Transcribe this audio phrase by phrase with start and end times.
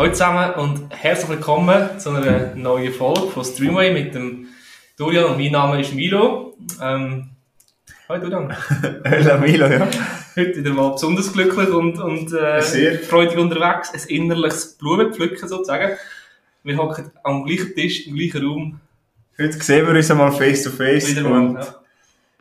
[0.00, 4.48] Hallo zusammen und herzlich willkommen zu einer neuen Folge von Streamway mit dem
[4.96, 6.56] Dorian und mein Name ist Milo.
[6.80, 7.28] Ähm,
[8.08, 8.56] hallo Dorian.
[9.04, 9.86] Hallo Milo, ja.
[10.34, 12.98] Heute wieder mal besonders glücklich und, und äh, Sehr.
[13.00, 13.92] freudig unterwegs.
[13.92, 15.98] Ein innerliches Blumenpflücken sozusagen.
[16.64, 18.80] Wir hocken am gleichen Tisch, im gleichen Raum.
[19.38, 21.14] Heute sehen wir uns einmal face to face.
[21.18, 21.58] Und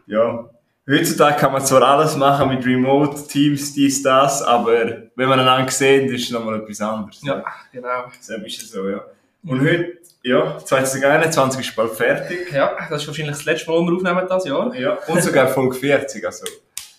[0.08, 0.18] ja.
[0.24, 0.50] ja.
[0.90, 5.72] Heutzutage kann man zwar alles machen mit Remote, Teams, dies, das, aber wenn man einander
[5.72, 7.22] sieht, ist es nochmal etwas anderes.
[7.24, 8.06] Ja, genau.
[8.20, 9.02] So ist es so, ja.
[9.46, 12.52] Und heute, ja, 2021 ist bald fertig.
[12.52, 14.76] Ja, das ist wahrscheinlich das letzte Mal, wo wir aufnehmen das Jahr.
[14.76, 14.98] Ja.
[15.08, 16.46] Und sogar Folge 40, also.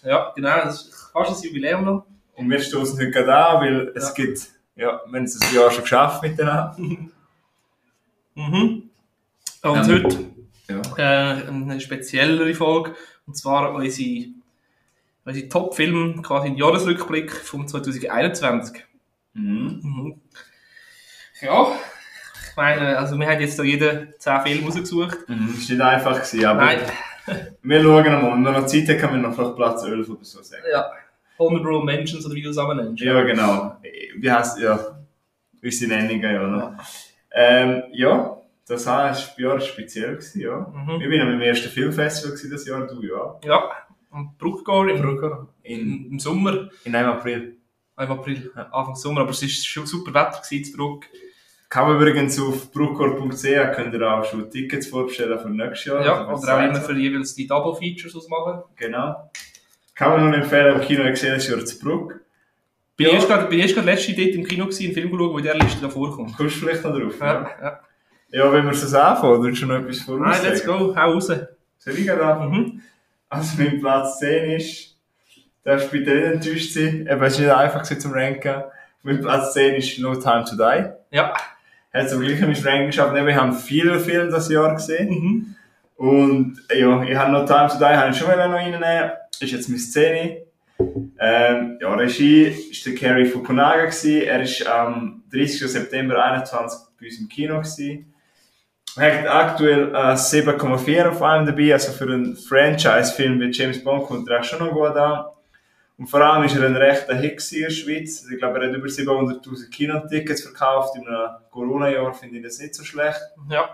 [0.03, 0.57] Ja, genau.
[0.65, 2.07] Das ist fast ein Jubiläum noch.
[2.37, 4.15] Und wir stoßen heute gerade an, weil es Ja.
[4.15, 4.39] gibt,
[4.77, 6.77] ja, wir haben es ein Jahr schon geschafft miteinander.
[8.35, 8.91] Mhm.
[9.63, 10.19] Und Ähm, heute
[10.69, 10.81] Ja.
[10.97, 12.95] äh, eine speziellere Folge.
[13.27, 14.27] Und zwar unsere,
[15.25, 18.85] unsere Top-Film, quasi ein Jahresrückblick vom 2021.
[19.35, 19.81] Mhm.
[19.83, 20.21] Mhm.
[21.41, 21.69] Ja,
[22.51, 25.29] ich meine, also wir haben jetzt da jeden 10 Filme rausgesucht.
[25.29, 25.55] Mhm.
[25.57, 26.79] Das war nicht einfach, gewesen, aber Nein,
[27.63, 28.33] wir schauen mal.
[28.35, 30.63] Wenn wir noch Zeit haben, können wir noch vielleicht Platz 11 oder so sagen.
[30.71, 30.91] ja.
[31.39, 33.03] Honorable Mentions oder wie du es auch nennst.
[33.03, 33.77] Ja, genau.
[34.17, 34.79] Wie heißt ja,
[35.63, 36.47] unsere Nennungen, ja.
[36.47, 36.79] Ne?
[37.33, 38.37] Ähm, ja,
[38.71, 40.59] das das Jahr war speziell, gewesen, ja.
[40.73, 41.01] Mhm.
[41.01, 43.39] Ich bin am ersten Filmfestival gewesen, das Jahr, du ja.
[43.45, 43.71] Ja,
[44.11, 44.97] und Bruckgau im,
[45.63, 47.57] In, im, im Sommer, in einem April.
[47.99, 51.05] im April, Anfang Sommer, aber es war schon super Wetter gewesen, zu Bruck.
[51.69, 53.45] Kann man übrigens auf bruckor.ch
[53.77, 56.05] könnt ihr auch schon Tickets vorbestellen für nächstes Jahr.
[56.05, 58.63] Ja, Also oder auch immer für für jeweils die Double Features ausmachen.
[58.75, 59.31] Genau.
[59.95, 62.21] Kann man nur empfehlen, im Kino gesehen, das Jahr zu Bruck.
[62.97, 63.13] Bin Ja.
[63.13, 65.81] ich erst gerade, letzte dort im Kino gewesen, einen Film geschaut, der in dieser Liste
[65.83, 66.37] da vorkommt.
[66.37, 67.21] Kommst du vielleicht noch drauf?
[67.21, 67.51] Ja, ja.
[67.63, 67.81] Ja,
[68.33, 70.21] wenn wir es anfangen, dann schon noch etwas voraus.
[70.21, 71.27] Nein, let's go, hau raus.
[71.79, 72.61] Soll ich gerade anfangen?
[72.61, 72.83] Mhm.
[73.29, 74.97] Also mein Platz 10 ist,
[75.65, 78.65] darfst du bitte nicht enttäuscht sein, eben, es ist nicht einfach zum Ranken.
[79.03, 81.17] Mein Platz 10 ist No Time to Die.
[81.17, 81.33] Ja.
[81.93, 85.09] Hat gleich in mein Ranking geschafft, wir haben viele Filme das Jahr gesehen.
[85.11, 85.55] Mhm.
[85.97, 89.13] Und ja, ich habe No Time to Die habe ich schon wieder noch reinnehmen.
[89.41, 90.43] Ist jetzt meine Szene.
[91.19, 94.23] Ähm, ja, Regie ist der Kerry Fukunaga gewesen.
[94.23, 95.71] Er ist am 30.
[95.71, 98.10] September 21 bei uns im Kino gewesen.
[98.97, 104.41] Hat aktuell äh, 7,4 auf IMDb, also für einen Franchise-Film wie James Bond kommt er
[104.41, 105.27] auch schon noch gut an.
[105.97, 108.27] Und vor allem ist er ein rechter Hit gewesen in der Schweiz.
[108.33, 110.97] Ich glaube, er hat über 700'000 Kinotickets verkauft.
[110.97, 113.21] In einem Corona-Jahr finde ich das nicht so schlecht.
[113.51, 113.69] Ja.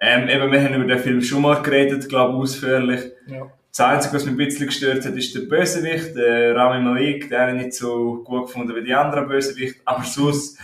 [0.00, 3.10] Ähm, eben, wir haben über den Film schon mal geredet, glaube ausführlich.
[3.26, 3.50] Ja.
[3.70, 7.28] Das Einzige, was mich ein bisschen gestört hat, ist der Bösewicht, der Rami Malik.
[7.28, 9.80] Den habe ich nicht so gut gefunden wie die anderen Bösewichte.
[9.84, 10.60] Aber sonst,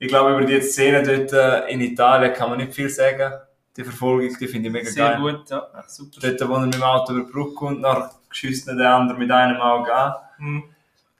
[0.00, 3.32] ich glaube, über die Szene dort äh, in Italien kann man nicht viel sagen.
[3.76, 5.20] Die Verfolgung, die finde ich mega Sehr geil.
[5.20, 5.68] gut, ja.
[5.86, 6.20] Super.
[6.36, 9.16] Dort, wo er mit dem Auto über die Brücke kommt, nachher schießt ihn der andere
[9.18, 10.14] mit einem Auge an.
[10.38, 10.64] Mhm.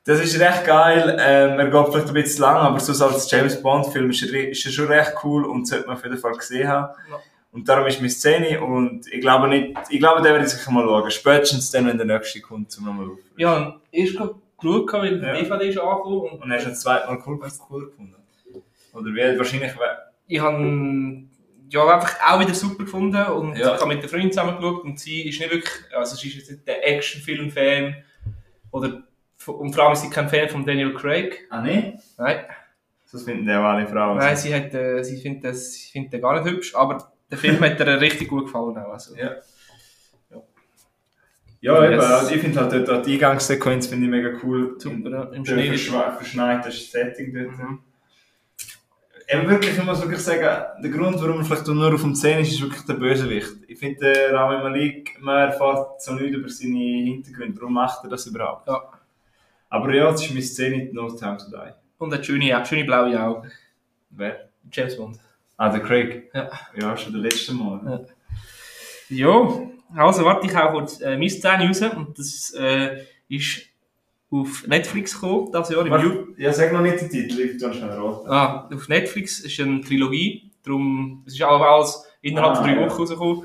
[0.04, 1.16] Das ist recht geil.
[1.20, 4.48] Ähm, er geht vielleicht ein bisschen lang, aber so als James Bond Film ist er,
[4.50, 6.94] ist er schon recht cool und sollte man auf jeden Fall gesehen haben.
[7.10, 7.16] Ja.
[7.52, 10.70] Und darum ist meine Szene und ich glaube nicht, ich glaube, der werde ich sicher
[10.70, 11.10] mal schauen.
[11.10, 13.18] Spätestens dann, wenn der nächste kommt, zum nochmal auf.
[13.36, 15.34] Ja, und erst gerade geschaut, weil Ja.
[15.34, 17.38] die DVD ist angekommen und Und hast du das zweite Mal cool,
[17.70, 18.14] cool gefunden?
[18.92, 19.72] Oder wie, wahrscheinlich,
[20.26, 21.22] ich habe
[21.70, 23.74] ja einfach auch wieder super gefunden und Ja.
[23.74, 26.36] ich habe mit der Freundin zusammen geschaut und sie ist nicht wirklich, also sie ist
[26.36, 27.96] jetzt nicht der Actionfilm-Fan
[28.72, 29.02] oder
[29.46, 31.46] und vor allem ist sie kein Fan von Daniel Craig.
[31.50, 31.98] Ah, ne?
[32.18, 32.44] Nein,
[33.10, 34.18] Das finden ja alle Frauen.
[34.18, 37.38] nein sie, hat, äh, sie findet das, sie findet den gar nicht hübsch, aber der
[37.38, 38.92] Film hat ihr richtig gut gefallen auch.
[38.92, 39.16] Also.
[39.16, 39.36] Ja.
[41.62, 42.04] Ja, eben, Yes.
[42.04, 44.76] also ich finde halt dort die Eingangssequenz finde ich mega cool.
[44.78, 45.22] Super, ja.
[45.24, 45.70] im Schnee.
[45.70, 47.50] verschwe- verschneite Setting dort.
[47.58, 47.78] Mhm.
[49.32, 52.40] Eben wirklich, ich muss wirklich sagen, der Grund, warum er vielleicht nur auf dem 10
[52.40, 53.52] ist, ist wirklich der Bösewicht.
[53.68, 57.60] Ich finde, der Rami Malik, man erfährt so nichts über seine Hintergründe.
[57.60, 58.66] Warum macht er das überhaupt?
[58.66, 58.82] Ja.
[59.68, 61.72] Aber ja, das ist meine Szene, No Time to Die.
[61.98, 63.52] Und hat schöne, schöne blaue Augen.
[64.10, 64.48] Wer?
[64.72, 65.20] James Bond.
[65.56, 66.28] Ah, der Craig.
[66.34, 66.50] Ja.
[66.74, 68.08] Ja, schon der letzte Mal.
[69.08, 69.66] Ja.
[69.96, 73.69] Ja, also warte, ich hau kurz äh, meine Szene raus und das äh, ist
[74.30, 76.34] auf Netflix gekommen, das Jahr im Juli.
[76.36, 78.26] Ja, sag noch nicht den Titel, ich tu schnell rot.
[78.28, 82.74] Ah, auf Netflix ist eine Trilogie, darum, es ist auch alles innerhalb Ah, von drei
[82.80, 82.86] ja.
[82.86, 83.42] Wochen rausgekommen.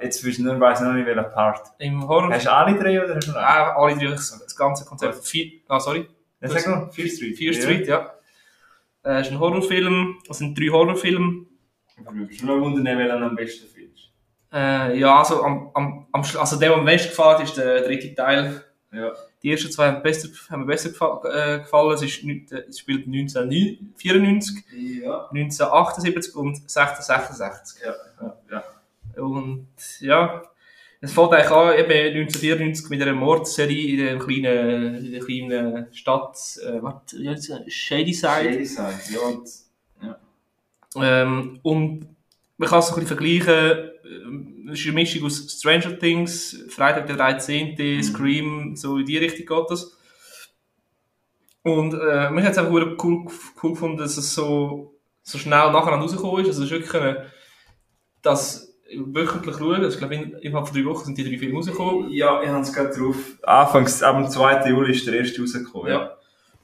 [0.00, 1.66] Jetzt weiss ich nur, weiss ich noch nicht, welcher Part.
[1.78, 3.46] Im Horror, Hast du alle drei oder hast du noch einen?
[3.46, 5.26] ah, alle drei, das, ganze Konzept.
[5.26, 6.06] Vier, ah, sorry.
[6.40, 7.36] Ja, sag noch, Fear Street.
[7.36, 8.10] Fear Street, ja.
[9.04, 11.46] Äh, ist ein Horrorfilm, es sind drei Horrorfilme.
[11.98, 14.10] Ich würde mich schon noch wundern, welcher am besten findest.
[14.52, 18.14] Äh, ja, also, am, am, also der, der am besten gefallen hat, ist der dritte
[18.14, 18.62] Teil.
[18.92, 19.12] Ja.
[19.42, 21.94] Die ersten zwei haben, besser, haben mir besser äh, gefallen.
[21.94, 24.64] Es, ist, äh, es spielt 1994,
[25.02, 25.28] Ja.
[25.30, 27.82] 1978 und 1666.
[27.84, 27.94] Ja.
[28.50, 29.22] ja.
[29.22, 29.66] Und
[30.00, 30.42] ja,
[31.00, 35.86] Es fängt eigentlich an, eben 1994 mit einer Mordserie in der kleinen, in der kleinen
[35.94, 37.70] Stadt, äh, was, wie heißt sie?
[37.70, 38.52] Shady Side.
[38.52, 39.20] Shady Side, ja.
[39.20, 39.48] Und,
[40.96, 42.06] Ähm, und
[42.60, 46.64] man kann es so ein bisschen vergleichen, ähm, es ist eine Mischung aus Stranger Things,
[46.68, 48.02] Freitag der 13., Mhm.
[48.02, 49.96] Scream, so in die Richtung geht das.
[51.62, 53.26] Und äh, mich hat es einfach cool, cool,
[53.62, 56.48] cool gefunden, dass es so, so schnell nacheinander rausgekommen ist.
[56.48, 57.26] Also es ist wirklich eine,
[58.22, 61.56] das wöchentlich schauen, also ich glaube in- innerhalb von drei Wochen sind die drei Filme
[61.56, 62.10] rausgekommen.
[62.10, 63.16] ja, ich habe es gerade drauf.
[63.42, 64.68] Anfangs, ab dem 2.
[64.68, 65.90] Juli ist der erste rausgekommen.
[65.92, 66.16] Ja.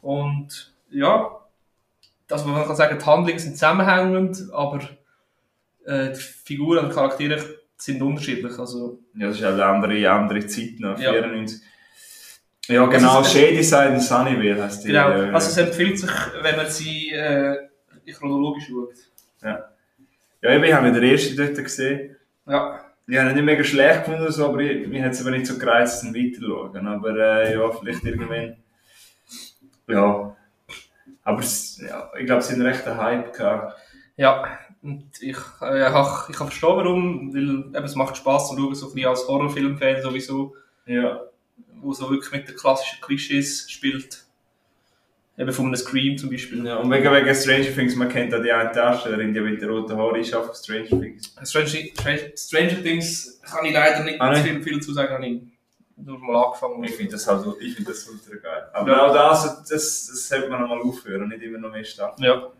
[0.03, 1.31] Und ja,
[2.27, 4.81] das man kann sagen, die Handlungen sind zusammenhängend, aber
[5.87, 7.39] äh, die Figuren und Charaktere
[7.77, 8.59] sind unterschiedlich.
[8.59, 11.13] Also, Ja, das ist halt eine andere, andere Zeit noch, Ja.
[11.13, 11.61] 94.
[12.69, 14.89] Ja, genau, ist- Shady Side und Sunnyvale heißt die.
[14.89, 15.11] genau.
[15.11, 16.11] äh, Also es empfiehlt sich,
[16.43, 17.57] wenn man sie äh,
[18.13, 18.95] chronologisch schaut.
[20.43, 22.17] ja, eben, ich habe den ersten dort gesehen.
[22.47, 25.31] Ja, Ich habe ihn nicht mega schlecht gefunden, so, aber ich, mir hat es aber
[25.31, 26.87] nicht so gereizt, zum Weiterschauen.
[26.89, 28.57] Aber äh, ja, vielleicht irgendwann.
[29.89, 30.37] Ja.
[31.23, 33.79] Aber ja, ich glaube, es sind recht einen Hype gehabt.
[34.17, 34.59] ja.
[34.83, 38.75] Und ich, äh, ich, ich kann verstehen, warum, weil eben, es macht Spaß zu schauen,
[38.75, 40.55] so ein bisschen als Horrorfilmfan sowieso,
[40.87, 41.21] Ja.
[41.81, 44.23] wo so wirklich mit den klassischen Klischees spielt.
[45.39, 46.65] Eben von einem Scream zum Beispiel.
[46.65, 46.77] ja.
[46.77, 49.95] Und wegen, wegen Stranger Things, man kennt da die eine Darstellerin, die mit den roten
[49.97, 51.35] Haaren ist auf Stranger Things.
[51.45, 55.43] Stranger, Stranger, Stranger Things kann ich leider nicht Ah, viel, viel zu sagen, habe ich
[55.97, 56.83] nur mal angefangen.
[56.85, 58.63] Ich finde das halt ich finde das ultra geil.
[58.73, 59.07] Aber Ja.
[59.09, 62.23] auch das, das, das sollte man mal aufhören, nicht immer noch mehr starten.
[62.23, 62.51] Ja.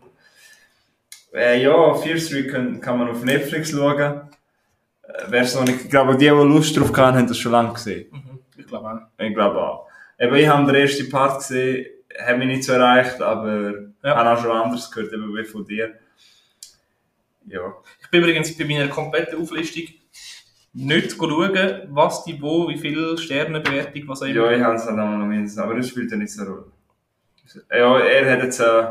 [1.37, 3.99] Äh, ja, Fear Street kann, kann man auf Netflix schauen.
[5.03, 7.51] Äh, Wer es noch nicht, ich glaube, die, die Lust drauf haben, haben das schon
[7.51, 8.07] lange gesehen.
[8.11, 8.39] Mhm.
[8.57, 9.23] Ich glaube auch.
[9.23, 9.87] Ich glaube auch.
[10.19, 11.85] Eben, ich habe den ersten Part gesehen,
[12.19, 13.73] hat mich nicht so erreicht, aber
[14.03, 14.15] Ja.
[14.15, 15.93] habe auch schon anderes gehört, eben wie von dir.
[17.45, 17.73] Ja.
[18.01, 19.83] Ich bin übrigens bei meiner kompletten Auflistung
[20.73, 24.99] nicht schauen, was die wo, wie viele Sternenbewertung, was auch Ja, ich habe es halt
[24.99, 26.71] auch noch mindestens, aber das spielt ja nicht so eine Rolle.
[27.71, 28.83] Ja, er hat jetzt, äh,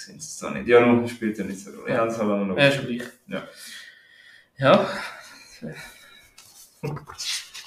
[0.00, 1.92] ich sehe es zwar nicht, ja, nun spielt ja nicht so eine Rolle.
[1.92, 2.56] Ich habe es halt auch noch.
[2.56, 3.02] Ja, ja gleich.
[3.26, 3.42] Ja.
[4.56, 4.86] Ja,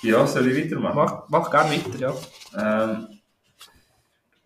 [0.01, 0.95] Ja, soll ich weitermachen?
[0.95, 2.13] mach, mach gerne weiter, ja.
[2.57, 3.07] Ähm,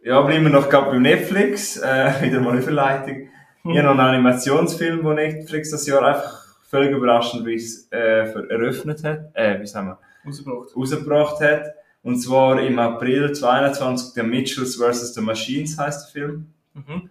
[0.04, 1.78] ja, bleiben wir noch gerade beim Netflix.
[1.78, 3.30] Äh, wieder mal eine Verleitung.
[3.64, 8.30] Ich habe noch einen Animationsfilm, den Netflix das Jahr einfach völlig überraschend wie es, äh,
[8.50, 9.32] eröffnet hat.
[9.34, 10.00] Äh, wie sagen wir?
[10.26, 10.76] Rausgebracht.
[10.76, 11.64] rausgebracht hat.
[12.04, 15.14] Und zwar im April 2022 der Mitchells vs.
[15.16, 16.54] The Machines heißt der Film.
[16.74, 17.10] Mhm.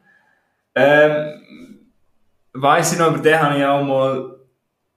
[0.76, 1.90] Ähm,
[2.52, 4.36] weiss ich noch, über den habe ich auch mal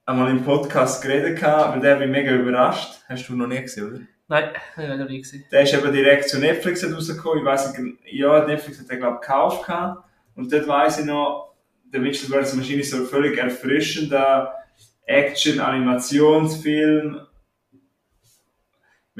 [0.06, 3.02] einmal im Podcast geredet, weil der hat mich mega überrascht.
[3.08, 4.00] Hast du noch nie gesehen, oder?
[4.28, 5.46] Nein, ich habe nicht gesehen.
[5.52, 7.40] Der ist eben direkt zu Netflix rausgekommen.
[7.40, 9.66] Ich weiss nicht, ja, Netflix hat den, glaube ich, gekauft.
[9.66, 10.04] gehabt.
[10.36, 11.56] Und dort weiss ich noch,
[11.86, 12.56] der Mitchell vs.
[12.56, 14.54] Machine ist so ein völlig erfrischender
[15.06, 17.22] Action-Animationsfilm.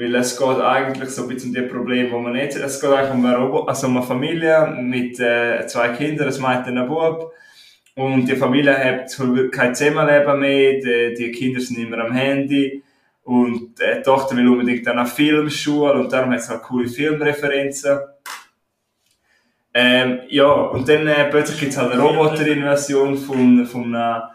[0.00, 2.62] Weil es geht eigentlich so ein bisschen um die Probleme, die man nicht hat.
[2.62, 6.66] Es geht eigentlich um eine, also um eine Familie mit äh, zwei Kindern, das meint
[6.66, 7.34] ein Bub.
[7.96, 9.14] Und die Familie hat
[9.52, 12.82] kein Zusammenleben mehr, die, die Kinder sind immer am Handy.
[13.24, 17.98] Und die Tochter will unbedingt an eine Filmschule und darum hat es halt coole Filmreferenzen.
[19.74, 24.30] Ähm, ja, und dann äh, plötzlich gibt es halt eine Roboterin-Version von, von, einer,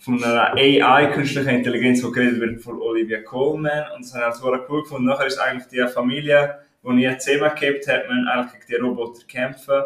[0.00, 3.84] von einer AI, künstlicher Intelligenz, die geredet wird von Olivia Colman.
[3.94, 5.06] Und das habe ich halt cool gefunden.
[5.06, 9.82] Nachher ist eigentlich die Familie, die nie zusammengehabt hat, man eigentlich gegen die Roboter kämpfen.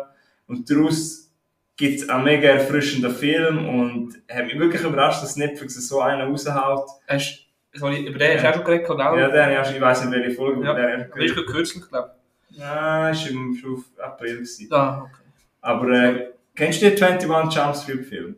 [0.47, 1.31] Und daraus
[1.77, 6.29] gibt es einen mega erfrischenden Film und hat mich wirklich überrascht, dass Netflix so einen
[6.31, 6.89] raushaut.
[7.09, 8.89] Hast, sorry, über den hast du auch schon geredet?
[8.99, 11.21] Ja, den ich auch schon, ich weiss nicht, welche Folge, Ja, aber den ich Aber
[11.23, 12.11] ist gerade kürzlich, glaube
[12.51, 14.67] Ja, ist im schon auf April gewesen.
[14.67, 14.73] ich.
[14.73, 15.23] Ah, okay.
[15.63, 18.37] Aber äh, kennst du den 21 Jump Street Film?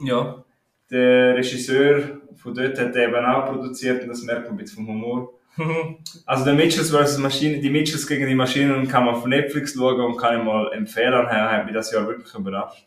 [0.00, 0.43] Ja.
[0.94, 4.88] Der Regisseur von dort hat eben auch produziert und das merkt man ein bisschen vom
[4.88, 5.32] Humor.
[6.26, 7.18] Also der Mitchells vs.
[7.18, 10.72] Maschinen, die Mitchells gegen die Maschinen kann man auf Netflix schauen und kann ich mal
[10.72, 11.26] empfehlen.
[11.28, 12.86] Hat mich das Jahr wirklich überrascht.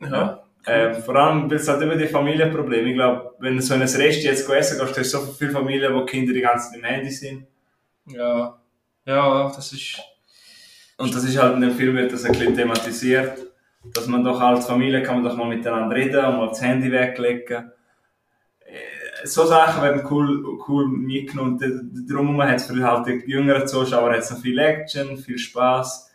[0.00, 0.42] ja.
[0.64, 2.90] Ähm, vor allem, weil es halt immer die Familienprobleme.
[2.90, 5.50] Ich glaube, wenn du so in ein Rest jetzt essen gehst, hast du so viele
[5.50, 7.46] Familien, wo Kinder die ganze Zeit im Handy sind.
[8.06, 8.60] Ja.
[9.04, 10.00] Ja, das ist.
[10.98, 13.51] Und das ist halt in dem Film wird das ein bisschen thematisiert,
[13.84, 16.90] dass man doch als Familie kann man doch mal miteinander reden und mal das Handy
[16.90, 17.72] weglegen.
[18.60, 21.58] Äh, So Sachen werden cool, cool mitgenommen.
[22.08, 26.10] Darum hat es für halt die jüngeren Zuschauer jetzt noch viel Action, viel Spaß.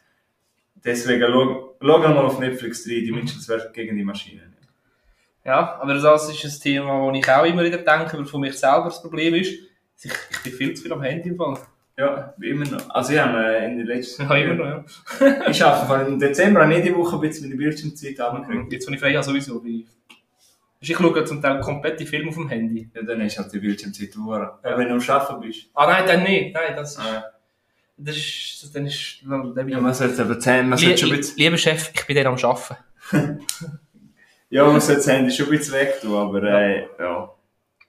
[0.83, 4.55] Deswegen schau mal auf Netflix 3, die Mitchells werden gegen die Maschinen.
[5.43, 8.51] Ja, aber das ist ein Thema, wo ich auch immer wieder denke, weil von mir
[8.53, 9.53] selber das Problem ist,
[10.03, 11.65] ich, ich bin viel zu viel am Handy im.
[11.99, 12.89] Ja, wie immer noch.
[12.91, 14.21] Also ich habe äh, in den letzten...
[14.23, 14.85] Ja, immer noch, ja.
[15.49, 18.71] Ich arbeite im Dezember auch jede Woche ein bisschen meine Bildschirmzeit abgekriegt.
[18.71, 19.63] Jetzt, wenn ich frei habe, sowieso.
[19.63, 19.83] Weil
[20.79, 22.87] Ich schaue zum Teil komplette Filme auf dem Handy.
[22.93, 24.59] Ja, dann ist halt die Bildschirmzeit hure.
[24.61, 25.69] Aber wenn du am Arbeiten bist.
[25.73, 26.53] Ah nein, dann nicht.
[26.53, 26.99] Nein, das ist...
[26.99, 27.23] Ah.
[27.97, 28.75] Das ist...
[28.75, 29.23] Dann ist...
[29.27, 32.15] Dann Ja, man sollte aber zehn, man sollte schon ein bisschen, Lieber Chef, ich bin
[32.15, 32.75] dann am Arbeiten.
[34.51, 37.33] ja, man sollte das Handy schon ein bisschen weg tun, aber äh, ja.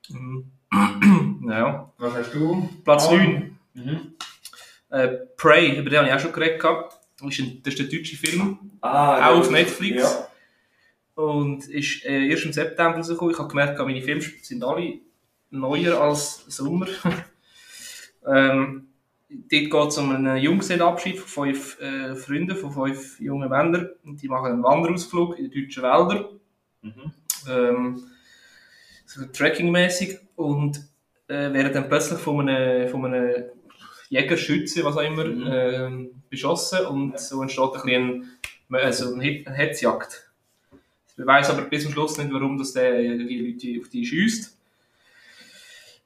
[1.47, 1.93] Ja.
[1.99, 2.69] Was hast du?
[2.85, 3.13] Platz Ah.
[3.17, 3.58] 9.
[3.79, 4.15] Mhm.
[4.91, 6.61] Äh, Prey, über den habe ich auch schon geredet.
[6.61, 6.99] gehabt.
[7.21, 8.71] Das ist, ein, das ist der deutsche Film.
[8.81, 9.51] Ah, Auch auf.
[9.51, 10.03] Netflix.
[10.03, 10.29] Ja.
[11.23, 13.33] Und ist äh, erst im September rausgekommen.
[13.33, 15.01] Ich habe gemerkt, meine Filme sind alle
[15.51, 16.87] neuer als Sommer.
[18.27, 18.89] ähm,
[19.29, 23.91] dort geht es um einen Junggesellenabschied von fünf äh, Freunden, von fünf jungen Männern.
[24.05, 26.31] Und die machen einen Wanderausflug in die deutschen Wälder.
[26.83, 27.13] Mhm.
[27.51, 28.03] ähm,
[29.05, 30.79] so trackingmäßig und
[31.29, 33.45] äh, werden dann plötzlich von einem, von einem
[34.11, 35.45] Jägerschütze, was auch immer, Mhm.
[35.51, 38.39] ähm, beschossen und so entsteht ein bisschen
[38.71, 40.25] ein, also eine He- eine Hetzjagd.
[41.17, 44.57] Ich weiß aber bis zum Schluss nicht, warum das der die Leute auf die schießt.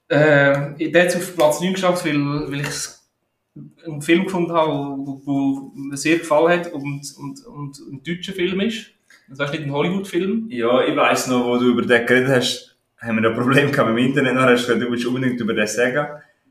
[0.09, 2.15] Äh, ich habe es auf Platz 9 geschafft, weil,
[2.51, 8.01] weil ich einen Film gefunden habe, wo mir sehr gefallen hat und, und, und ein
[8.03, 8.87] deutscher Film ist.
[9.29, 10.47] Das heißt nicht ein Hollywood-Film.
[10.49, 13.89] Ja, ich weiss noch, wo du über den geredet hast, haben wir ein Problem gehabt
[13.89, 14.35] dem Internet.
[14.35, 16.07] Dann hast du gesagt, du willst unbedingt über den sagen,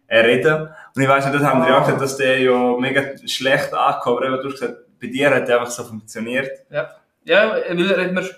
[0.07, 0.69] äh, reden.
[0.95, 1.81] Und ich weiss noch, dort haben wir ja Ah.
[1.85, 5.49] gesagt, dass der ja mega schlecht angekommen aber eben, du hast gesagt, bei dir hat
[5.49, 6.51] der einfach so funktioniert.
[6.71, 6.91] Ja,
[7.25, 8.29] weil er hat mir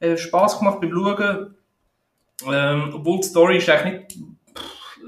[0.00, 1.54] äh, Spass gemacht beim Schauen.
[2.52, 4.98] Ähm, obwohl die Story ist eigentlich nicht, pff,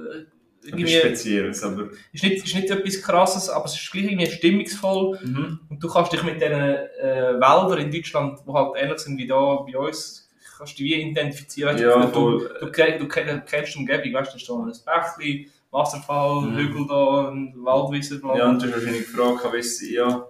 [0.73, 1.89] äh, Spezielles, aber...
[2.13, 5.19] ist nicht, ist nicht etwas krasses, aber es ist gleich irgendwie stimmungsvoll.
[5.23, 5.61] Mhm.
[5.69, 9.27] Und du kannst dich mit diesen äh, Wäldern in Deutschland, die halt ähnlich sind wie
[9.27, 11.77] da bei uns, kannst du wie identifizieren.
[11.79, 16.43] Ja, du, du, du, ke- kennst die Umgebung, weißt du, da ist ein Bächli, Wasserfall,
[16.43, 16.57] Mhm.
[16.57, 18.37] Hügel da, ein Waldwiese, bla.
[18.37, 20.27] Ja, und du hast wahrscheinlich gefragt, wie es ja.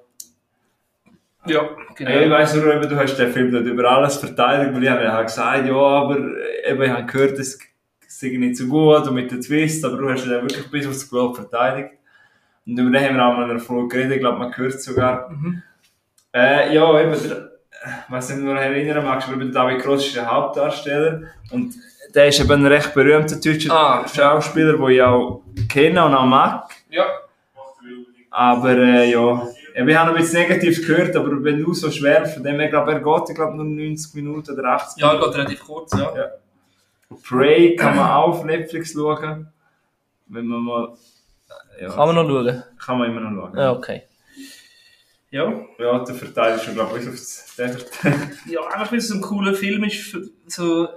[1.47, 2.11] ja, genau.
[2.21, 5.05] Ich weiss nur, eben, du hast den Film dort über alles verteidigt, weil ich habe
[5.05, 7.59] ja gesagt, ja, aber äh, eben, ich habe gehört, es
[8.09, 11.09] sei nicht so gut und mit dem Twist, aber du hast ihn wirklich bis aufs
[11.09, 11.91] Globe verteidigt.
[12.67, 14.75] Und über den haben wir auch mal in einer Folge geredet, ich glaube, man hört
[14.75, 15.31] es sogar.
[15.31, 15.63] Mhm.
[16.35, 17.51] Äh, ja, eben, der,
[18.09, 21.23] was ich mich noch erinnern magst, aber David Cross ist der Hauptdarsteller
[21.53, 21.75] und
[22.17, 24.09] der ist eben ein recht berühmter deutscher Ah.
[24.09, 26.69] Schauspieler, den ich auch kenne und auch mag.
[26.91, 27.05] Ja.
[28.31, 32.27] Aber äh, ja, ja, wir haben ein bisschen Negatives gehört, aber wenn du so schwer
[32.27, 35.35] von dem her, glaube er geht, ich glaube, nur 90 Minuten oder 80 Ja, geht
[35.35, 36.13] relativ kurz, ja.
[37.29, 39.49] Prey kann man auch auf Netflix schauen.
[40.27, 40.95] Wenn man mal.
[41.81, 42.63] Ja, Kann man noch schauen?
[42.85, 43.59] kann man immer noch schauen.
[43.59, 44.03] Ja, okay.
[45.31, 47.55] Ja, Ja, der Verteidiger ist schon, glaube ich, auf das.
[48.47, 50.17] ja einfach weil es so ein cooler Film ist,
[50.49, 50.89] so,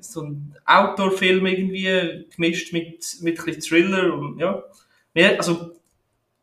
[0.00, 4.62] so ein Outdoor-Film irgendwie, gemischt mit, mit ein bisschen Thriller und ja.
[5.14, 5.72] Mir, also,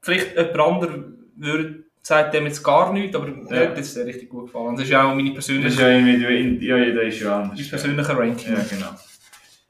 [0.01, 1.03] vielleicht jemand anderer
[1.35, 3.69] würde, sagt dem jetzt gar nichts, aber mir Ja.
[3.69, 4.75] hat das sehr richtig gut gefallen.
[4.75, 7.69] Das ist auch meine Das ist persönliche, ja irgendwie, ja, jeder ist ja mein anders.
[7.69, 8.53] persönlicher Ranking.
[8.53, 8.91] Ja, genau.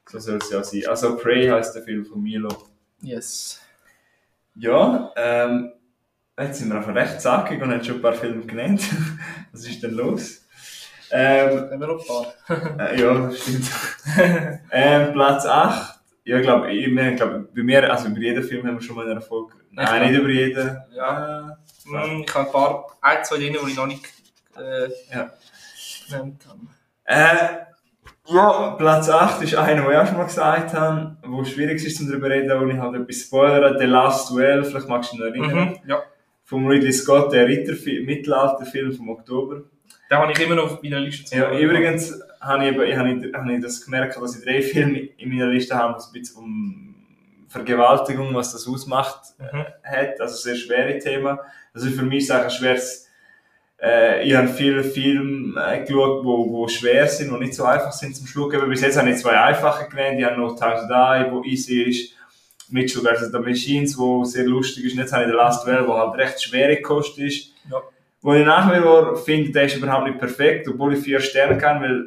[0.10, 0.84] So soll es ja sein.
[0.88, 2.50] Also, Prey heißt der Film von Milo.
[3.02, 3.62] Yes.
[4.56, 5.72] Ja, ähm,
[6.40, 8.82] jetzt sind wir einfach recht zackig und haben schon ein paar Filme genannt.
[9.52, 10.45] Was ist denn los?
[11.18, 12.80] Ähm, Haben wir paar?
[12.80, 13.72] Äh, ja, stimmt.
[14.72, 16.00] ähm, Platz 8.
[16.26, 19.06] Ja, ich glaube, ich, glaub, bei mir, also über jeden Film haben wir schon mal
[19.06, 19.56] einen Erfolg.
[19.72, 20.12] Nein, Echt?
[20.12, 20.78] nicht über jeden.
[20.96, 21.58] Ja.
[21.86, 24.06] Hm, ich habe ein paar, ein, zwei drin, die ich noch nicht
[24.58, 25.30] äh, Ja.
[26.10, 26.60] genannt habe.
[27.06, 31.84] Äh, ja, Platz 8 ist einer, den ich auch schon mal gesagt habe, wo schwierig
[31.86, 33.78] ist, um darüber zu reden, wo ich halt etwas spoilere.
[33.78, 35.70] The Last Duel, vielleicht magst du dich noch erinnern.
[35.84, 36.02] Mhm, ja.
[36.44, 39.62] Vom Ridley Scott, der Ritterfilm, Mittelalterfilm vom Oktober.
[40.10, 41.26] Den habe ich immer noch auf meiner Liste.
[41.26, 45.00] zu Ja, übrigens habe ich, habe, ich, habe ich das gemerkt, dass ich drei Filme
[45.18, 46.96] in meiner Liste habe, was ein bisschen um
[47.50, 49.66] Vergewaltigung, was das ausmacht, Mhm.
[49.84, 50.20] hat.
[50.22, 51.40] Also sehr schwere Thema.
[51.74, 53.10] Also für mich ist es auch ein schweres,
[53.82, 57.92] äh, ich habe viele Filme äh, geschaut, wo, wo schwer sind und nicht so einfach
[57.92, 58.58] sind zum Schlucken.
[58.58, 60.20] Aber bis jetzt habe ich zwei einfache genannt.
[60.20, 62.12] Ich habe noch Time to Die, wo easy ist.
[62.70, 63.32] Mitchell vs.
[63.32, 64.94] The Machines, wo sehr lustig ist.
[64.94, 67.52] Und jetzt habe ich The Last Well, wo halt recht schwere Kost ist.
[67.72, 67.82] Ja.
[68.26, 71.60] Wo ich nach wie vor finde, der ist überhaupt nicht perfekt, obwohl ich vier Sterne
[71.60, 72.06] kann, weil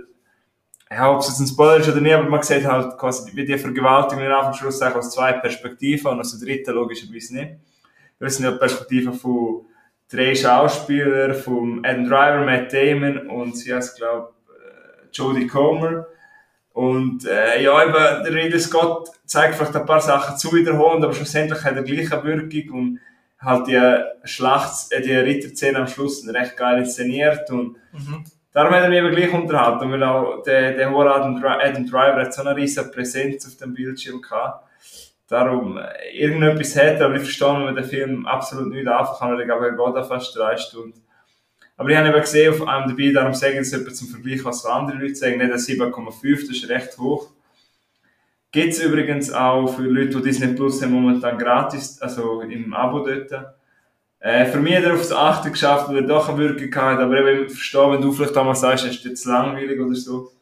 [0.90, 3.44] ja, ob es jetzt ein Spoiler ist oder nicht, aber man sieht halt quasi, wie
[3.44, 7.52] die Vergewaltigung in Anführungs- und Schlusszeichen aus zwei Perspektiven und aus der dritten logischerweise nicht.
[8.18, 9.66] Das sind ja Perspektiven von
[10.10, 14.32] drei Schauspielern, von Adam Driver, Matt Damon und sie heißt, glaube
[15.12, 16.08] Jodie Comer.
[16.72, 17.92] Und äh, ja, eben,
[18.24, 22.12] der Ridley Scott zeigt vielleicht ein paar Sachen zu wiederholend, aber schlussendlich hat er gleich
[22.12, 23.00] eine Wirkung und
[23.40, 28.24] halt die Schlacht, äh, die Ritterszene am Schluss recht geil inszeniert und Mhm.
[28.52, 32.34] Darum er mich aber gleich unterhalten, weil auch der, der hohe Adam, Adam Driver hat
[32.34, 34.66] so eine riesige Präsenz auf dem Bildschirm gehabt.
[35.28, 39.32] Darum, äh, irgendetwas er, aber ich verstehe, wenn man den Film absolut nicht anfangen kann,
[39.32, 41.00] weil ich glaube, er geht auch fast drei Stunden.
[41.76, 44.44] Aber ich habe eben gesehen auf einem dabei, darum sage ich es etwa zum Vergleich,
[44.44, 47.30] was andere Leute sagen, nicht ein 7,5, das ist recht hoch.
[48.50, 53.00] Gibt es übrigens auch für Leute, die Disney Plus haben, momentan gratis, also im Abo
[53.00, 53.30] dort.
[54.20, 55.52] Äh, für mich hat er auf das 8.
[55.52, 58.60] geschafft, weil er doch eine Wirkung hatte, aber eben, ich verstehe, wenn du vielleicht damals
[58.60, 60.32] sagst, es ist jetzt langweilig oder so.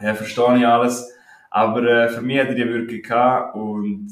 [0.00, 1.10] Ja, verstehe ich alles.
[1.50, 4.08] Aber äh, für mich hat er die Wirkung gehabt und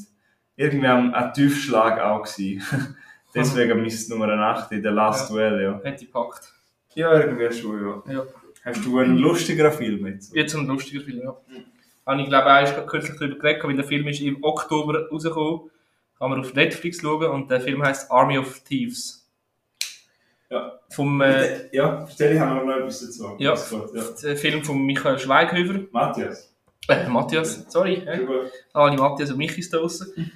[0.55, 2.63] irgendwie ein, ein Tiefschlag auch gewesen.
[3.35, 5.35] Deswegen mein Nummer 8 in der Last Ja.
[5.35, 5.79] Duel, ja.
[5.83, 6.53] Hätte ich gepackt.
[6.95, 8.13] Ja, irgendwie schon, ja.
[8.13, 8.23] Ja.
[8.65, 10.33] Hast du einen lustigeren Film jetzt?
[10.35, 11.37] Jetzt ein lustiger Film, ja.
[12.07, 15.69] Habe ich glaube ich auch kürzlich darüber geredet, weil der Film ist im Oktober rausgekommen.
[16.17, 19.29] Kann man auf Netflix schauen und der Film heißt Army of Thieves.
[20.49, 20.79] Ja.
[20.89, 23.35] Vom äh, Ja, stell ich noch etwas dazu.
[23.37, 23.53] Ja.
[23.53, 24.03] Ja.
[24.23, 25.81] der Film von Michael Schweighöfer.
[25.91, 26.55] Matthias.
[26.87, 27.95] Äh, Matthias, sorry.
[27.95, 28.25] Äh,
[28.73, 30.31] alle Matthias und Michis da draussen.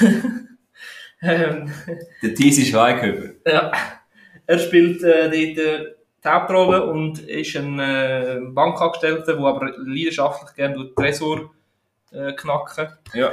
[1.22, 1.72] ähm,
[2.22, 3.34] Der Tiesi Schweighöfer.
[3.46, 3.72] ja.
[4.46, 5.93] Er spielt äh, dort äh,
[6.24, 11.50] die Hauptrolle und ist ein äh, Bankangestellter, der aber leidenschaftlich gerne durch Tresor
[12.12, 12.88] äh, knacken.
[13.12, 13.30] Ja.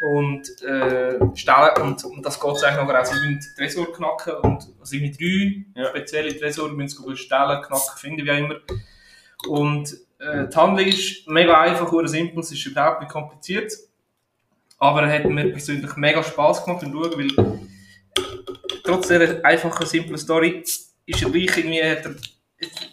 [0.00, 3.04] und äh, stellen und, und das geht eigentlich nachher auch.
[3.04, 5.88] Sie müssen Tresor knacken und also irgendwie drei Ja.
[5.88, 8.56] spezielle Tresor müssen sie stellen, knacken, finden, wie auch immer.
[9.48, 13.72] Und äh, die Handlung ist mega einfach, oder simpel, es ist überhaupt nicht kompliziert.
[14.78, 17.58] Aber er hat mir persönlich mega Spass gemacht beim Schauen, weil
[18.84, 20.62] trotz dieser einfachen, simplen Story
[21.08, 22.14] ist er gleich irgendwie, hat er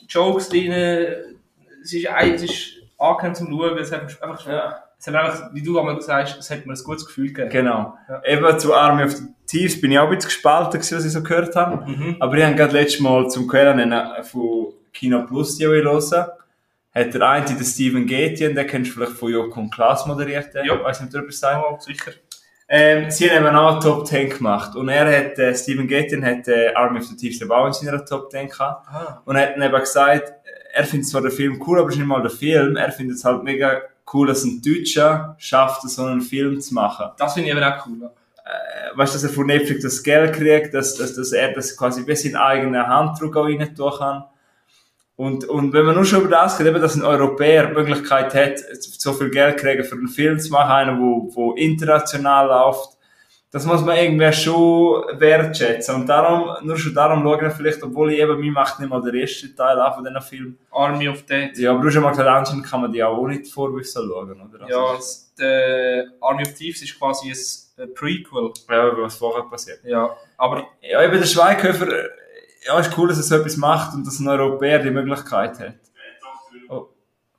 [0.07, 4.83] Jokes drin, es ist, es ist angenehm zum Schauen, es hat einfach Ja.
[4.97, 7.49] es hat einfach, wie du einmal sagst, es hat mir ein gutes Gefühl gegeben.
[7.49, 7.97] Genau.
[8.09, 8.21] Ja.
[8.25, 11.11] Eben zu Army of the Thieves bin ich auch ein bisschen gespalten, gewesen, was ich
[11.11, 11.85] so gehört habe.
[11.89, 12.15] Mhm.
[12.19, 16.25] Aber ich habe gerade letztes Mal zum Quellen von Kino Plus, die ich hören
[16.95, 20.53] hat der eine, den Steven Gätjen, den kennst du vielleicht von Joko und Klaas moderiert,
[20.55, 20.63] ja.
[20.63, 20.81] Ja.
[20.81, 21.61] weiß nicht, ob du etwas sagen.
[21.69, 22.11] Ja, sicher.
[22.67, 24.75] Ähm, sie haben eben auch Top 10 gemacht.
[24.75, 27.73] Und er hat, äh, Steven Gätjen hat äh, Army of the Thieves eben auch in
[27.73, 28.87] seiner Top 10 gehabt.
[28.87, 29.21] Ah.
[29.25, 30.33] Und er hat dann eben gesagt,
[30.73, 32.75] er findet zwar den Film cool, aber es ist nicht mal der Film.
[32.75, 33.81] Er findet es halt mega
[34.13, 37.11] cool, dass ein Deutscher schafft, so einen Film zu machen.
[37.17, 38.09] Das finde ich aber auch cool.
[38.45, 41.77] Äh, weißt du, dass er von Netflix das Geld kriegt, dass, dass, dass er das
[41.77, 44.25] quasi bis in eigene Handdruck auch rein tun kann.
[45.17, 48.33] Und, und wenn man nur schon über das redet, eben, dass ein Europäer die Möglichkeit
[48.35, 52.95] hat, so viel Geld kriegen für einen Film zu machen, einen, wo, wo international läuft,
[53.55, 55.95] das muss man irgendwie schon wertschätzen.
[55.95, 59.01] Und darum, nur schon darum schauen wir vielleicht, obwohl ich eben, mir macht nicht mal
[59.01, 60.57] der erste Teil an von diesen Film.
[60.71, 61.57] Army of Dead.
[61.57, 64.31] Ja, aber du hast schon mal gesagt, anscheinend kann man die auch ohne Vorwissen schauen,
[64.33, 64.61] oder?
[64.65, 68.51] Also, Ja, das, der Army of Thieves ist quasi ein äh, Prequel.
[68.69, 69.79] ja, was vorher passiert.
[69.85, 72.09] Ja, aber Ja, eben der Schweighöfer, äh,
[72.65, 75.75] ja, ist cool, dass er so etwas macht und dass ein Europäer die Möglichkeit hat.
[76.69, 76.87] Oh,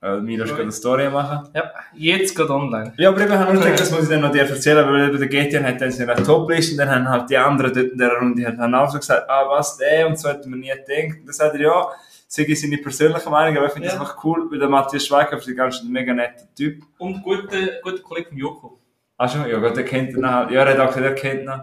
[0.03, 1.49] äh, Milo ist gerade eine Story machen.
[1.55, 2.93] ja, jetzt geht online.
[2.97, 5.09] Ja, aber eben, ich habe nur gedacht, das muss ich dann noch dir erzählen, weil
[5.09, 7.99] eben der GTN hat dann seine Topliste und dann haben halt die anderen dort in
[7.99, 11.19] der Runde haben auch so gesagt, ah, was, der und so hätte man nie gedacht.
[11.21, 11.87] Und dann sagt er, ja,
[12.29, 13.95] sage ich seine persönliche Meinung, aber ich finde Ja.
[13.95, 16.83] das einfach cool, weil der Matthias Schweighöfer ist ein ganz mega netter Typ.
[16.99, 18.79] Und guter, guter Kollege von Joko.
[19.19, 20.51] Ach schon, ja Gott, der kennt ihn halt.
[20.51, 21.61] Ja, er hat auch gesagt, er kennt ihn.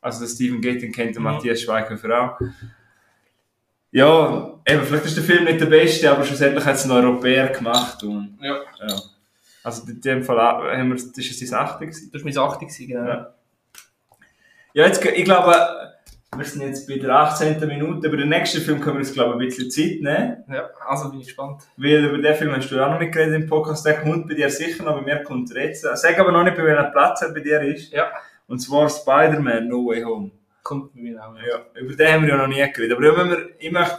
[0.00, 1.30] Also der Steven Gittin kennt den Mhm.
[1.30, 2.40] Matthias Schweighöfer auch.
[3.92, 7.48] Ja, eben, vielleicht ist der Film nicht der beste, aber schlussendlich hat es ein Europäer
[7.48, 8.02] gemacht.
[8.04, 8.96] Und, Ja, ja.
[9.62, 11.80] Also in dem Fall haben wir, das ist es sein 8.
[11.80, 12.10] gewesen.
[12.12, 13.06] das war mein 80 gewesen, genau.
[13.06, 13.34] Ja.
[14.72, 15.52] Ja, jetzt, ich glaube,
[16.36, 17.58] wir sind jetzt bei der 18.
[17.66, 18.06] Minute.
[18.06, 20.44] Über den nächsten Film können wir uns, glaube ich, ein bisschen Zeit nehmen.
[20.48, 21.62] Ja, also bin ich gespannt.
[21.76, 23.84] Weil über den Film hast du ja auch noch nicht geredet im Podcast.
[23.84, 25.82] Der kommt bei dir sicher noch, bei mir kommt er jetzt.
[25.94, 27.92] Sag aber noch nicht, bei welchem Platz er bei dir ist.
[27.92, 28.10] Ja,
[28.50, 30.30] Und zwar Spider-Man No Way Home.
[30.62, 31.34] kommt bei mir auch.
[31.36, 31.56] Ja.
[31.74, 32.92] Ja, über den haben wir ja noch nie geredet.
[32.96, 33.98] Aber ja, wenn wir, ich möchte,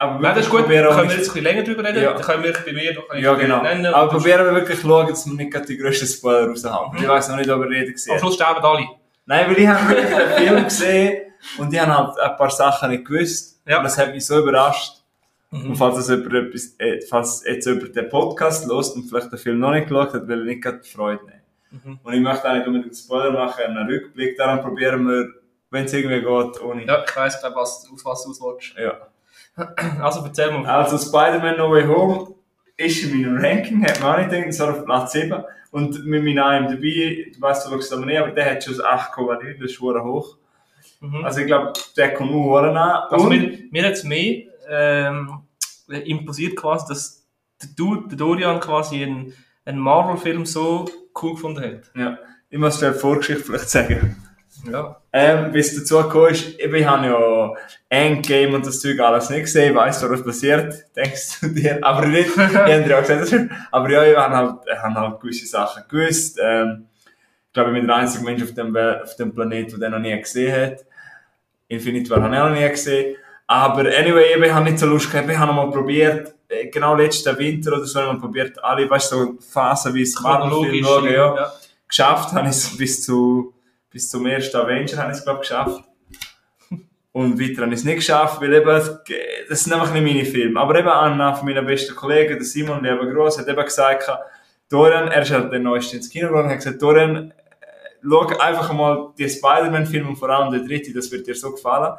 [0.00, 2.02] aber Nein, das ist gut, können wir jetzt ein bisschen länger drüber reden.
[2.02, 2.12] Ja.
[2.12, 3.62] Dann können wir bei mir noch ein Ja, genau.
[3.62, 3.86] nennen.
[3.86, 6.92] Aber Und probieren wir wirklich schauen, dass wir nicht gerade die grössten Spoiler raushauen.
[6.92, 6.98] Mhm.
[7.02, 8.86] Ich weiß noch nicht, ob er reden Am gesehen Schluss sterben alle.
[9.26, 11.22] Nein, weil ich habe wirklich den Film gesehen
[11.58, 13.60] und ich habe halt ein paar Sachen nicht gewusst.
[13.66, 13.78] Ja.
[13.78, 14.94] Und das hat mich so überrascht.
[15.50, 15.74] Und Mhm.
[15.76, 19.58] falls, das jemand etwas, äh, falls jetzt jemand den Podcast lost und vielleicht den Film
[19.58, 21.37] noch nicht geschaut hat, will er nicht gerade die Freude nehmen.
[21.70, 21.98] Mhm.
[22.02, 24.36] Und ich möchte eigentlich unbedingt einen Spoiler machen, einen Rückblick.
[24.36, 25.28] Daran probieren wir,
[25.70, 26.86] wenn es irgendwie geht, ohne.
[26.86, 28.74] Ja, ich weiss, glaub, was, auf was du auswatchst.
[28.78, 28.94] ja.
[30.00, 30.66] Also erzähl mal.
[30.66, 32.34] Also Spider-Man No Way Home
[32.76, 35.42] ist in meinem Ranking, hat man auch nicht gedacht, so auf Platz 7.
[35.70, 38.84] Und mit meinem IMDb, du weißt, du schaust aber nicht, aber der hat schon das
[38.84, 40.36] 8,9, das ist hoch.
[41.00, 41.24] Mhm.
[41.24, 43.02] Also ich glaube, der kommt nur Huren an.
[43.10, 45.40] Also Und- mir, mir hat es mehr ähm,
[45.88, 47.26] imposiert quasi, dass
[47.60, 50.86] der, Dorian quasi einen, einen Marvel-Film so
[51.22, 51.90] cool gefunden hat.
[51.94, 52.18] ja,
[52.50, 54.16] ich muss dir die Vorgeschichte vielleicht sagen.
[54.70, 55.00] Ja.
[55.12, 57.54] Ähm, bis dazu gekommen ist, ich habe ja
[57.88, 62.06] Endgame und das Zeug alles nicht gesehen, ich weiss, was passiert, denkst du dir, aber
[62.06, 65.84] nicht, ich habe auch gesagt, aber ja, ich habe halt, ich habe halt gewisse Sachen
[65.88, 66.86] gewusst, ähm,
[67.46, 70.16] ich glaube, ich bin der einzige Mensch auf dem, auf dem Planeten, der noch nie
[70.18, 70.84] gesehen hat.
[71.68, 73.16] Infinite War habe ich auch noch nie gesehen.
[73.50, 75.28] Aber anyway, eben, ich habe nicht so Lust gehabt.
[75.28, 78.62] Ich habe noch mal probiert, äh, genau letzten Winter oder so, habe ich mal probiert,
[78.62, 81.34] alle, weißt du, so Phasen wie es Marvel-Film schauen, ja.
[81.34, 81.52] ja.
[81.88, 83.54] Geschafft habe ich es bis zu,
[83.90, 85.82] bis zum ersten Avenger habe ich es, glaube ich, geschafft.
[87.12, 88.66] Und weiter habe ich es nicht geschafft, weil eben,
[89.48, 90.60] das sind einfach nicht meine Filme.
[90.60, 94.10] Aber eben einer von meinen besten Kollegen, der Simon Gross, hat eben gesagt,
[94.68, 97.34] Dorian, er ist halt der neueste ins Kino gegangen, hat gesagt, Dorian, äh,
[98.06, 101.94] schau einfach mal die Spider-Man-Filme und vor allem der dritte, das wird dir so gefallen.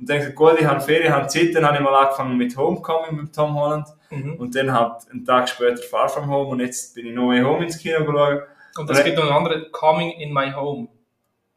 [0.00, 2.56] Und dann gesagt, gut, ich habe Ferien, habe Zeit, dann habe ich mal angefangen mit
[2.56, 3.86] Homecoming mit Tom Holland.
[4.08, 4.34] Mhm.
[4.34, 7.42] Und dann halt einen Tag später Far From Home und jetzt bin ich No Way
[7.42, 8.42] Home ins Kino geschaut.
[8.78, 10.88] Und es gibt noch einen anderen, Coming in My Home.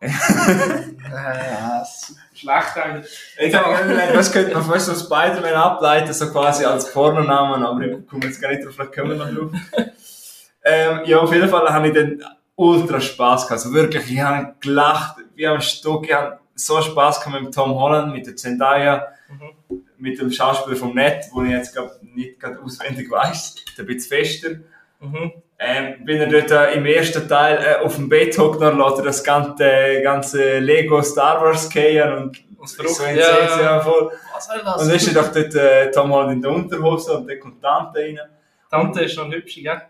[0.01, 0.09] äh,
[2.33, 3.33] schlecht eigentlich.
[3.39, 8.25] Ich was könnte man fast so Spider-Man ableiten, so quasi als Pornonamen, aber ich komme
[8.25, 9.51] jetzt gar nicht drauf, vielleicht kommen wir noch drauf.
[10.65, 12.21] ähm, ja, auf jeden Fall habe ich dann
[12.55, 13.63] ultra Spass gehabt.
[13.63, 17.73] Also wirklich, ich habe gelacht, wie am Stück, ich habe so Spass gehabt mit Tom
[17.75, 19.81] Holland, mit der Zendaya, Mhm.
[19.97, 23.87] mit dem Schauspieler vom Net, wo ich jetzt glaub, nicht gerade auswendig weiß, der ein
[23.87, 24.49] bisschen fester.
[24.99, 25.31] Mhm.
[25.57, 28.97] Ähm, wenn er dort äh, im ersten Teil äh, auf dem Bett hockt, dann lässt
[28.97, 32.95] er das ganze, ganze Lego Star Wars gehen und ist verrückt.
[32.95, 34.11] so Ja, ja, voll.
[34.33, 37.27] Was soll Und dann ist er doch dort äh, Tom Holland in der Unterhose und
[37.27, 38.19] der kommt Tante rein.
[38.69, 39.81] Tante ist noch hübsch, gell?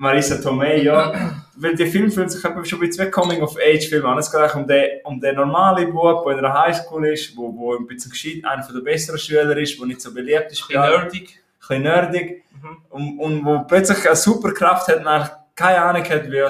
[0.00, 1.12] Marisa Tomei, ja.
[1.56, 4.16] Weil der Film fühlt sich eben schon ein bisschen wie Coming-of-Age-Film an.
[4.16, 7.76] Es geht um den, um den normalen Bub, der in einer Highschool ist, wo, wo
[7.76, 10.62] ein bisschen gescheit, einer der besseren Schüler ist, der nicht so beliebt ist.
[10.62, 11.22] Ein bisschen nerdig.
[11.22, 12.44] Ein bisschen nerdig.
[12.50, 12.76] Mhm.
[12.88, 16.42] Und, und wo plötzlich eine Superkraft hat und eigentlich keine Ahnung hat, wie,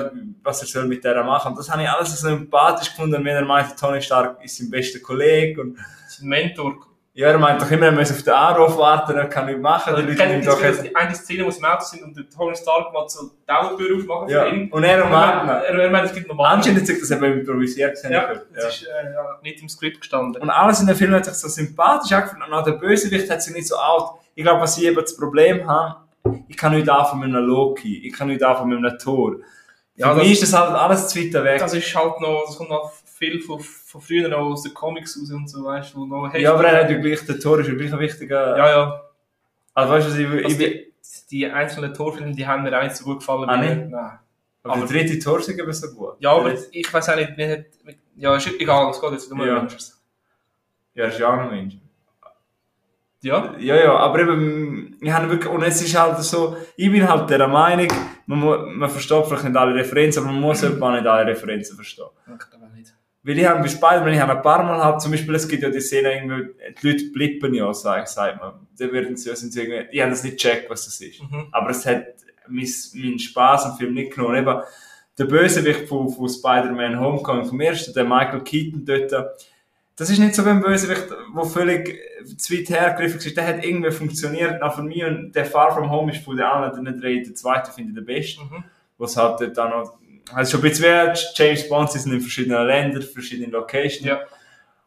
[0.45, 1.49] was er soll mit der machen.
[1.49, 4.71] Und das habe ich alles so sympathisch gefunden, wenn er meinte, Tony Stark ist sein
[4.71, 5.61] bester Kollege.
[5.61, 5.77] Und
[6.09, 6.77] Sein Mentor.
[7.21, 9.95] Ja, er meint doch immer, er muss auf den Anruf warten, er kann nichts machen.
[9.97, 12.29] Die Leute das doch jetzt- die eine Szene, wo sie im Auto sind und der
[12.31, 14.71] Tony Stark mal so die Auentür aufmachen Ja, für ihn.
[14.71, 16.55] und er Und meint, er, er meint, es gibt normal.
[16.57, 17.99] anscheinend hat sich das eben improvisiert.
[18.05, 18.29] Ja, Ja.
[18.55, 20.41] das ist äh, nicht im Skript gestanden.
[20.41, 22.43] Und alles in dem Film hat sich so sympathisch angefühlt.
[22.47, 24.05] Und auch der Bösewicht hat sich nicht so alt.
[24.35, 25.97] Ich glaube, was ich eben das Problem habe,
[26.49, 29.37] ich kann nicht anfangen mit einem Loki, ich kann nicht anfangen mit einem Thor.
[29.97, 31.59] Ja, Für das- mich ist das halt alles zu weit weg.
[31.59, 35.19] Das ist halt noch, das kommt noch viel von, von früher noch aus den Comics
[35.21, 37.61] raus und so, weißt du, wo noch ja, aber er hat ja gleich, der Thor
[37.61, 38.57] ist ja gleich ein wichtiger...
[38.57, 39.03] Ja, ja.
[39.75, 40.93] Also weißt du, was ich, Also ich, die,
[41.31, 43.49] die einzelnen Torfilme, die haben mir auch nicht so gut gefallen.
[43.49, 43.91] Ah, nicht?
[43.91, 44.19] Nein.
[44.63, 46.15] aber der dritte Tor ist eben so gut.
[46.19, 47.65] Ja, aber ich weiß auch nicht, wie hat,
[48.17, 49.59] ja, ist egal, es geht jetzt um Ja.
[49.59, 50.01] Avengers.
[50.95, 51.77] Ja, ist ja auch noch Mensch.
[53.23, 53.55] Ja?
[53.59, 57.29] Ja, ja, aber eben, ich habe wirklich, und es ist halt so, ich bin halt
[57.29, 57.89] der Meinung,
[58.25, 62.07] man, man versteht vielleicht nicht alle Referenzen, aber man muss etwa nicht alle Referenzen verstehen.
[62.27, 62.95] Ich glaube auch nicht.
[63.23, 65.63] Weil ich habe bei Spider-Man, ich habe ein paar Mal halt, zum Beispiel, es gibt
[65.63, 68.67] ja die Szene, irgendwie, die Leute blippen ja, sag, sagt man.
[68.79, 71.23] Dann werden sie, sind sie irgendwie, ich habe das nicht gecheckt, was das ist.
[71.23, 71.49] Mhm.
[71.53, 72.07] Aber es hat
[72.49, 74.37] mein, meinen Spaß am Film nicht genommen.
[74.37, 74.63] Eben,
[75.19, 79.13] der Bösewicht von, von Spider-Man Homecoming vom ersten, der Michael Keaton dort,
[79.97, 82.01] das ist nicht so wie ein Bösewicht, der völlig
[82.39, 83.37] zu weit hergegriffen ist.
[83.37, 84.63] Der hat irgendwie funktioniert.
[84.63, 87.71] Auch von mir und der Far From Home ist von den anderen drei, der zweite
[87.71, 88.41] finde ich der beste.
[88.41, 88.65] Mhm.
[88.97, 89.99] Was halt auch noch,
[90.35, 94.05] also schon ein bisschen wie James Bond, sie sind in verschiedenen Ländern, verschiedenen Locations.
[94.07, 94.21] Ja.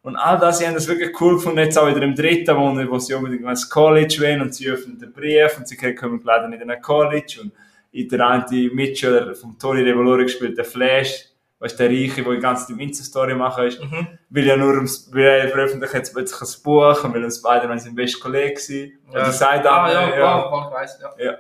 [0.02, 2.76] Und all das, ich habe das wirklich cool gefunden, jetzt auch wieder im dritten, wo,
[2.92, 6.48] wo sie unbedingt ins College wollen und sie öffnen den Brief und sie kommen leider
[6.50, 7.52] nicht in ein College und
[7.94, 11.26] in der eine Mitschüler vom Tony Revolori gespielt, der Flash,
[11.60, 14.08] weißt der Reiche, der die ganze Zeit Insta-Story machen ist, Mhm.
[14.30, 17.96] will ja nur, will er veröffentlicht jetzt plötzlich ein Buch und will ein Spider-Man sein
[17.96, 18.92] bester Kollege sein.
[19.08, 19.26] Und Ja.
[19.26, 21.16] die sagt Ah, ja, ja, ja.
[21.20, 21.38] Ja.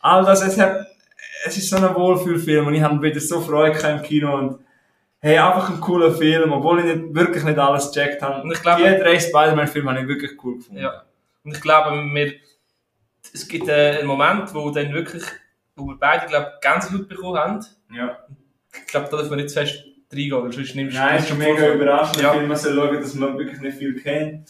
[0.00, 0.84] all das, es, hat,
[1.44, 4.58] es ist so ein Wohlfühlfilm und ich habe wieder so Freude im Kino und
[5.20, 8.42] hey, einfach ein cooler Film, obwohl ich nicht, wirklich nicht alles gecheckt habe.
[8.42, 10.80] Und ich glaube- die drei Spider-Man-Filme habe ich wirklich cool gefunden.
[10.82, 11.02] Ja.
[11.44, 12.32] Und ich glaube, wir,
[13.34, 15.22] es gibt äh, einen Moment, wo dann wirklich,
[15.76, 17.66] wo wir beide, glaube ich, Gänsehaut bekommen haben.
[17.94, 18.18] ja.
[18.72, 21.36] Ich glaube, da dürfen wir nicht zu fest reingehen, weil sonst nimmst Nein, es ist
[21.36, 22.34] mega überraschend, Ja.
[22.34, 24.48] man soll schauen, dass man wirklich nicht viel kennt.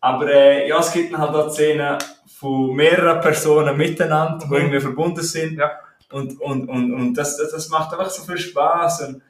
[0.00, 4.54] Aber äh, ja, es gibt dann halt auch Szenen von mehreren Personen miteinander, die Mhm.
[4.54, 5.58] irgendwie verbunden sind.
[5.58, 5.70] Ja.
[6.12, 9.02] Und, und, und, und das, das, macht einfach so viel Spaß.
[9.08, 9.22] Und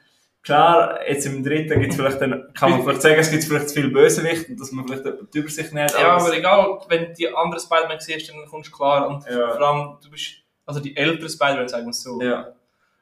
[0.43, 3.69] klar, jetzt im dritten gibt es vielleicht dann, kann man vielleicht sagen, es gibt vielleicht
[3.69, 5.99] zu viel Bösewicht und dass man vielleicht die Übersicht nicht hat.
[6.01, 9.07] Ja, aber egal, wenn du die anderen Spider-Man siehst, dann kommst du klar.
[9.07, 9.55] Und Ja.
[9.55, 10.35] vor allem, du bist,
[10.65, 12.21] also die älteren Spider-Man, sagen wir es so.
[12.21, 12.53] ja.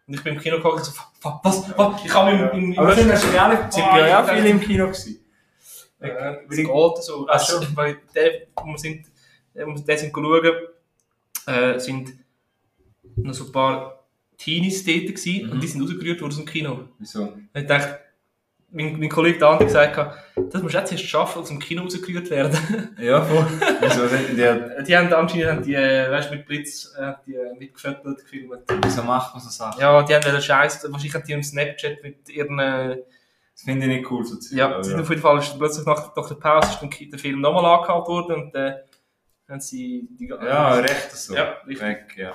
[0.07, 0.91] Und ich bin im Kino gekommen und so,
[1.23, 4.07] "Wa- was, was, ich habe im, im, im Aber sind ja schon alle, sind ja,
[4.07, 5.25] ja viele im Kino gewesen.
[5.99, 6.15] Äh, es
[6.47, 7.25] Weil ich- geht so.
[7.25, 7.67] Also, so.
[7.75, 9.07] weil der, wo wir sind,
[9.55, 10.51] äh, wo wir sind schauen,
[11.47, 12.13] äh, sind
[13.17, 14.05] noch so ein paar
[14.37, 15.51] Teenies dort gewesen, Mhm.
[15.51, 16.89] und die sind rausgerührt worden aus dem Kino.
[16.99, 17.21] Wieso?
[17.23, 17.99] Und ich dachte,
[18.71, 20.15] mein, mein Kollege der andere gesagt hat,
[20.51, 22.57] das musst du jetzt erst schaffen, aus dem Kino rausgerührt werden.
[22.99, 23.45] Ja, voll.
[23.79, 24.05] Wieso?
[24.07, 28.63] Die, die haben anscheinend haben die, äh, weißt, mit Blitz äh, die, äh, mitgefüttert, gefilmt.
[28.83, 29.79] wieso macht man so Sachen?
[29.79, 32.97] Ja, die haben den Scheiß, wahrscheinlich haben die im Snapchat mit ihren, äh,
[33.53, 34.25] Das finde ich nicht cool.
[34.25, 37.19] So Zeug, Ja, aber auf jeden Fall ist plötzlich nach, nach der Pause ist der
[37.19, 38.75] Film nochmal angehalten worden und dann
[39.47, 41.33] haben sie die Ja, recht so.
[41.33, 41.81] Ja, richtig.
[41.87, 42.33] Weg, ja.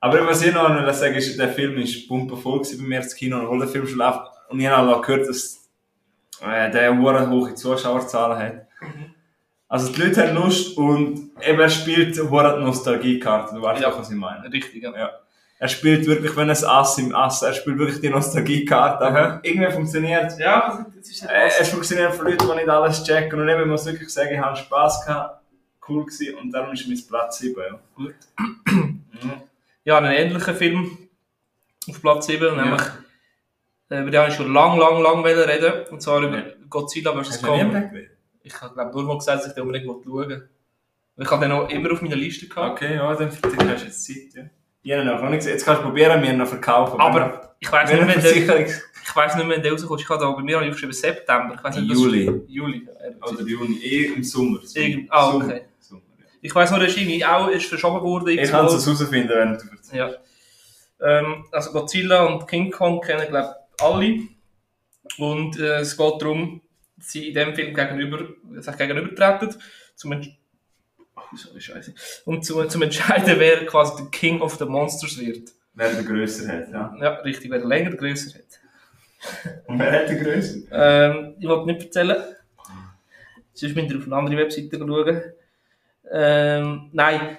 [0.00, 3.40] Aber was ich noch will sagen ist, der Film ist pumpenvoll bei mir ins Kino,
[3.42, 4.20] obwohl der Film schon läuft.
[4.48, 5.68] Und ich habe auch gehört, dass
[6.42, 8.66] äh, der eine hohe Zuschauerzahlen hat.
[9.68, 13.90] Also die Leute haben Lust und eben er spielt eine Nostalgiekarte, du weißt Ja.
[13.90, 14.44] auch, was ich meine.
[14.52, 14.96] Richtig, ja.
[14.96, 15.10] Ja.
[15.58, 19.40] Er spielt wirklich, wenn ein Ass im Ass, er spielt wirklich die Nostalgiekarte, Aha.
[19.42, 23.40] irgendwie funktioniert Ja, das ist äh, es funktioniert für Leute, die nicht alles checken.
[23.40, 25.40] Und eben, ich muss wirklich sagen, ich habe Spass gehabt,
[25.88, 27.56] cool gewesen und darum ist mein Platz 7.
[27.60, 27.78] Ja.
[27.96, 28.14] Gut.
[28.66, 29.42] Mhm.
[29.86, 30.98] Ja, einen ähnlichen Film
[31.88, 32.62] auf Platz 7, Ja.
[32.64, 32.82] nämlich
[33.88, 36.44] äh, über den habe ich schon lang, lang, lang reden und zwar über Ja.
[36.68, 37.40] Godzilla vs.
[37.40, 37.90] Kong.
[38.42, 40.48] Ich habe glaube nur mal gesagt, dass ich den unbedingt schauen wollte.
[41.18, 42.82] Ich habe den noch immer auf meiner Liste gehabt.
[42.82, 44.42] Okay, ja, dann hast du jetzt Zeit, ja.
[44.82, 45.52] Ich habe noch nicht gesehen.
[45.54, 47.00] Jetzt kannst du probieren, mir noch verkaufen.
[47.00, 50.00] Aber ich weiß nicht wenn er der, ich weiß nicht mehr, wenn der rauskommt.
[50.00, 51.54] Ich habe da bei mir habe ich aufgeschrieben September.
[51.56, 52.42] Ich weiß nicht, Juli.
[52.48, 52.88] Juli.
[53.22, 54.58] Oder Juni, eh im Sommer.
[54.74, 55.62] Irgend- ah, okay.
[56.46, 58.28] Ich weiß nur, der irgendwie auch ist verschoben worden.
[58.28, 59.92] Ich kann es herausfinden, wenn du erzählst.
[59.92, 60.14] Ja.
[61.00, 64.20] Ähm, also Godzilla und King Kong kennen, glaube ich, alle.
[65.18, 66.62] Und äh, es geht darum,
[66.98, 68.28] sie in dem Film gegenüber,
[68.60, 69.56] sich gegenübertreten,
[69.96, 70.28] zum Entsch
[71.16, 71.94] oh, sorry, Scheiße.
[72.24, 75.50] Und zum, zum entscheiden, wer quasi der King of the Monsters wird.
[75.74, 76.96] Wer den grösser hat, ja.
[77.00, 79.64] Ja, richtig, wer länger größer hat.
[79.66, 80.58] Und wer hat den grösser?
[80.70, 82.16] Ähm, ich wollte nicht erzählen.
[83.52, 85.22] Sonst müsst ihr auf eine andere Webseite schauen.
[86.10, 87.38] Ähm, nein.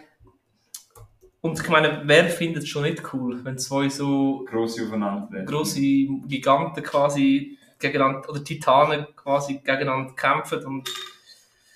[1.42, 5.44] Und ich meine, wer findet es schon nicht cool, wenn zwei so Grosse aufeinander.
[5.46, 10.90] grosse Giganten quasi gegeneinander, oder Titanen quasi gegeneinander kämpfen und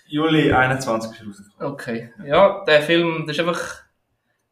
[0.08, 1.72] Juli 21 ist rausgekommen.
[1.72, 2.14] okay.
[2.26, 3.84] Ja, der Film, das ist einfach,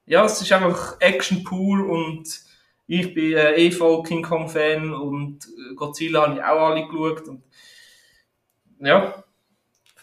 [0.05, 2.23] ja, es ist einfach Action pur und
[2.87, 6.87] ich bin äh, eh voll King Kong Fan und äh, Godzilla habe ich auch alle
[6.87, 7.43] geschaut und
[8.79, 9.23] ja.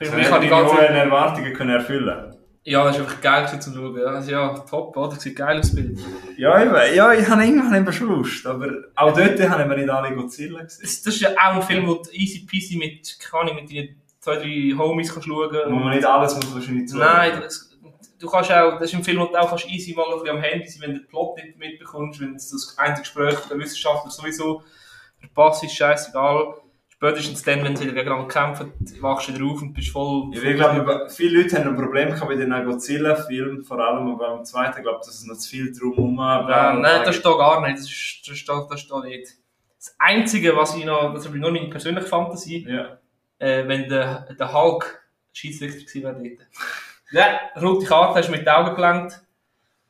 [0.01, 2.37] Mich ich habe die die hohen ganze, Erwartungen können erfüllen.
[2.65, 3.97] ja, das ist einfach geil zum Schauen.
[3.99, 5.17] Ja, Also, ja top, oder?
[5.17, 5.99] Sieht geil aus, Bild.
[6.37, 9.77] Ja, ich, we- ja, ich habe irgendwann eben schon Lust, aber auch dort haben wir
[9.77, 10.83] nicht alle Godzilla gesehen.
[10.83, 14.01] Das, das ist ja auch ein Film, wo du easy peasy mit, keine mit deinen
[14.21, 16.99] zwei, drei Homies kannst schauen Wo man nicht alles muss wahrscheinlich zu.
[16.99, 17.71] Nein, das,
[18.19, 20.37] du kannst auch, das ist ein Film, wo du auch kannst easy mal ein bisschen
[20.37, 23.59] am Handy sein, wenn du den Plot nicht mitbekommst, wenn du das einzige Gespräch der
[23.59, 24.63] Wissenschaftler sowieso
[25.21, 26.55] verpasst, ist scheißegal.
[26.99, 30.31] Spätestens dann, wenn sie wieder gegeneinander kämpfen, wachst du wieder auf und bist voll...
[30.33, 34.37] Ja, ich glaube, viele Leute haben ein Problem gehabt bei den Godzilla-Filmen, vor allem aber
[34.37, 37.61] beim zweiten, glaube ich, dass es noch zu viel drumherum Ja, nein, das steht gar
[37.61, 37.79] nicht.
[37.79, 39.33] Das, ist, das, steht, das steht nicht.
[39.79, 42.99] Das Einzige, was ich noch, das ist nur meine persönliche Fantasie, Ja.
[43.39, 46.49] äh, wenn der, der Hulk Schiedsrichter gewesen wäre dort.
[47.13, 49.21] Ja, rote Karte, hast du mit den Augen gelenkt.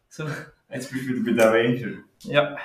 [0.09, 0.25] So,
[0.69, 1.93] Jetzt bist du wieder bei den Avenger.
[2.25, 2.57] ja.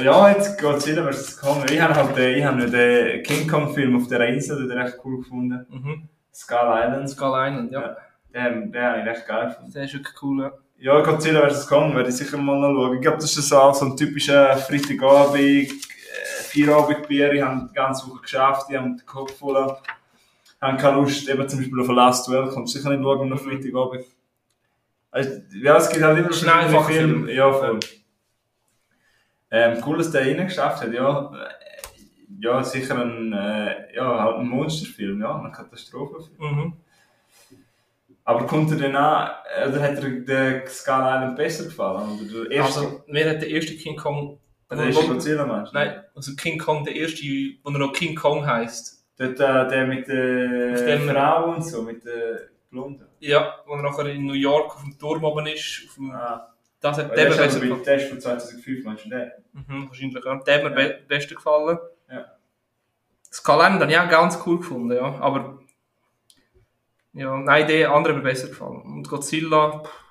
[0.00, 1.38] Ja, jetzt Godzilla vs.
[1.38, 1.64] Kong.
[1.70, 5.18] Ich habe halt den, ich habe den King Kong-Film auf der Insel den recht cool
[5.18, 5.66] gefunden.
[5.68, 6.08] Mhm.
[6.34, 7.10] Skull Island.
[7.10, 7.96] Skull Island, ja.
[8.34, 9.72] Den, den habe ich recht geil gefunden.
[9.72, 10.52] Der ist wirklich cool, ja.
[10.78, 11.66] Ja, Godzilla vs.
[11.68, 12.96] Kong werde ich sicher mal noch schauen.
[12.96, 15.70] Ich glaube, das ist so, auch so ein typischer Freitagabend, äh,
[16.42, 17.32] Feierabendbier.
[17.34, 19.76] Ich habe die ganze Woche geschafft, ich habe den Kopf voll.
[20.44, 23.30] Ich habe keine Lust, eben zum Beispiel auf ein Last Duel, du sicher nicht schauen
[23.30, 24.06] am Freitagabend.
[25.10, 25.30] Also,
[25.62, 27.26] ja, es gibt halt immer ein einfacher Filme.
[27.26, 27.28] Film.
[27.28, 27.80] Ja, voll.
[29.52, 31.30] Ähm, cool, dass der reingeschafft hat, ja.
[31.34, 31.48] Äh,
[32.40, 36.38] Ja, sicher ein, äh, ja, halt ein Monsterfilm, ja, eine Katastrophenfilm.
[36.40, 36.72] Mhm.
[38.24, 39.30] Aber kommt er denn an,
[39.68, 42.18] oder hat dir der Skull Island besser gefallen?
[42.20, 44.38] Oder der erste, Also, mir hat der erste King Kong...
[44.70, 45.78] der erste Godzilla meinst du?
[45.78, 47.22] Nein, also King Kong, der erste,
[47.62, 49.04] wo er noch King Kong heisst.
[49.18, 53.06] Dort, äh, der mit der Auf dem- Frau und so, mit der Blonden.
[53.20, 55.84] Ja, wo er nachher in New York auf dem Turm oben ist.
[55.88, 56.51] Auf dem, Ah,
[56.82, 57.70] das hat der der ist aber gefallen.
[57.78, 59.30] bei Test von 2005, meinst du den?
[59.52, 60.34] Mhm, wahrscheinlich, ja.
[60.36, 61.78] Der hat mir be besten gefallen.
[62.10, 62.26] Ja.
[63.28, 65.14] Das Kalender habe ich auch ganz cool gefunden, ja.
[65.20, 65.58] Aber...
[67.14, 68.82] Ja, nein, der andere hat mir besser gefallen.
[68.82, 69.82] Und Godzilla...
[69.82, 70.02] pff,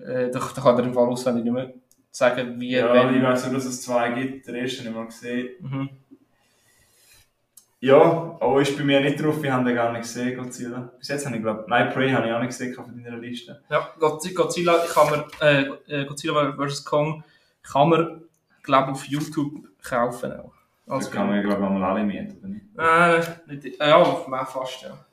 [0.00, 1.74] Äh, da, da kann er im Fall auswendig nicht mehr
[2.10, 4.94] sagen, wie Ja, wenn- ich weiß nur, dass es zwei gibt, der erste habe ich
[4.96, 5.48] mal gesehen.
[5.60, 5.88] Mhm.
[7.82, 10.92] Ja, aber ist bei mir nicht drauf, ich habe den gar nicht gesehen, Godzilla.
[10.98, 13.62] Bis jetzt habe ich glaube, nein, Prey habe ich auch nicht gesehen auf deiner Liste.
[13.70, 16.84] Ja, Godzi- Godzilla kann man, äh, äh, Godzilla vs.
[16.84, 17.24] Kong
[17.62, 18.22] kann man,
[18.62, 20.52] glaube auf YouTube kaufen auch.
[20.86, 22.66] Das Also, kann man, glaube ich, mal alle mieten, oder nicht?
[22.78, 25.04] äh, nicht, äh, ja, fast, ja.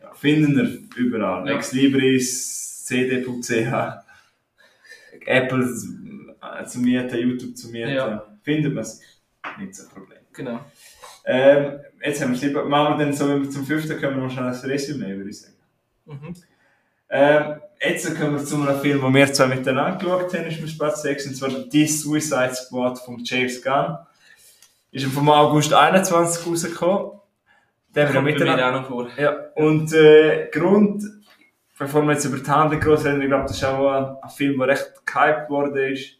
[0.00, 1.46] Ja, finden wir überall.
[1.48, 1.54] Ja.
[1.54, 3.72] Ex Libris, cd.ch,
[5.26, 7.90] Apple äh, zu mieten, YouTube zu mieten.
[7.92, 8.26] Ja.
[8.42, 9.06] Findet man sich.
[9.58, 10.18] Nicht so ein Problem.
[10.32, 10.60] Genau.
[11.24, 12.64] Ähm, jetzt haben wir es lieber.
[12.64, 15.40] Machen wir dann so, wenn wir zum fünften kommen, wir wahrscheinlich das Resümee, würde ich
[15.40, 15.56] sagen.
[16.06, 16.34] Mhm.
[17.10, 20.78] Ähm, jetzt kommen wir zu einem Film, den wir zwei miteinander geschaut haben, ist mein
[20.78, 23.98] Platz 6, und zwar die Suicide Squad von James Gunn.
[24.90, 27.20] ist vom August 21 rausgekommen.
[27.94, 28.68] Den haben wir miteinander.
[28.68, 29.08] auch noch vor.
[29.18, 31.04] Ja, und äh, Grund,
[31.78, 34.30] bevor wir jetzt über die Handlung groß reden, ich glaube, das ist auch ein, ein
[34.30, 36.18] Film, der recht gehypt worden ist.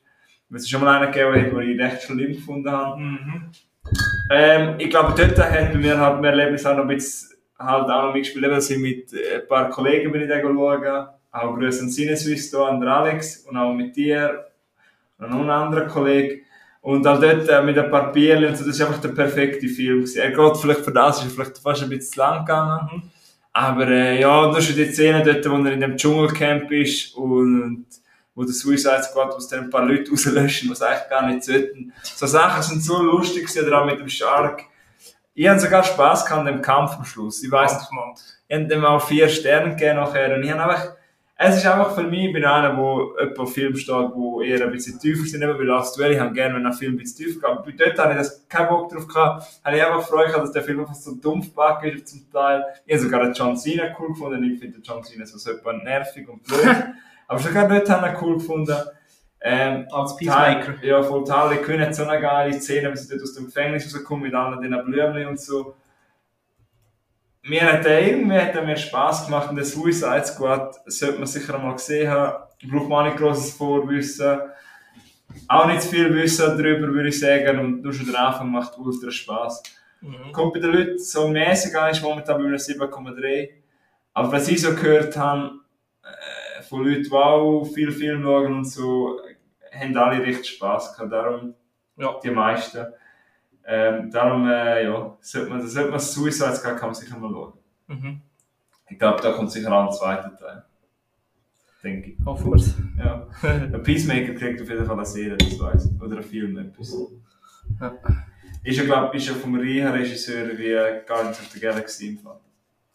[0.51, 3.01] Weil es schon mal einen gegeben hat, den ich recht schlimm gefunden habe.
[3.01, 3.51] Mhm.
[4.33, 7.90] Ähm, ich glaube, dort hat bei mir halt mein Erlebnis auch noch ein bisschen halt
[7.90, 8.45] auch noch mitgespielt.
[8.45, 11.07] Eben, dass ich mit äh, ein paar Kollegen bin ich da schauen.
[11.31, 14.47] Auch Grüße an Sinneswiss hier, an Alex und auch mit dir
[15.18, 16.42] und noch einen anderen Kollegen.
[16.83, 19.68] Und auch dort äh, mit ein paar Bierchen und so, das ist einfach der perfekte
[19.68, 20.01] Film.
[20.01, 20.21] gewesen.
[20.21, 23.11] Er geht vielleicht für das, ist vielleicht fast ein bisschen lang gegangen.
[23.53, 27.87] Aber äh, ja, das ist die Szene dort, wo er in dem Dschungelcamp ist und
[28.35, 31.92] wo der Suicide Squad aus ein paar Leute rauslöschen, was eigentlich gar nicht sollten.
[32.03, 34.64] So Sachen sind so lustig, auch mit dem Shark.
[35.35, 37.42] Ich hatte sogar Spass gehabt an dem Kampf am Schluss.
[37.42, 38.14] Ich weiss, Mann.
[38.49, 40.35] ich habe dem auch vier Sterne gegeben nachher.
[40.35, 40.95] Und ich habe einfach,
[41.37, 44.71] es ist einfach für mich, ich bin einer, wo jemand Film steht, wo eher ein
[44.71, 47.25] bisschen tiefer sind, eben, weil als Duell, ich habe gerne, wenn ein Film ein bisschen
[47.27, 47.45] tiefer geht.
[47.45, 49.47] Aber bei dort habe ich das keinen Bock drauf gehabt.
[49.64, 52.64] Habe ich einfach Freude gehabt, dass der Film einfach so dumpf backen ist zum Teil.
[52.85, 54.45] Ich habe sogar den John Cena cool gefunden.
[54.45, 56.77] Ich finde den John Cena so super nervig und blöd.
[57.28, 58.76] Aber sogar dort habe ich ihn cool gefunden.
[59.44, 60.80] Ähm, Als Peacemaker.
[60.80, 63.46] Ty- Ja, voll Harley Quinn hat so eine geile Szene, wie sie dort aus dem
[63.46, 65.74] Gefängnis rauskommen mit allen diesen Blümchen und so.
[67.44, 71.26] Mir hat der irgendwie hat er mir Spass gemacht und der Suicide Squad sollte man
[71.26, 72.44] sicher mal gesehen haben.
[72.70, 74.38] Braucht man auch nicht grosses Vorwissen.
[75.48, 77.58] Auch nicht zu viel Wissen darüber, würde ich sagen.
[77.58, 79.61] Und nur schon der Anfang macht ultra Spass.
[80.00, 80.30] Mhm.
[80.32, 83.48] Kommt bei den Leuten so mäßig an, ist momentan bei einer 7,3.
[84.14, 85.50] Aber was ich so gehört habe,
[86.72, 89.20] von Leuten, die auch viel Film schauen und so,
[89.78, 91.12] haben alle richtig Spass gehabt.
[91.12, 91.54] Darum,
[91.98, 92.18] Ja.
[92.24, 92.87] die meisten.
[93.64, 97.52] Ähm, darum, äh, ja, sollte man, sollte man Suicide Squad kann man sicher mal schauen.
[97.88, 98.20] Mhm.
[98.88, 100.64] Ich glaube, da kommt sicher auch ein zweiter Teil.
[101.82, 102.24] Denke ich.
[102.24, 102.74] Hoffen wir's.
[102.98, 103.26] Ja.
[103.42, 106.02] Ein Peacemaker kriegt auf jeden Fall eine Serie, das weiß ich.
[106.02, 106.96] Oder ein Film, etwas.
[107.80, 107.94] Ja.
[108.64, 110.72] Ist ja, glaube ich, ist ja vom reichen Regisseur wie
[111.06, 112.38] Guardians of the Galaxy im Fall.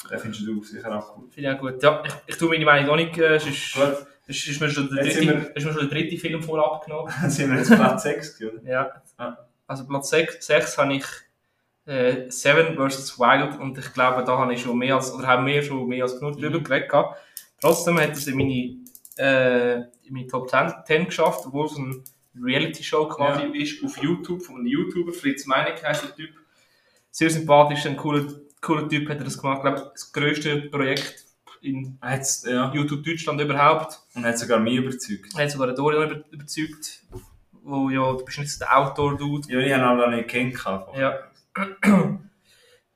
[0.09, 1.29] Den findest du sicher auch cool.
[1.29, 1.83] Finde ich auch gut.
[1.83, 4.89] Ja, ich, ich tue meine Meinung auch nicht, äh, sonst, Gut, sonst ist mir schon
[4.93, 7.11] der dritte, wir- ist mir schon der dritte Film vorab genommen.
[7.21, 8.69] dann sind wir jetzt Platz 6, gewesen, oder?
[8.69, 9.01] Ja.
[9.19, 9.37] Ja.
[9.67, 11.05] Also Platz 6, 6 habe ich
[11.85, 13.17] äh, Seven vs.
[13.19, 16.03] Wild und ich glaube, da habe ich schon mehr als, oder haben wir schon mehr
[16.03, 17.17] als genug drüber geredet gehabt.
[17.61, 18.75] Trotzdem hat es in meine,
[19.17, 22.01] äh, in meine Top 10, 10 geschafft, obwohl es eine
[22.39, 26.29] Reality-Show quasi ist, auf YouTube, von einem YouTuber, Fritz Meinig heisst der Typ.
[27.09, 28.25] Sehr sympathisch, ein cooler,
[28.61, 29.57] cooler Typ hat er das gemacht.
[29.57, 31.25] Ich glaube, das grösste Projekt
[31.61, 32.71] in hat's, ja.
[32.73, 33.99] YouTube Deutschland überhaupt.
[34.13, 35.33] Und hat sogar mich überzeugt.
[35.35, 37.03] Er hat sogar Dorian über, überzeugt,
[37.51, 39.51] wo ja, du bist nicht der Outdoor-Dude.
[39.51, 40.85] Ja, ich habe ihn auch nicht kennengelernt.
[40.95, 41.19] Ja.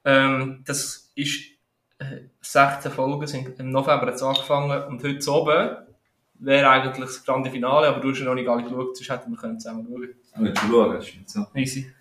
[0.05, 1.51] ähm, das ist
[1.99, 5.77] äh, 16 Folgen, sind im November jetzt angefangen und heute oben
[6.41, 9.31] wäre eigentlich das grande Finale, aber du hast ja noch nicht alle geschaut, sonst hätten
[9.31, 10.93] wir können zusammen schauen Willst du schauen?
[10.93, 11.45] Das ist nicht so.
[11.53, 11.93] Easy.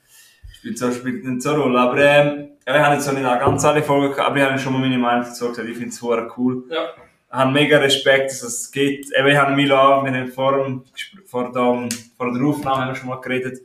[0.52, 1.78] Spielt so, spielt nicht so Rolle.
[1.78, 4.42] Aber, ähm, ja, ich habe jetzt noch nicht eine ganz alle Folgen gehabt, aber ich
[4.44, 5.68] habe schon mal meine Meinung dazu gesagt.
[5.68, 6.02] Ich finde es
[6.36, 6.64] cool.
[6.70, 6.90] Ja.
[7.32, 9.06] Ich habe mega Respekt, dass es geht.
[9.16, 10.84] Eben, ich habe Milo, wir haben vor, dem,
[11.26, 13.60] vor, dem, vor der Aufnahme haben wir schon mal geredet,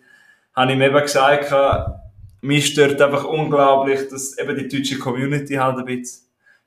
[0.55, 1.53] habe ich ihm eben gesagt,
[2.41, 6.03] mich stört einfach unglaublich, dass eben die deutsche Community halt ein bisschen,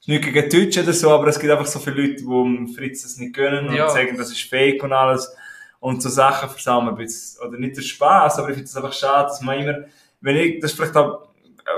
[0.00, 2.16] es ist nicht gegen die Deutschen oder so, aber es gibt einfach so viele Leute,
[2.24, 3.84] die Fritz das nicht gönnen Ja.
[3.84, 5.34] und sagen, das ist fake und alles.
[5.80, 8.92] Und so Sachen versammeln ein bisschen, oder nicht der Spaß, aber ich finde es einfach
[8.92, 9.78] schade, dass man immer,
[10.20, 11.27] wenn ich, das ist vielleicht auch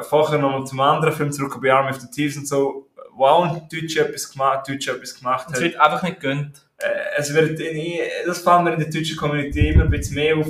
[0.03, 3.45] vorher noch zum anderen Film zurück, bei Army of the Thieves und so, wo auch
[3.45, 5.61] ein Deutscher etwas gemacht, Deutscher etwas gemacht Es hat.
[5.63, 6.67] wird einfach nicht gönnt.
[6.79, 10.37] Äh, es wird, in, das fällt mir in der deutschen Community immer ein bisschen mehr
[10.37, 10.47] auf.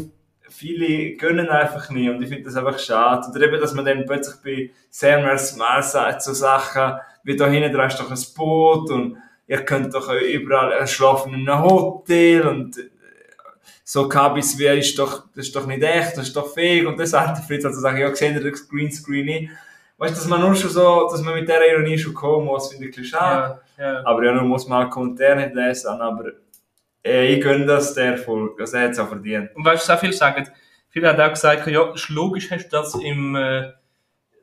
[0.49, 3.27] Viele gönnen einfach nie und ich finde das einfach schade.
[3.31, 7.73] Oder eben, dass man dann plötzlich bei Samers mal sagt, so Sachen, wie da hinten
[7.73, 12.43] dran ist doch ein Boot und ihr könnt doch überall äh, schlafen in einem Hotel
[12.47, 12.90] und äh,
[13.93, 16.97] so Kabis wie ist doch, das ist doch nicht echt, das ist doch fake und
[16.97, 19.51] das sagt der Fritz also sagen, ja, gesehen ihr das Greenscreen nicht.
[19.99, 22.69] Weißt du, dass man nur schon so, dass man mit der Ironie schon kommen muss,
[22.69, 23.61] finde ich ein bisschen schade.
[23.77, 24.07] Ja, ja.
[24.07, 26.27] Aber ja, nun muss man halt Kommentare nicht lesen, aber
[27.05, 28.61] äh, ich gönne das der Erfolg.
[28.61, 29.51] Also er hat es auch verdient.
[29.57, 30.49] Und weißt du, auch viele sagen?
[30.91, 33.73] Viele haben auch gesagt, ja, ist logisch hast du das im, äh,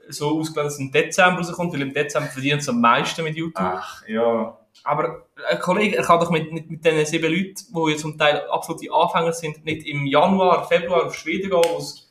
[0.09, 3.37] so ausgelegt, dass es im Dezember rauskommt, weil im Dezember verdient es am meisten mit
[3.37, 3.63] YouTube.
[3.63, 4.57] Ach, ja.
[4.83, 8.17] Aber ein Kollege, er kann doch mit, mit, mit diesen sieben Leuten, die ja zum
[8.17, 12.03] Teil absolute Anfänger sind, nicht im Januar, Februar auf Schweden gehen, wo es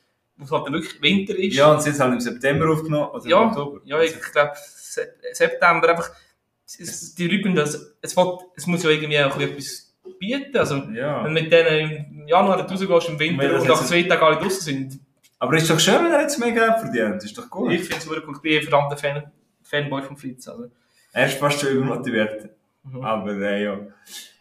[0.42, 1.54] es halt wirklich Winter ist.
[1.56, 3.80] Ja, und sie ist halt im September aufgenommen, oder Ja, im Oktober.
[3.84, 4.52] ja ich glaube
[5.32, 6.10] September einfach,
[6.66, 10.56] es- es, die Leute das, es, will, es muss ja irgendwie auch etwas bieten.
[10.56, 11.24] Also, ja.
[11.24, 11.90] wenn du mit denen
[12.20, 15.00] im Januar rausgehst im Und Winter das und nach zwei Tagen alle draußen sind,
[15.38, 17.22] Aber ist doch schön, wenn er jetzt mehr Geld verdient.
[17.24, 17.72] Ist doch gut.
[17.72, 18.36] ich finde es wirklich.
[18.36, 20.48] Ich bin ein verdammter Fan, Fanboy von Fritz.
[20.48, 20.70] Also.
[21.16, 22.50] Er ist fast schon übermotiviert.
[22.84, 23.02] Mhm.
[23.04, 23.78] Aber äh, ja.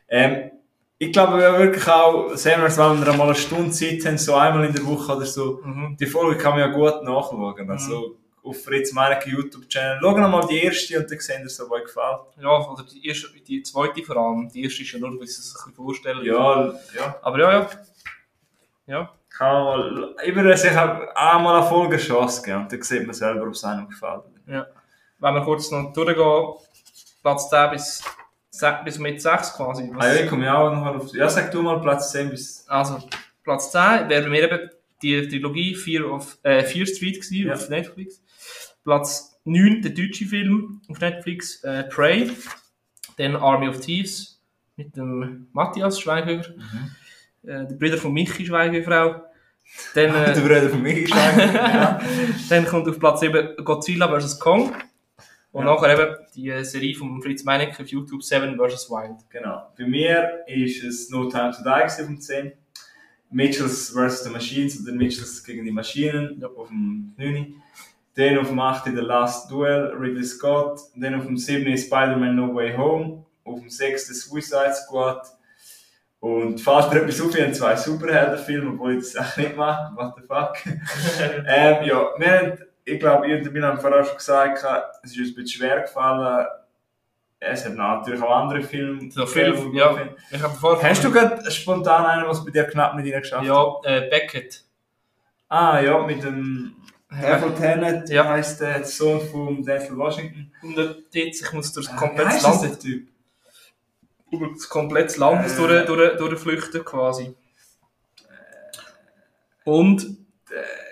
[0.09, 0.51] Ähm,
[0.97, 4.17] ich glaube ja wirklich auch, sehen wir es, wenn wir mal eine Stunde Zeit haben,
[4.17, 5.95] so einmal in der Woche oder so, Mhm.
[5.99, 7.69] die Folge kann man ja gut nachschauen.
[7.69, 9.99] Also auf Fritz Meinecke YouTube-Channel.
[10.01, 12.19] Schauen wir mal die erste und dann sehen wir was euch gefällt.
[12.41, 14.49] Ja, oder die, erste, die zweite vor allem.
[14.49, 16.23] Die erste ist ja nur, weil sie es sich ein bisschen vorstellen.
[16.25, 16.65] Ja,
[16.95, 17.15] ja.
[17.21, 17.69] Aber ja, ja.
[18.87, 19.09] Ja.
[19.29, 23.13] Kann man mal, ich würde sicher einmal eine Folge Chance geben und dann sieht man
[23.13, 24.23] selber, ob es einem gefällt.
[25.25, 26.53] Wenn wir kurz noch durchgehen,
[27.23, 28.03] Platz 10 bis,
[28.51, 29.89] se- bis mit 6 quasi.
[29.93, 32.29] Was- Ah ja, ich komme ja auch noch auf, ja, sag du mal Platz 10
[32.29, 32.99] bis, Also,
[33.43, 34.69] Platz 10 wäre mir eben
[35.01, 37.53] die Trilogie Fear, of, äh, Fear Street gewesen, Ja.
[37.55, 38.21] auf Netflix.
[38.83, 42.31] Platz 9 der deutsche Film auf Netflix, äh, Prey.
[43.17, 44.39] Dann Army of Thieves
[44.75, 46.53] mit dem Matthias Schweighöfer.
[47.47, 49.15] Äh, der Bruder von Michi Schweighöfer auch.
[49.93, 51.99] Dann, der äh, Bruder von mir ist ja.
[52.49, 54.39] dann kommt auf Platz 7 Godzilla vs.
[54.39, 54.73] Kong.
[55.55, 55.73] Und Ja.
[55.73, 58.89] nachher eben die Serie von Fritz Meinecke auf YouTube Seven vs.
[58.89, 59.19] Wild.
[59.29, 59.71] Genau.
[59.77, 62.51] Bei mir ist es No Time to Die dem 10.
[63.31, 64.25] Mitchells vs.
[64.25, 67.55] The Machines oder Mitchells gegen die Maschinen auf dem 9.
[68.15, 68.83] Dann auf dem 8.
[68.87, 70.81] The Last Duel, Ridley Scott.
[70.93, 71.77] Dann auf dem 7.
[71.77, 73.25] Spider-Man No Way Home.
[73.45, 74.07] Auf dem 6.
[74.07, 75.25] Suicide Squad.
[76.19, 79.95] Und fällt mir etwas auf, ich habe zwei Superheldenfilme, obwohl ich das eigentlich nicht mache.
[79.95, 80.55] What the fuck?
[81.47, 84.63] ähm, ja, wir haben, ich glaube, ich und Milan haben vorher schon gesagt,
[85.03, 86.47] es ist uns ein bisschen schwer gefallen.
[87.39, 89.11] Es hat natürlich auch andere Filme.
[89.11, 89.91] So viel, gegeben, die ja.
[89.91, 90.15] ich finde.
[90.31, 93.47] Ich habe vorher Hast du gerade spontan einen, was bei dir knapp nicht reingeschafft hat?
[93.47, 94.63] Ja, äh, Beckett.
[95.49, 96.75] Ah, ja, mit dem
[97.11, 98.27] Devil Tenet, Ja.
[98.27, 100.51] heisst der Sohn von Denzel Washington.
[100.63, 103.07] Und dort, ich muss durch das Wie komplette das, Land, der Typ?
[104.31, 105.55] über das komplette Land Äh.
[105.55, 107.35] durch, durch, durchflüchten quasi.
[109.63, 110.03] Und
[110.51, 110.84] äh,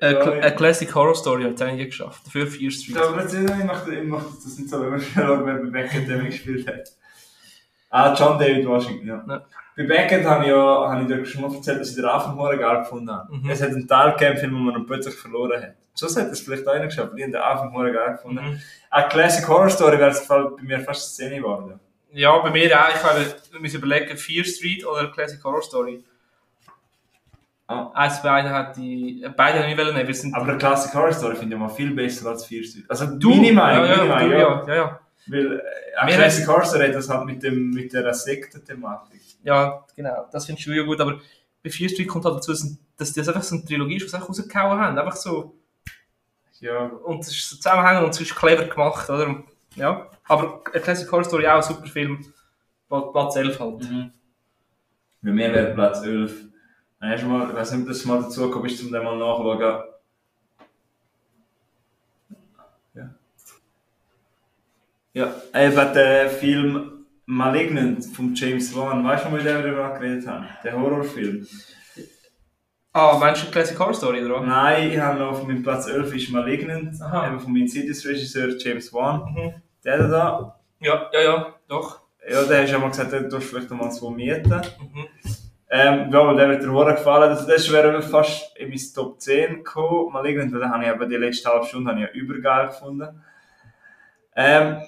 [0.00, 0.42] Cl- ja.
[0.42, 2.26] eine Classic Horror Story hat es eigentlich geschafft.
[2.26, 2.96] Dafür Fear Street.
[2.96, 6.66] Ja, aber ich mache ich das nicht so, wenn man schaut, bei Beckett der gespielt
[6.68, 6.92] hat.
[7.90, 9.24] Ah, John David Washington, ja.
[9.26, 9.44] Ja.
[9.76, 12.34] Bei Beckett habe ich ja habe ich dir schon mal erzählt, dass ich den Anfang
[12.36, 13.34] morgen geil gefunden habe.
[13.34, 13.48] Mhm.
[13.48, 15.74] Es hat einen Teil gegeben, wo man dann plötzlich verloren hat.
[15.94, 18.44] So hat es vielleicht auch einer geschafft, aber ich habe den Anfang morgen geil gefunden.
[18.44, 18.60] Mhm.
[18.90, 21.80] Eine Classic Horror Story wäre es bei mir fast eine Szene geworden.
[22.12, 22.88] Ja, bei mir auch.
[22.94, 26.04] Ich habe wir müssen überlegen, Fear Street oder Classic Horror Story.
[27.68, 27.90] Ah.
[27.94, 30.06] Eins beide hat die, beide habe ich nicht nehmen.
[30.08, 32.86] Wir sind Aber eine Classic Horror Story finde ich mal viel besser als Vier Street.
[32.88, 34.38] Also du, meine Meinung, ja, ja, meine Meinung, ja.
[34.38, 35.00] ja, ja, ja.
[35.26, 35.60] Weil
[36.06, 39.20] äh, Classic Horror Story hat das halt mit, dem, mit der Sekten-Thematik.
[39.44, 40.26] Ja, genau.
[40.32, 40.98] Das findest du ja gut.
[41.00, 41.20] Aber
[41.62, 42.52] bei Fear Street kommt halt dazu,
[42.96, 44.98] dass das einfach so eine Trilogie ist, die sie einfach rausgehauen haben.
[44.98, 45.54] Einfach so.
[46.60, 49.44] Ja, Und es ist so zusammenhängend und es ist clever gemacht, oder?
[49.76, 50.06] Ja.
[50.26, 52.24] Aber A Classic Horror Story auch ein super Film.
[52.88, 53.80] Pla- Platz 11 halt.
[53.90, 54.10] Mhm.
[55.20, 56.47] Bei mir wäre Platz 11.
[57.00, 59.04] Dann hast du mal, ich weiß nicht, ob das mal dazu gekommen ist, um den
[59.04, 59.84] mal nachzuschauen.
[62.94, 63.10] Ja.
[65.12, 69.04] Ja, eben der Film Malignant von James Wan.
[69.04, 70.46] Weißt du, wo wir darüber geredet haben?
[70.64, 71.46] Der Horrorfilm.
[72.92, 74.40] Ah, meinst du Classic Horror Story, oder?
[74.40, 77.28] Nein, ich habe noch auf meinem Platz 11 ist Malignant, Aha.
[77.28, 79.22] eben vom Insidious-Regisseur James Wan.
[79.32, 79.54] Mhm.
[79.84, 82.00] Der da, Ja, ja, ja, doch.
[82.28, 84.48] ja, der hast ja mal gesagt, der tust vielleicht mal so mieten.
[84.50, 85.06] Mhm.
[85.70, 87.30] Ähm, ja, aber der wird wohl gefallen.
[87.30, 90.12] Also das wäre fast in mein Top 10 gekommen.
[90.12, 93.22] Mal irgendwie, da habe ich eben die letzte halbe Stunde habe ich ja übergeil gefunden.
[94.34, 94.78] Ähm,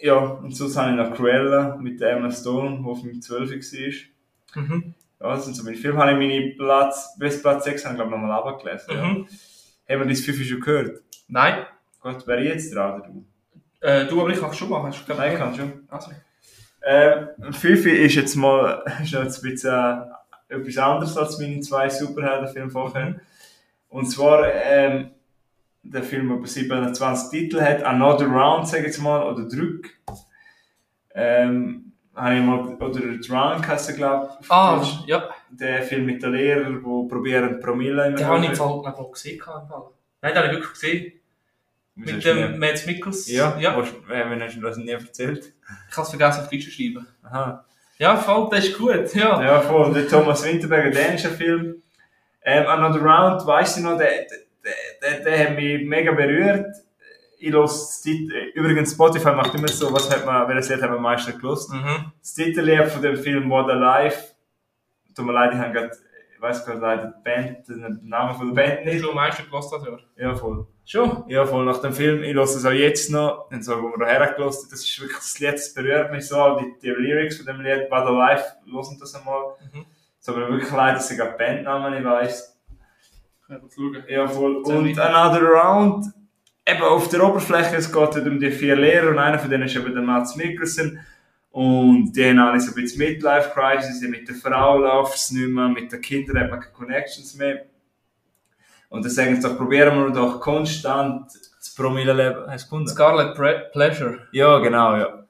[0.00, 3.50] ja, und sonst habe ich noch Cruella mit der Emma Stone, die auf meinem 12
[3.50, 4.62] war.
[4.62, 4.94] Mhm.
[5.20, 5.98] Ja, das sind so meine Filme.
[5.98, 8.94] Habe ich meine Platz, bis Platz 6 habe ich glaube ich nochmal runtergelesen.
[8.94, 9.04] Ja.
[9.04, 9.28] Mhm.
[9.88, 11.02] Haben wir das 5 schon gehört?
[11.28, 11.66] Nein.
[12.00, 13.24] Gut, wäre ich jetzt dran, oder du?
[13.80, 14.88] Äh, du, aber ich kann schon machen.
[14.88, 15.72] Hast du Nein, ich kann schon.
[15.88, 16.10] Also.
[16.84, 19.74] Ähm, Fifi ist jetzt mal ist jetzt ein bisschen
[20.48, 23.20] äh, etwas anderes als meine zwei Superheldenfilme vorher.
[23.88, 25.10] Und zwar ähm,
[25.82, 29.88] der Film, der über 27 Titel hat, Another Round, sag ich jetzt mal, oder Drück.
[31.14, 34.50] Ähm, habe ich mal, oder Drunk heisst er, glaube ich.
[34.50, 35.28] Ah, ja.
[35.50, 39.40] Der Film mit den Lehrern, die probieren Promille in Den habe ich im Fall gesehen.
[40.20, 41.12] Nein, den habe ich wirklich gesehen.
[41.98, 43.28] Mit dem Mads Mikkels.
[43.28, 43.76] Ja, ja.
[43.76, 45.52] Was, äh, wenn hast du das nie erzählt?
[45.90, 47.06] Ich habe es vergessen auf Deutsch zu schreiben.
[47.22, 47.64] Aha.
[47.98, 49.12] Ja, voll, das ist gut.
[49.14, 49.42] Ja.
[49.42, 49.92] Ja, voll.
[49.92, 51.82] Der Thomas Winterberger, dänischer Film.
[52.42, 54.72] Ähm, Another Round, weiss ich noch, der, der,
[55.02, 56.66] der, der hat mich mega berührt.
[57.40, 58.04] Ich los
[58.54, 61.72] übrigens Spotify macht immer so, was hat man, welches Lied hat man am meisten gelost.
[61.72, 62.12] Mhm.
[62.20, 64.16] Das Titellied von dem Film What Alive.
[65.14, 65.96] Tut mir leid, ich habe gerade,
[66.38, 69.02] ich weiß gerade leider die Band, den Namen von der Band Nicht nicht.
[69.02, 70.28] so am meisten gelost hat, ja.
[70.28, 70.68] Ja, voll.
[70.84, 71.24] Schon?
[71.26, 72.22] Ja, voll nach dem Film.
[72.22, 73.50] Ich höre es auch jetzt noch.
[73.50, 76.60] Und so, wo wir gehört haben, das ist wirklich das Lied, das berührt mich so.
[76.60, 79.56] Die, die Lyrics von dem Lied, What Alive, hören das einmal.
[79.72, 79.84] Mhm.
[80.20, 82.04] Es mir wirklich leid, dass ich gerade Bandnamen nicht
[83.74, 84.04] schauen.
[84.08, 84.58] Ja, voll.
[84.58, 84.96] Und.
[84.96, 86.06] Another Round,
[86.64, 89.64] eben auf der Oberfläche, es geht halt um die vier Lehrer und einer von denen
[89.64, 91.00] ist eben der Mats Mikkelsen.
[91.58, 95.66] Und die haben alle so ein bisschen Midlife-Crisis, mit der Frau läuft es nicht mehr,
[95.66, 97.64] mit den Kindern hat man keine Connections mehr.
[98.90, 102.44] Und dann sagen sie doch, probieren wir doch konstant das Promille-Leben.
[102.46, 102.88] Hast du gefunden?
[102.88, 104.28] Scarlet Pre Pleasure.
[104.30, 105.24] Ja, genau, ja.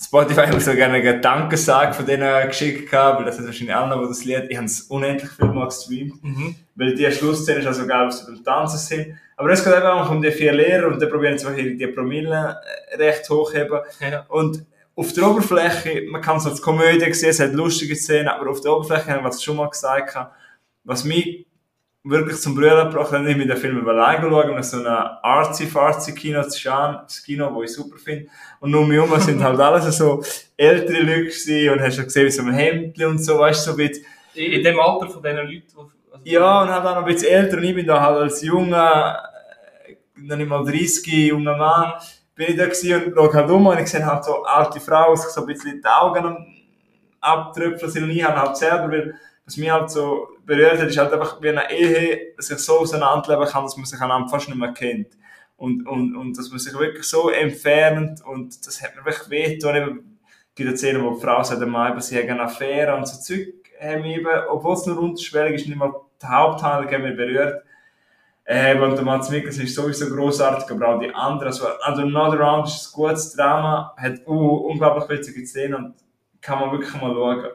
[0.00, 3.74] Spotify hat mir so gerne einen Dankesag von denen geschickt gehabt, weil das hat wahrscheinlich
[3.74, 6.54] auch noch, wo das Lied, ich habe es unendlich viel mal gestreamt, Mhm.
[6.76, 9.18] weil die Schlussszene ist also geil, was sie beim Tanzen sind.
[9.36, 12.60] Aber es geht einfach um die vier Lehrer und dann probieren sie die Promille
[12.92, 13.80] äh, recht hochheben.
[13.98, 14.26] Ja.
[14.28, 14.64] Und
[14.96, 18.60] auf der Oberfläche, man kann es als Komödie sehen, es hat lustige Szenen, aber auf
[18.60, 20.34] der Oberfläche haben wir es schon mal gesagt, gehabt,
[20.84, 21.46] was mich
[22.04, 26.14] wirklich zum Brüllen gebracht hat, ich mit den Film allein geschaut und so ein artsy-fartsy
[26.14, 28.28] Kino zu schauen, das Kino, das ich super finde.
[28.60, 30.22] Und nur mir herum sind halt alles so
[30.56, 33.72] ältere Leute gewesen und hast schon gesehen, wie so ein Hemdli und so, weißt du,
[33.72, 35.64] so ein bisschen, In dem Alter von diesen Leuten.
[35.76, 35.90] Also
[36.24, 39.18] ja, und halt auch noch ein bisschen älter und ich bin da halt als junger,
[40.16, 41.94] noch nicht mal 30, junger Mann,
[42.34, 45.14] bin ich da gewesen und schaue halt um und ich sehe halt so alte Frau,
[45.14, 46.46] sich so ein bisschen die Augen
[47.20, 49.14] abtröpfeln sind und ich habe halt selber, weil,
[49.44, 53.46] was mich halt so berührt hat, ist halt einfach, wie eine Ehe sich so auseinanderleben
[53.46, 55.08] kann, dass man sich einander fast nicht mehr kennt.
[55.56, 59.76] Und, und, und dass man sich wirklich so entfernt und das hat mir wirklich wehgetan.
[59.76, 60.18] Eben,
[60.50, 63.54] Es gibt Szenen, wo die Frau sagt, eben, sie haben eine Affäre und so Zeug
[63.80, 67.62] haben eben, obwohl es nur unterschwellig ist, nicht mal die Haupthandlung haben mich berührt.
[68.46, 71.46] Äh, und der Mats Mikkelsen ist sowieso grossartig, aber auch die anderen.
[71.48, 75.94] Also, also Another Round ist ein gutes Drama, hat uh, unglaublich witzige Szenen und
[76.42, 77.46] kann man wirklich mal schauen.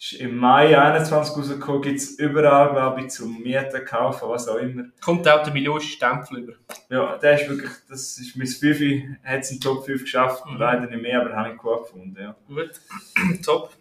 [0.00, 4.56] Ist im Mai 21 rausgekommen, gibt es überall, glaube ich, zum Mieten, kaufen, was auch
[4.58, 4.84] immer.
[5.00, 6.52] Kommt auch der millionste Stempel über.
[6.88, 10.56] Ja, der ist wirklich, das ist mein 5, hat es in Top 5 geschafft, Mhm.
[10.58, 12.36] leider nicht mehr, aber habe ich gut gefunden, ja.
[12.46, 12.70] Gut.
[13.44, 13.72] Top.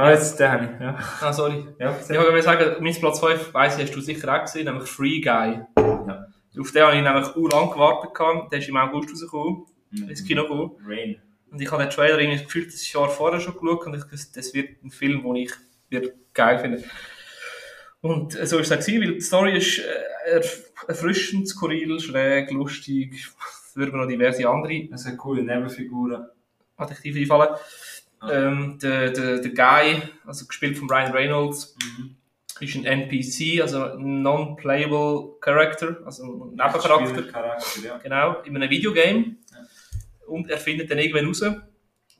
[0.00, 0.98] Ah, jetzt den habe ich, ja.
[1.20, 1.66] Ah, sorry.
[1.78, 4.88] Ja, Ich wollte sagen, mein Platz 5, weiss ich, hast du sicher auch gesehen, nämlich
[4.88, 5.60] Free Guy.
[5.76, 6.26] Ja.
[6.58, 8.50] Auf den habe ich nämlich auch lang gewartet.
[8.52, 9.66] Der ist im August rausgekommen,
[10.08, 10.72] ins Kino gekommen.
[10.86, 11.16] Rain.
[11.50, 14.38] Und ich habe den Trailer irgendwie gefühlt das Jahr vorher schon geschaut und ich wusste,
[14.40, 15.52] das wird ein Film, den ich
[15.88, 16.84] wird geil finde.
[18.00, 21.98] Und äh, so ist es auch gewesen, weil die Story ist äh, erf- erfrischend, skurril,
[22.00, 23.14] schräg, lustig.
[23.14, 26.26] Es würden noch diverse andere Das sind coole Nebenfiguren.
[26.76, 27.54] Adjektive einfallen.
[28.28, 31.76] Ähm, der, der, der Guy, also gespielt von Ryan Reynolds,
[32.60, 37.22] ist ein NPC, also ein non-playable Character, also ein Nebencharakter.
[37.82, 37.98] Ja.
[37.98, 39.36] Genau, in einem Videogame.
[40.26, 41.42] Und er findet dann irgendwann raus,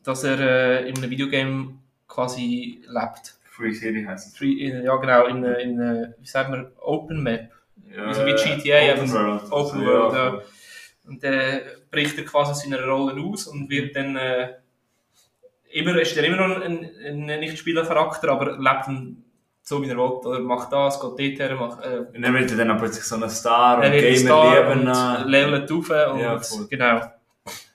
[0.03, 1.79] dass er äh, in einem Videogame
[2.09, 3.37] quasi lebt.
[3.45, 4.37] Free City heisst es.
[4.37, 7.51] Free, in, ja, genau, in, äh, in äh, wie sagt man, Open Map.
[7.95, 9.43] Ja, so wie GTA, Open World.
[9.53, 10.43] Open Also, World, ja.
[11.07, 14.55] Und dann bricht er quasi aus seiner Rolle aus und wird dann äh,
[15.71, 18.87] immer, ist dann immer noch ein, ein, Nicht-Spieler-Charakter, aber lebt
[19.63, 20.03] so, wie er will.
[20.03, 23.17] Oder macht das, geht dort her, macht, äh, Und dann wird er dann plötzlich so
[23.17, 24.89] ein Star und er Gamer Star leben.
[24.89, 26.67] und äh, levelt auf und Ja, voll.
[26.69, 27.01] genau.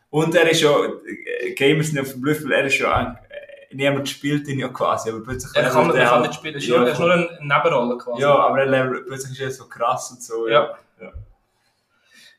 [0.09, 3.75] Und er ist ja, äh, Gamers sind ja verblüfft, weil er ist ja ein, äh,
[3.75, 6.57] niemand spielt ihn ja quasi, aber plötzlich Er kann, er kann halt- nicht spielen, er
[6.59, 8.21] ist ja, nur, er ist nur eine Nebenrolle quasi.
[8.21, 10.47] Ja, aber er levelt, plötzlich ist er so krass und so.
[10.47, 10.69] Ja.
[11.01, 11.11] ja.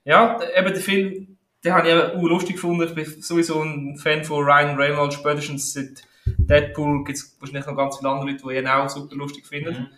[0.05, 1.36] Ja, d- eben der Film,
[1.67, 2.83] den habe ich eben auch lustig gefunden.
[2.85, 5.17] Ich bin sowieso ein Fan von Ryan Reynolds.
[5.17, 6.03] Spätestens seit
[6.39, 9.89] Deadpool gibt es wahrscheinlich noch ganz viele andere Leute, die ihn auch super lustig finden.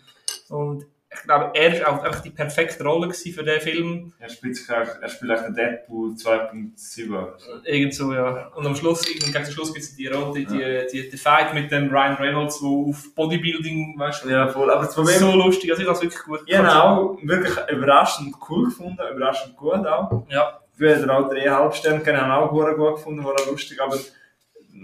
[0.49, 0.55] Mhm.
[0.55, 4.13] Und ich glaube, er war auch einfach die perfekte Rolle für den Film.
[4.19, 7.65] Er spielt sich auch, er spielt auch den Deadpool 2.7.
[7.65, 8.47] Irgend so, ja.
[8.55, 11.53] Und am Schluss, gegen den Schluss gibt es die Rolle, die, die, die, die Fight
[11.53, 14.71] mit dem Ryan Reynolds, wo auf Bodybuilding, weißt du, Ja, voll.
[14.71, 15.71] Aber das Problem so lustig.
[15.71, 20.25] Also ich habe es wirklich gut auch wirklich überraschend cool gefunden, überraschend gut auch.
[20.29, 23.81] Ja, Ich würde auch dreieinhalb Sterne kennen, habe auch gut gut gefunden, war auch lustig,
[23.81, 23.97] aber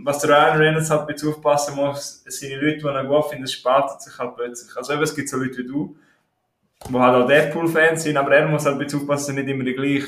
[0.03, 4.01] was der Ryan Reynolds halt bitte aufpassen muss, seine Leute, die ihn gut finden, spaltet
[4.01, 4.75] sich halt plötzlich.
[4.75, 5.95] Also eben, es gibt so Leute wie du,
[6.89, 9.73] die halt auch Deadpool-Fans sind, aber er muss halt bitte aufpassen, er nicht immer die
[9.73, 10.07] gleiche,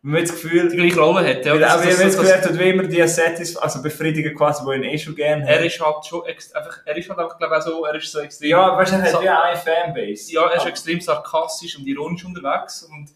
[0.00, 1.44] man hat das Gefühl, die gleiche Rolle hat.
[1.44, 4.74] Ja, weil, Das- das- das das- er wie immer die Satis, also befriedigen quasi, die
[4.76, 5.66] ihn eh schon gerne Er haben.
[5.66, 8.48] ist halt schon einfach, er ist halt einfach, glaube ich, so, er ist so extrem.
[8.48, 10.32] Ja, weißt du, er hat wie eine Fanbase.
[10.32, 13.10] Ja, er ist extrem sarkastisch und ironisch unterwegs und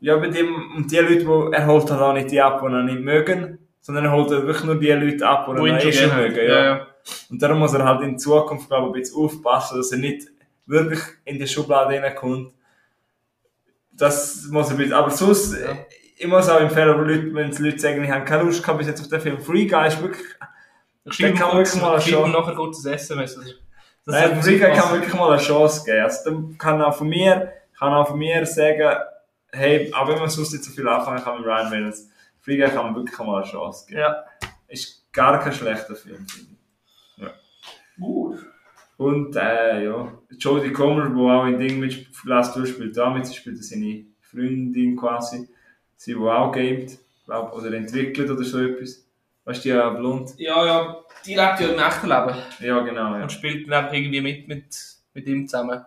[0.00, 2.66] Ja, bei dem, und die Leute, die, er holt halt auch nicht die ab, die
[2.72, 5.92] ihn nicht mögen, sondern er holt halt wirklich nur die Leute ab, die ihn eh
[5.92, 6.36] schon gerne mögen.
[6.36, 6.42] Ja.
[6.54, 6.86] Ja, ja.
[7.30, 10.28] Und darum muss er halt in Zukunft, glaube ich, ein bisschen aufpassen, dass er nicht
[10.66, 12.52] wirklich in die Schublade reinkommt.
[13.92, 15.56] Das muss er bisschen, aber sonst,
[16.16, 18.86] ich muss auch empfehlen, Leute, wenn die Leute sagen, ich habe keine Lust gehabt bis
[18.88, 19.40] jetzt auf den Film.
[19.40, 20.26] Free Guy ist wirklich,
[21.04, 23.34] Ich schreibe kann kurz, wirklich mal ihm schon- nachher ein SMS.
[23.34, 23.44] Das,
[24.04, 26.00] das nein, Free Guy kann wirklich mal eine Chance geben.
[26.02, 28.98] Also, dann kann auch von mir, kann auch von mir sagen,
[29.52, 32.08] hey, auch wenn man sonst nicht so viel anfangen kann mit Ryan Reynolds,
[32.56, 34.00] Guy kann man wirklich mal eine Chance geben.
[34.00, 34.24] Ja.
[34.68, 36.58] Ist gar kein schlechter Film, finde ich.
[38.00, 38.46] Gut.
[38.96, 43.34] Und äh, ja, Jodie Comer, die auch in Ding mit Last Tour spielt, damit sie
[43.34, 45.48] spielt seine Freundin quasi,
[45.96, 49.04] sie die auch gamet, glaub, oder entwickelt oder so etwas.
[49.44, 50.34] Weißt du, ja, blond.
[50.36, 53.22] Ja, ja, die lebt ja im echten Leben Ja, genau, ja.
[53.22, 54.76] und spielt dann einfach irgendwie mit, mit,
[55.14, 55.84] mit ihm zusammen.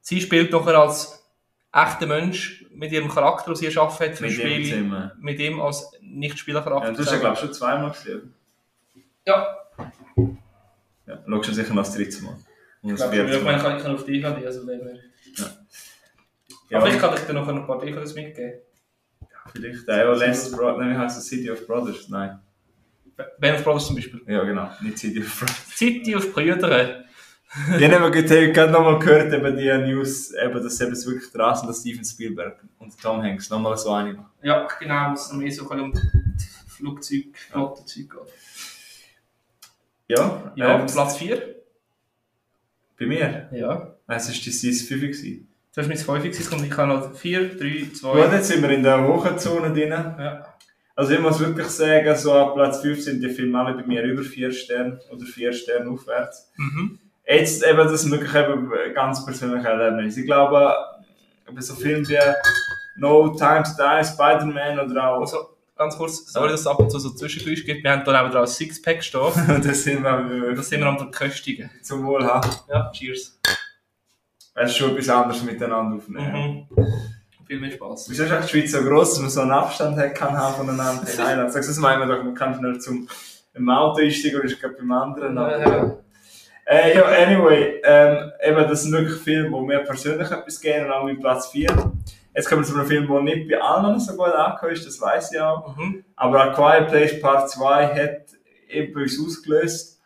[0.00, 1.19] Sie spielt nachher als
[1.72, 5.12] echter Mensch mit ihrem Charakter, den sie erschaffen hat für Mit das dem Spiel, Zimmer.
[5.20, 6.88] mit ihm als Nicht-Spielercharakter.
[6.90, 8.34] Ja, du hast ja, glaube ich, schon zweimal gesehen.
[9.26, 9.56] ja,
[11.06, 12.36] Ja, schaust du sicher noch das dritte Mal.
[12.82, 13.76] Und ich glaube, ich meine, Mal.
[13.76, 14.96] ich kann auf DVD, also dem her.
[16.68, 18.60] Ja, Aber vielleicht kann ich dir noch ein paar DVDs mitgeben.
[19.52, 19.86] vielleicht.
[19.88, 21.26] Der ja, Last Brothers, nein, wie heißt das?
[21.26, 22.08] City of Brothers?
[22.08, 22.38] Nein.
[23.38, 24.22] Band of Brothers zum Beispiel.
[24.26, 24.70] Ja, genau.
[24.80, 25.76] Nicht City of Brothers.
[25.76, 27.04] City of Brüder.
[27.78, 31.56] Ich habe eben gerade- nochmal gehört, eben die News, eben, dass eben es wirklich dran
[31.56, 34.30] sind, dass Steven Spielberg und Tom Hanks nochmal so eine machen.
[34.42, 36.10] Ja, genau, es mehr so ein bisschen um
[36.68, 38.34] Flugzeug, Flottenzeug geht.
[40.08, 41.56] Ja, Ja, ähm, Platz 4.
[42.98, 43.48] bei mir.
[43.52, 43.94] Ja.
[44.06, 45.48] Es war die Sis 5 gewesen.
[45.74, 48.32] Du hast mein 5 gewesen, und ich habe noch 4, 3, Gut, 2.
[48.32, 49.90] jetzt sind wir in der hohen Zone drin.
[49.90, 50.46] Ja.
[50.96, 54.02] Also ich muss wirklich sagen, so ab Platz 5 sind die Filme alle bei mir
[54.04, 56.50] über 4 Sterne oder 4 Sterne aufwärts.
[56.56, 56.98] Mhm.
[57.30, 60.16] Jetzt eben das wirklich eben ganz persönliche Erlebnis.
[60.16, 60.74] Ich glaube,
[61.48, 62.18] eben so Filme wie
[62.96, 66.90] No Time to Die, Spider-Man oder auch Also, ganz kurz, sorry, dass es ab und
[66.90, 67.84] zu so Zwischengeräusche gibt.
[67.84, 69.62] Wir haben hier neben dran ein Sixpack stehen.
[69.64, 71.70] das sind wir Das sind wir am verköstigen.
[71.82, 72.50] zum Wohl haben.
[72.68, 73.38] Ja, cheers.
[74.54, 76.66] Es ist schon etwas anderes miteinander aufnehmen.
[76.76, 76.86] Mhm.
[77.46, 78.10] Viel mehr Spaß.
[78.10, 80.54] Wieso ist eigentlich die Schweiz so gross, dass man so einen Abstand hat kann haben
[80.56, 81.02] voneinander?
[81.02, 81.50] In.
[81.50, 83.08] Sagst du, das meinen wir doch, man kann schnell zum
[83.54, 85.38] im Auto einsteigen oder ist gerade beim anderen.
[85.38, 85.96] aber- Ja.
[86.70, 90.92] Äh, ja, anyway, ähm, eben, das sind wirklich Filme, die mir persönlich etwas geben und
[90.92, 91.68] auch mit Platz 4.
[92.32, 95.00] Jetzt kommen wir zu einem Film, der nicht bei allen so gut angekommen ist, das
[95.00, 95.76] weiß ich auch.
[95.76, 96.04] Mhm.
[96.14, 100.00] Aber A Quiet Place Part 2 hat uns ausgelöst.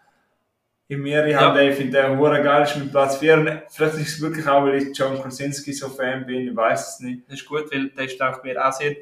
[0.88, 1.40] In mir, ich Ja.
[1.42, 3.34] habe den, ich finde den hure geil, ist mit Platz 4.
[3.38, 6.94] Und vielleicht ist es wirklich auch, weil ich John Krasinski so Fan bin, ich weiß
[6.94, 7.24] es nicht.
[7.28, 8.96] Das ist gut, weil der ist auch mir auch sehr,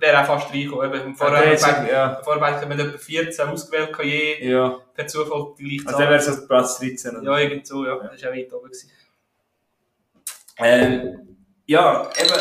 [0.00, 0.94] wäre auch fast reingekommen.
[0.94, 4.78] Eben, Vorher ja, haben wir etwa 14 ausgewählt, je ja.
[4.94, 7.16] per Zufall die gleiche Also der wäre so Platz 13.
[7.16, 7.24] oder?
[7.24, 7.96] Ja, irgend so, ja.
[7.96, 8.64] Das war auch weit oben.
[8.64, 8.90] Gewesen.
[10.58, 11.36] Ähm,
[11.66, 12.34] ja, eben,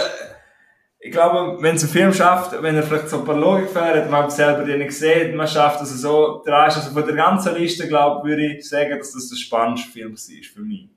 [0.99, 4.09] ich glaube, wenn es ein Film schafft, wenn er vielleicht so ein paar Logik fährt,
[4.09, 7.15] man hat selber die nicht gesehen, man schafft also so, dran ist, also von der
[7.15, 10.89] ganzen Liste, glaube ich, würde ich sagen, dass das der spannendste Film war für mich.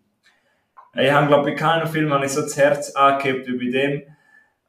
[0.94, 3.70] Ich habe, glaube ich, bei keinem Film habe ich so das Herz angehebt wie bei
[3.70, 4.02] dem.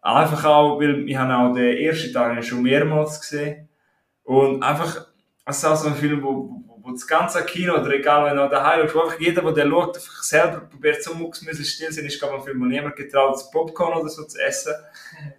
[0.01, 3.69] Einfach auch, weil ich habe auch den ersten Teil schon mehrmals gesehen.
[4.23, 5.05] Und einfach,
[5.45, 8.37] es ist auch so ein Film, wo, wo, wo das ganze Kino oder egal, wenn
[8.37, 12.05] er daheim wo einfach jeder, der den schaut, einfach selber probiert, so mucksmäßig still sein,
[12.05, 14.73] ist, glaube ich, ein Film, wo niemand getraut, das Popcorn oder so zu essen.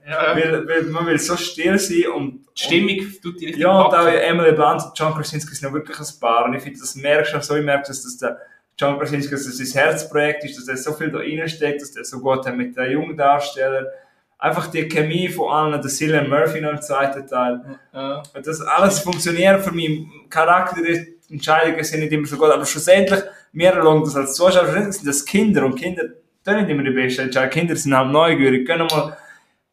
[0.07, 0.37] Ja.
[0.37, 3.95] Weil, weil man will so still sein und, Die Stimmung tut die richtig ja, und
[3.95, 4.07] auch.
[4.07, 6.45] Emily Blunt und John Krasinski sind ja wirklich ein Paar.
[6.45, 8.39] Und ich finde, das merkst du so, ich merke, dass das der
[8.79, 12.05] John Krasinski, dass das sein Herzprojekt ist, dass er so viel da reinsteckt, dass er
[12.05, 13.87] so gut hat mit den jungen Darstellern.
[14.43, 17.61] Einfach die Chemie von allen, der Cillian Murphy noch im zweiten Teil.
[17.93, 18.25] Ja.
[18.35, 20.05] Und das alles funktioniert für mich.
[20.29, 20.81] Charakter,
[21.31, 23.21] Entscheidungen sind nicht immer so gut, aber schlussendlich,
[23.53, 26.03] wir schauen das als Zuschauer, sind das Kinder und Kinder
[26.45, 27.53] tun nicht immer die besten Entscheidungen.
[27.53, 29.17] Kinder sind halt neugierig, können mal,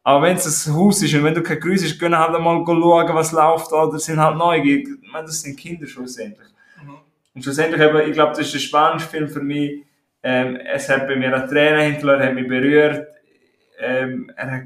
[0.04, 2.62] aber wenn es ein Haus ist und wenn du kein Grüß ist, können halt mal
[2.64, 4.86] schauen, was läuft oder sind halt neugierig.
[5.02, 6.46] Ich meine, das sind Kinder schlussendlich.
[6.80, 6.94] Mhm.
[7.34, 9.82] Und schlussendlich, eben, ich glaube, das ist der spannendste Film für mich.
[10.22, 13.08] Ähm, es hat bei mir eine Träne hinterlassen, hat mich berührt.
[13.80, 14.62] Ähm, er hat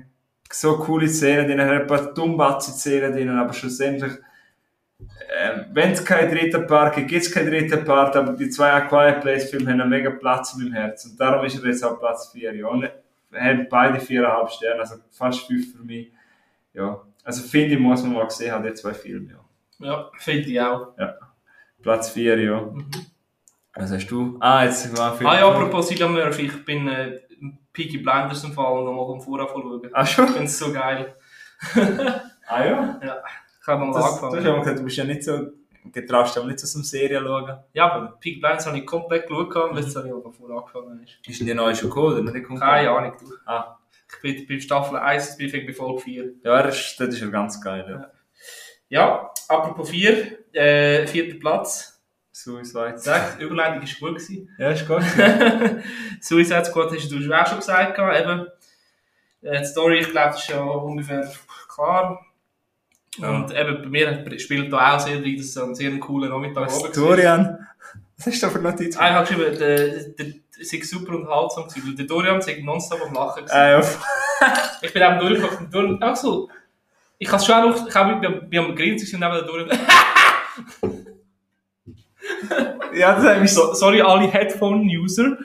[0.51, 4.13] so coole Szenen drin, er hat ein paar dummbatze-Szenen drin, aber schlussendlich,
[5.01, 8.73] ähm, wenn es keinen dritten Part gibt, gibt es keinen dritten Part, aber die zwei
[8.73, 11.13] A Quiet Place Filme haben einen mega Platz in meinem Herzen.
[11.13, 12.55] Und darum ist er jetzt auch Platz 4.
[12.55, 12.69] Ja.
[12.69, 12.89] Und
[13.33, 16.13] er hat beide 4,5 Sterne, also fast 5 für mich.
[16.73, 17.03] Ja.
[17.25, 19.33] Also finde ich, muss man mal gesehen haben, die zwei Filme.
[19.81, 19.87] Ja.
[19.87, 20.95] ja, finde ich auch.
[21.83, 22.61] Platz 4, ja.
[22.61, 22.87] Mhm.
[23.77, 24.37] Was hast du?
[24.39, 25.29] Ah, jetzt war Film.
[25.29, 27.19] Ah ja, apropos Cillian Murphy, ich bin äh,
[27.75, 29.91] Peaky Blinders im Fall und nochmal vom Vorher schauen.
[29.93, 30.25] Ah, schon?
[30.25, 31.15] Ich finde es so geil.
[32.47, 33.01] Ah ja?
[33.61, 34.45] Ich habe mal Das, du hast angefangen.
[34.47, 35.47] ja gesagt, du bist ja nicht so,
[35.93, 37.59] getraust aber nicht so zum Serien schauen.
[37.73, 41.03] Ja, aber Peaky Blinders habe ich komplett geschaut, jetzt habe ich aber vorher angefangen.
[41.03, 41.27] Ist.
[41.27, 41.89] Ist denn die neue schon?
[42.23, 42.61] Nicht gekommen?
[42.61, 43.27] Keine Ahnung, du.
[43.47, 43.79] Ah.
[44.11, 46.33] Ich bin bei Staffel 1, jetzt bin ich bei Folge 4.
[46.45, 48.11] Ja, das ist, das ist ja ganz geil, ja.
[48.91, 51.94] Ja, apropos 4, äh, vierter Platz.
[52.35, 52.97] Suicide.
[53.39, 54.19] Die Überleitung war gut.
[54.19, 54.51] Gewesen.
[54.59, 55.03] Ja, ist gut.
[56.21, 57.95] Suicide Squad hast du auch schon gesagt.
[57.95, 58.47] gehabt, Eben.
[59.43, 61.31] Äh, Die Story, ich glaube, ist ja ungefähr
[61.73, 62.27] klar.
[63.19, 63.31] Ja.
[63.31, 66.69] Und eben bei mir spielt da auch sehr rein, dass es ein sehr cooler Nachmittag
[66.69, 66.91] war.
[66.91, 67.69] Dorian?
[68.17, 68.99] Was hast du da für Notizen?
[68.99, 70.27] Ah, ich habe geschrieben, der, der,
[70.65, 73.57] sei super unterhaltsam gewesen, der Dorian sei nonstop am Lachen gewesen.
[73.57, 73.81] Ah, ja.
[74.83, 76.51] Ich bin eben durchgekommen, Dorian, auch so.
[77.19, 79.79] Ich habe schon auch noch, ich habe bei, bei am Grillen gewesen, neben der Dorian.
[82.95, 83.67] ja, das hat mich so.
[83.67, 85.37] so, sorry, alle Headphone-User.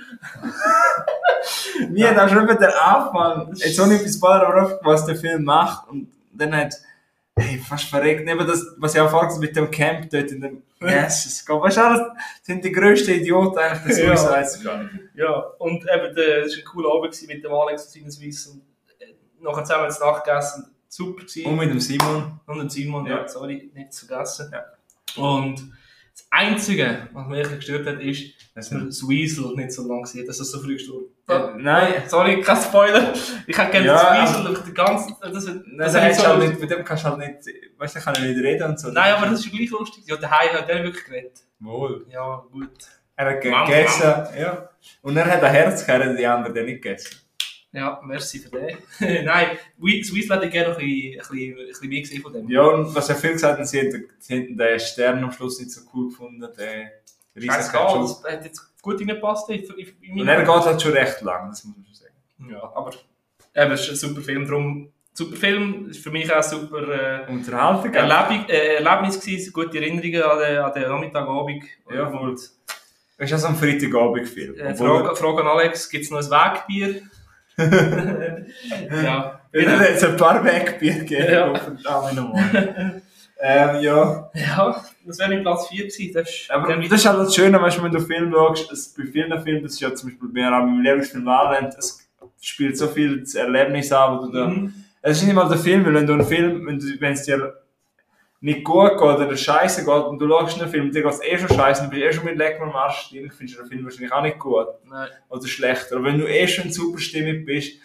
[1.89, 5.43] Mir hat auch schon der Anfang, jetzt auch nicht bis bald, oft, was der Film
[5.43, 5.87] macht.
[5.89, 6.75] Und dann hat
[7.39, 8.25] hey, fast verreckt.
[8.25, 11.55] Neben das, was ich auch vorher mit dem Camp dort in dem, yes, es geht,
[11.55, 12.01] weißt du, alles,
[12.43, 14.17] sind die grössten Idioten eigentlich, der Ja.
[14.17, 14.89] Suicide Squad.
[15.15, 18.47] Ja, und eben, das war ein cooler Abend gewesen mit dem Alex und seinen Swiss.
[18.47, 18.61] Und
[18.99, 20.75] äh, nachher zusammen zu Nacht gegessen.
[20.87, 21.45] Super gewesen.
[21.45, 22.39] Und mit dem Simon.
[22.45, 23.17] Und den Simon, ja.
[23.17, 23.27] Ja.
[23.27, 24.51] sorry, nicht zu vergessen.
[24.51, 25.23] Ja.
[25.23, 25.71] Und
[26.19, 30.05] das Einzige, was mich ein gestört hat, ist, dass man das Weasel nicht so lange
[30.05, 32.03] sieht, dass er so früh gestorben Ja, nein.
[32.07, 33.13] Sorry, kein Spoiler.
[33.47, 35.15] Ich hätte gerne Ja, das Weasel auf der ganzen...
[35.21, 38.15] Das, das, Das so halt nicht, mit dem kannst du halt nicht, weißt du, kann
[38.15, 38.89] er nicht reden und so.
[38.89, 40.03] Nein, aber das ist gleich lustig.
[40.07, 41.39] Ja, der Hai hat der wirklich geredet.
[41.59, 42.05] Wohl.
[42.09, 42.69] Ja, gut.
[43.15, 44.69] Er hat gegessen, ja.
[45.01, 47.28] Und er hat ein Herz gehabt, die anderen den nicht gegessen.
[47.71, 48.77] Ja, merci für den.
[49.25, 52.49] Nein, Weasel hätte ich gerne noch ein bisschen, ein bisschen, mehr gesehen von dem.
[52.49, 55.81] Ja, und was ja viel gesagt haben, sie hätten, den Stern am Schluss nicht so
[55.93, 56.89] cool gefunden, den
[57.35, 58.23] riesen Scheißegal, Ketchup.
[58.23, 59.49] das hat jetzt gut reingepasst.
[59.51, 59.63] In,
[60.01, 62.51] in, Und er geht halt schon recht lang, das muss man schon sagen.
[62.51, 62.91] Ja, aber
[63.55, 64.45] eben, es ist ein super Film.
[64.47, 67.93] Darum, super Film, ist für mich auch super äh, Unterhaltung?
[67.93, 71.63] Erlebnis, äh, Erlebnis gewesen, gute Erinnerungen an den, an den Nachmittagabend.
[71.93, 72.07] Ja.
[72.07, 74.55] Und, Das ist ja so ein Freitagabend-Film.
[74.57, 77.03] äh, Frage, Frage an Alex, gibt es noch ein Wegbier?
[79.03, 79.69] ja, genau.
[79.71, 81.47] dann hat es ein paar Wegbier gegeben, Ja.
[82.13, 83.01] nochmal.
[83.41, 84.29] ähm, ja.
[84.33, 86.11] ja, das wäre mein Platz 4 gewesen.
[86.13, 88.93] Das ist, Aber das ist halt das Schöne, weißt du, wenn du Film schaust, es,
[88.93, 92.07] bei vielen Filmen, das ist ja zum Beispiel bei beim Lieblingsfilm Wahlland, es
[92.41, 94.73] spielt so viel das Erlebnis an, wo du da, Mhm.
[95.01, 97.23] es ist nicht mal der Film, weil wenn du einen Film, wenn du, wenn es
[97.23, 97.53] dir
[98.41, 101.37] nicht gut geht oder scheiße geht und du schaust einen Film, dir geht es eh
[101.37, 103.69] schon scheiße, dann bist du eh schon mit Leck am Arsch, dann findest du den
[103.69, 105.09] Film wahrscheinlich auch nicht gut Nein.
[105.27, 105.91] oder schlecht.
[105.91, 107.79] Aber wenn du eh schon super stimmig bist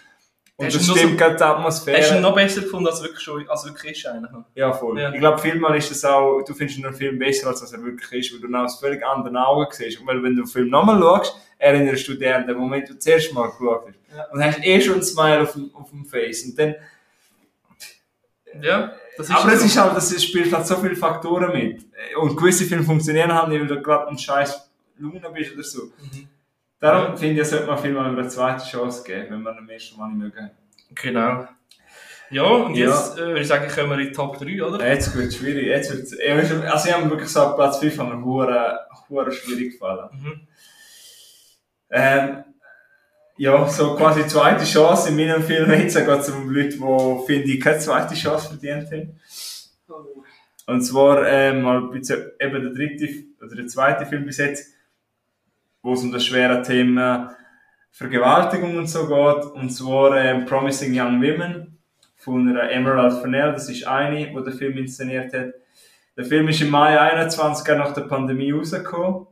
[0.56, 2.20] und das stimmt so- gerade die Hast du ihn Atmosphäre.
[2.20, 4.06] noch besser gefunden, als wirklich, schon, als wirklich ist?
[4.06, 4.30] Eigentlich.
[4.54, 5.00] Ja, voll.
[5.00, 5.12] Ja.
[5.12, 8.32] Ich glaube, vielmal ist das auch, du findest einen Film besser, als er wirklich ist,
[8.34, 9.98] weil du ihn aus völlig anderen Augen siehst.
[10.00, 12.92] Und weil, wenn du den Film nochmal schaust, erinnerst du dich an den Moment, wo
[12.92, 14.16] du das erste Mal geschaut hast.
[14.16, 14.24] Ja.
[14.30, 16.44] Und hast eh schon ein Smile auf dem, auf dem Face.
[16.44, 16.76] Und dann,
[18.62, 21.84] Ja, das aber es ist halt, das spielt halt so viele Faktoren mit.
[22.16, 25.84] Und gewisse Filme funktionieren halt nicht, weil du gerade ein scheiß Laune bist oder so.
[25.84, 26.28] Mhm.
[26.80, 29.98] Darum finde ich, sollte man Film mal eine zweite Chance geben, wenn man am ersten
[29.98, 30.50] Mal nicht mögen.
[30.94, 31.48] Genau.
[32.30, 32.88] Ja, und Ja.
[32.88, 34.86] jetzt äh, würde ich sagen, kommen wir in die Top 3, oder?
[34.86, 35.66] Jetzt wird es schwierig.
[35.66, 39.32] Jetzt wird's, ja, also ich habe wirklich so ab Platz 5 haben mir hure, hure
[39.32, 40.08] schwierig gefallen.
[40.12, 40.40] Mhm.
[41.90, 42.44] Ähm,
[43.36, 45.70] ja, so quasi zweite Chance in meinem Film.
[45.70, 49.20] Jetzt geht es um Leute, die, finde ich, keine zweite Chance verdient haben.
[50.66, 53.08] Und zwar ähm, mal eben der dritte
[53.42, 54.72] oder der zweite Film bis jetzt,
[55.82, 57.36] wo es um das schwere Thema
[57.90, 59.44] Vergewaltigung und so geht.
[59.52, 61.78] Und zwar ähm, Promising Young Women
[62.16, 63.52] von einer Emerald Fennell.
[63.52, 65.52] Das ist eine, die den Film inszeniert hat.
[66.16, 69.26] Der Film ist im Mai 21 nach der Pandemie rausgekommen.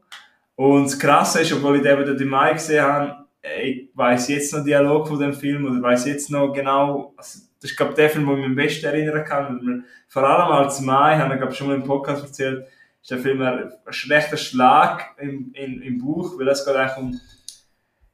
[0.56, 4.28] Und das Krasse ist, obwohl ich den eben dort im Mai gesehen habe, ich weiss
[4.28, 7.94] jetzt noch Dialog von dem Film oder weiss jetzt noch genau, also das ist glaube
[7.94, 9.64] der Film, den ich mich am besten erinnern kann.
[9.64, 12.66] mir- Vor allem als Mai, habe ich glaube schon mal im Podcast erzählt,
[13.00, 17.20] ist der Film ein, schlechter Schlag im, im, im Buch, weil es geht eigentlich um,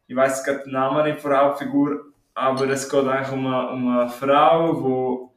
[0.07, 3.69] ich weiß gerade den Namen nicht von der Hauptfigur, aber es geht eigentlich um eine,
[3.71, 5.28] um eine Frau, wo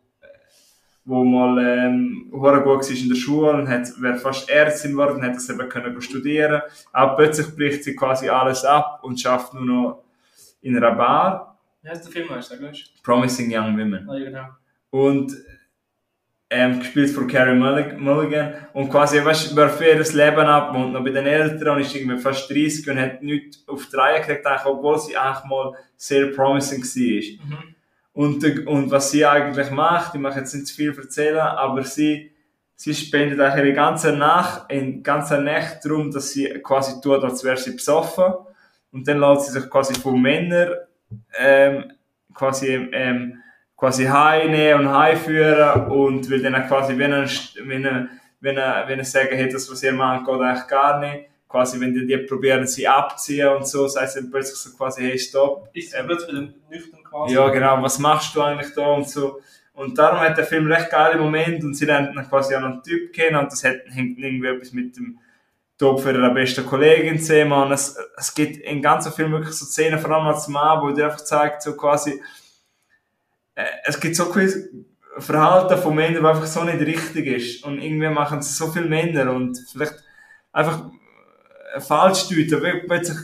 [1.12, 5.24] wo mal ähm, gut war in der Schule und hat, wäre fast Ärztin geworden und
[5.24, 6.62] hat das eben können studieren.
[6.94, 10.04] Aber plötzlich bricht sie quasi alles ab und schafft nur noch
[10.62, 11.60] in einer Bar.
[11.82, 12.56] Wie heißt der Film, weißt du,
[13.04, 14.08] Promising Young Women.
[14.08, 14.46] Ja, genau.
[14.90, 15.36] Und
[16.50, 20.94] ähm, gespielt von Carrie Mullig- Mulligan und quasi, weißt wer für ihr Leben ab und
[20.94, 24.20] noch bei den Eltern und ist irgendwie fast 30 und hat nichts auf die Reihe
[24.22, 27.46] gekriegt, obwohl sie eigentlich mal sehr promising war.
[27.46, 27.76] Mhm.
[28.14, 32.32] Und, und was sie eigentlich macht, ich möchte jetzt nicht zu viel erzählen, aber sie,
[32.76, 37.44] sie spendet eigentlich ihre ganze Nacht, in ganzer Nacht darum, dass sie quasi tut, als
[37.44, 38.34] wäre sie besoffen.
[38.92, 40.74] Und dann lässt sie sich quasi von Männern,
[41.40, 41.94] ähm,
[42.34, 43.42] quasi, ähm,
[43.78, 47.30] quasi heimnehmen und heimführen und will dann quasi, wenn er,
[47.64, 48.10] wenn er,
[48.42, 51.30] wenn er, wenn er sagen, hey, das, was ihr macht, geht eigentlich gar nicht.
[51.48, 55.02] Quasi, wenn die, die probieren, sie abziehen und so, das heisst dann plötzlich so quasi,
[55.04, 57.36] hey, stopp, Ist er plötzlich wieder nüchtern quasi?
[57.36, 59.42] ja, genau, was machst du eigentlich da und so.
[59.74, 62.84] Und darum hat der Film recht geile Momente und sie lernt dann quasi auch einen
[62.84, 65.20] Typ kennen und das hat, hängt irgendwie etwas mit dem
[65.78, 69.66] Top für ihre beste Kollegin zusammen und es, es gibt in ganzen Film wirklich so
[69.66, 72.22] Szenen, vor allem als Mann, wo dir einfach zeigt, so quasi,
[73.56, 74.86] äh, es gibt so quasi
[75.18, 78.86] Verhalten von Männern, das einfach so nicht richtig ist und irgendwie machen es so viele
[78.86, 79.96] Männer und vielleicht
[80.52, 80.92] einfach
[81.80, 83.18] falsch deuten, weil plötzlich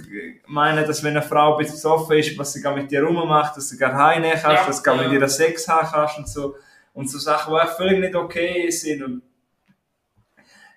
[0.48, 3.58] meinen, dass wenn eine Frau ein bisschen besoffen ist, was sie gar mit dir rummacht,
[3.58, 5.10] dass sie gar heimnehmen kannst, Ja, dass du gar ja.
[5.10, 6.56] mit ihr Sex haben kannst und so.
[6.94, 9.04] Und so Sachen, die auch völlig nicht okay sind.
[9.04, 9.22] Und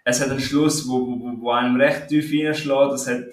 [0.04, 2.92] es hat einen Schluss, wo, wo, wo einem recht tief reinschlägt.
[2.92, 3.24] Es hat,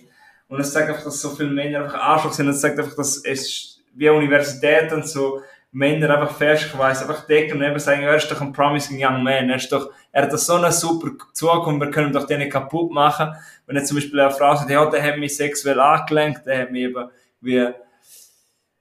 [0.48, 2.48] und es zeigt einfach, dass so viele Männer einfach Arschloch sind.
[2.48, 7.64] Es zeigt einfach, dass es wie Universität und so Männer einfach festgeweist, einfach decken und
[7.64, 10.38] eben sagen, er ist doch ein promising young man, er ist doch, er hat doch
[10.38, 13.36] so eine super Zukunft, wir können doch den nicht kaputt machen.
[13.66, 16.72] Wenn jetzt zum Beispiel eine Frau sagt, ja, der hat mich sexuell angelenkt, der hat
[16.72, 17.10] mich eben,
[17.42, 17.70] wie,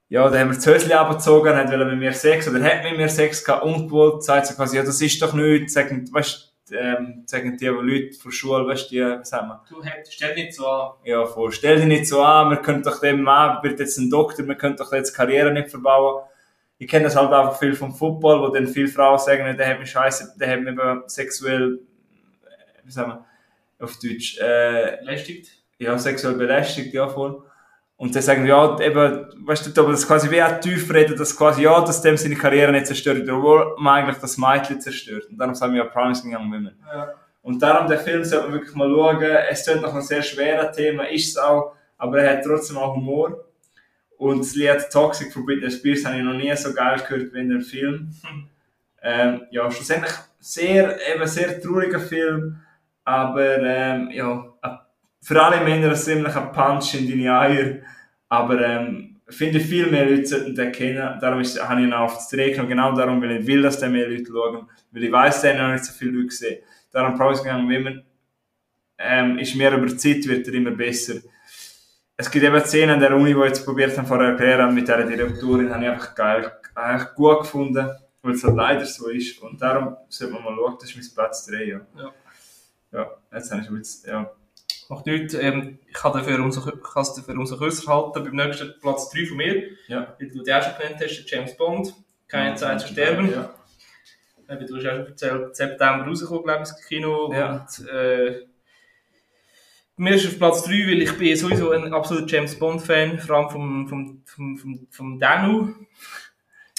[0.08, 3.08] ja, der hat mir das Höschen abgezogen, hat mit mir Sex, oder hat mit mir
[3.08, 7.56] Sex gehabt, ungewollt, sagt sie quasi, ja, das ist doch nichts, sagen, weißt, ähm, sagen
[7.56, 9.64] die Leute von der Schule, weißt du, was sagen wir?
[9.68, 10.92] Du stell dich nicht so an.
[11.04, 14.08] Ja, voll, stell dich nicht so an, wir können doch dem Mann, wird jetzt ein
[14.08, 16.22] Doktor, wir können doch jetzt Karriere nicht verbauen
[16.78, 19.80] ich kenne das halt einfach viel vom Football, wo dann viele Frauen sagen, der hat
[19.80, 21.80] mich scheiße, der hat mich sexuell,
[22.84, 23.24] wie sagen wir,
[23.84, 25.50] auf Deutsch, äh, belästigt.
[25.78, 27.42] Ja, sexuell belästigt, ja, voll.
[27.98, 31.34] Und dann sagen, ja, eben, weißt du, aber das quasi wie auch tief reden, dass
[31.34, 35.24] quasi, ja, dass dem seine Karriere nicht zerstört, obwohl man eigentlich das Mädchen zerstört.
[35.30, 36.78] Und darum sagen wir ja Promising Young Women.
[36.92, 37.14] Ja.
[37.40, 39.22] Und darum, der Film sollte man wirklich mal schauen.
[39.22, 42.94] Es klingt noch ein sehr schweres Thema, ist es auch, aber er hat trotzdem auch
[42.94, 43.45] Humor.
[44.18, 47.40] Und das Lied Toxic von Britney Spears habe ich noch nie so geil gehört wie
[47.40, 48.10] in dem Film.
[49.08, 50.10] Ähm, ja, schlussendlich
[50.40, 52.60] sehr, eben sehr trauriger Film,
[53.04, 54.52] aber ähm, ja,
[55.22, 57.76] für alle Männer ein ziemlich ein Punch in deine Eier.
[58.28, 61.18] Aber ähm, finde viel mehr Leute sollten den kennen.
[61.20, 62.68] Darum ist, habe ich ihn auf das Dreh genommen.
[62.68, 64.68] Genau darum, weil ich will, dass da mehr Leute schauen.
[64.90, 66.62] Weil ich weiß, dass noch nicht so viele Leute gesehen.
[66.90, 68.04] Darum Promising Young Women
[68.98, 71.20] ähm, ist mehr über die Zeit, wird er immer besser
[72.16, 74.88] es gibt eben Szenen an der Uni, die ich jetzt probiert habe, vorher erklären, mit
[74.88, 77.90] dieser Direktorin, habe ich einfach geil, eigentlich gut gefunden,
[78.22, 79.40] weil es halt leider so ist.
[79.42, 81.80] Und darum sollte man mal schauen, das ist mein Platz 3, ja.
[81.96, 82.12] Ja.
[82.92, 84.30] Ja, jetzt habe ich jetzt, ja.
[84.88, 88.74] Macht nichts, ähm, ich kann dafür umso, kann es dafür umso kürzer halten, beim nächsten
[88.80, 89.62] Platz 3 von mir.
[89.88, 90.14] Ja.
[90.18, 91.94] Wie du den auch schon genannt hast, James Bond,
[92.28, 93.30] keine ja, Zeit zu sterben.
[93.30, 93.52] Ja.
[94.48, 97.32] Wie du hast auch schon erzählt, September rausgekommen, glaube ich, ins Kino.
[97.34, 97.66] Ja.
[97.66, 98.46] Und, äh,
[99.96, 103.50] mir ist auf Platz 3, weil ich bin sowieso ein absoluter James Bond-Fan, vor allem
[103.50, 105.74] vom, vom, vom, vom, vom Danu.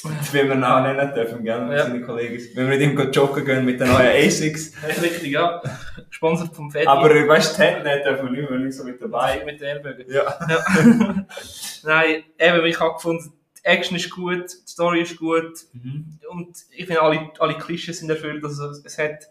[0.04, 1.84] Das will man auch nennen dürfen, gell, ja.
[1.84, 2.42] seine Kollegen.
[2.54, 4.72] Wenn wir mit ihm joggen gehen mit den neuen Asics.
[5.02, 5.62] Richtig, ja.
[6.08, 6.88] Gesponsert vom Fett.
[6.88, 9.44] Aber weißt du, die Hände dürfen nicht mehr so mit dabei.
[9.44, 10.06] Mit den Ellbogen.
[10.08, 10.38] Ja.
[10.48, 11.26] ja.
[11.84, 15.66] Nein, eben, ich habe gefunden, die Action ist gut, die Story ist gut.
[15.74, 16.20] Mhm.
[16.30, 18.44] Und ich finde, alle, alle Klischees sind erfüllt.
[18.44, 19.28] Also, es hat,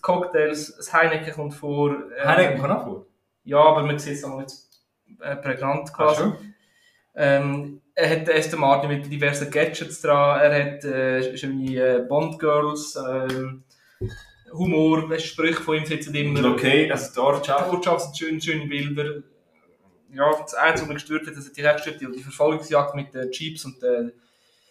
[0.00, 1.90] Cocktails, das Heineken kommt vor.
[1.90, 3.06] Ähm, Heineken kommt auch vor?
[3.44, 4.82] Ja, aber man sieht es auch jetzt
[5.20, 6.24] äh, prägnant quasi.
[6.24, 6.36] Ach,
[7.14, 12.96] ähm, er hat Aston Martin mit diversen Gadgets dran, er hat äh, schöne äh, Bond-Girls,
[12.96, 13.64] ähm,
[14.52, 16.52] Humor, Sprüche von ihm sitzen immer.
[16.52, 17.66] Okay, also die Ortschaft.
[17.66, 19.22] Die Ortschaft sind schöne, schöne Bilder.
[20.12, 23.30] Ja, das Einzige, was mich gestört hat, das hat direkt gestört, die Verfolgungsjagd mit den
[23.30, 24.12] Jeeps und den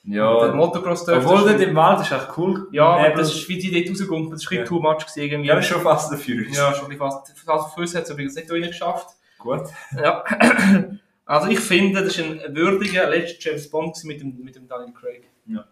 [0.04, 0.46] ja.
[0.46, 1.24] Der Motocross dort.
[1.24, 2.68] Obwohl dort im Wald ist echt cool.
[2.72, 4.64] Ja, aber das ist, wie die dort rauskommt, das ist ein ja.
[4.66, 5.50] too much gewesen, irgendwie.
[5.50, 6.48] Ja, schon fast dafür.
[6.50, 7.38] Ja, schon fast.
[7.46, 9.10] Fast Fuß hat es übrigens nicht rein geschafft.
[9.38, 9.64] Gut.
[9.96, 10.24] Ja.
[11.30, 14.92] Also ich finde, das ist ein würdiger letzter James Bond mit dem, mit dem Daniel
[14.92, 15.30] Craig.
[15.46, 15.64] Ja.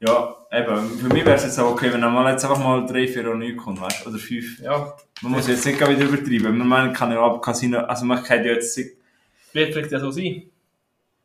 [0.00, 3.06] Ja, eben, für mich wäre es jetzt auch okay, wenn mal jetzt einfach mal drei,
[3.06, 4.58] vier oder neun kommt, weißt Oder fünf.
[4.58, 4.92] Ja.
[5.22, 6.58] Man muss jetzt nicht wieder übertreiben.
[6.58, 8.76] Man meint, kann ja ab Casino, also man kann ja jetzt...
[8.76, 10.50] Wird vielleicht ja so sein.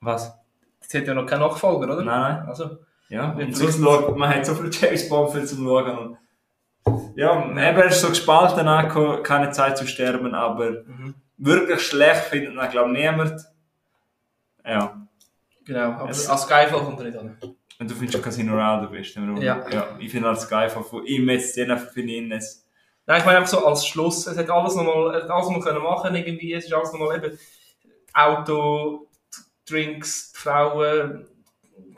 [0.01, 0.32] Was?
[0.94, 2.04] Es hat ja noch keinen Nachfolger, oder?
[2.04, 2.48] Nein, nein.
[2.50, 5.98] Also, ja, und sonst schaut, man hat so viele James Bond-Filme zum Schauen.
[5.98, 6.18] Und
[7.16, 11.16] ja, eben, er ist so gespalten, keine Zeit zu sterben, aber mhm.
[11.38, 13.42] wirklich schlecht findet man, glaube ich, niemand.
[14.66, 15.08] Ja.
[15.64, 17.38] Genau, aber es, als Skyfall kommt er nicht an.
[17.80, 19.70] Und du findest Casino Royale du bist, ja.
[19.70, 19.88] ja.
[19.98, 22.68] Ich finde als Skyfall von ihm jetzt, den finde ich jetzt.
[23.06, 26.16] Nein, ich meine einfach so als Schluss, es hat alles nochmal, alles noch können machen
[26.16, 27.38] irgendwie, es ist alles nochmal eben
[28.14, 29.08] Auto,
[29.70, 31.28] Drinks, Frauen.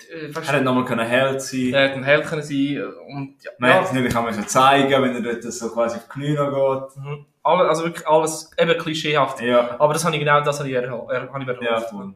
[0.09, 1.74] Äh, er hätte nochmal können Held sein.
[1.74, 2.84] Er hätte ein Held können sein.
[3.07, 6.09] Und, ja, Man hätte es natürlich auch zeigen wenn er dort so quasi auf die
[6.09, 7.03] Knie geht.
[7.03, 7.26] Mhm.
[7.43, 9.41] Alle, also wirklich alles eben klischeehaft.
[9.41, 9.80] Ja.
[9.80, 11.91] Aber das habe ich genau das habe ich, er, er, habe ich erhofft.
[11.91, 12.14] Ja,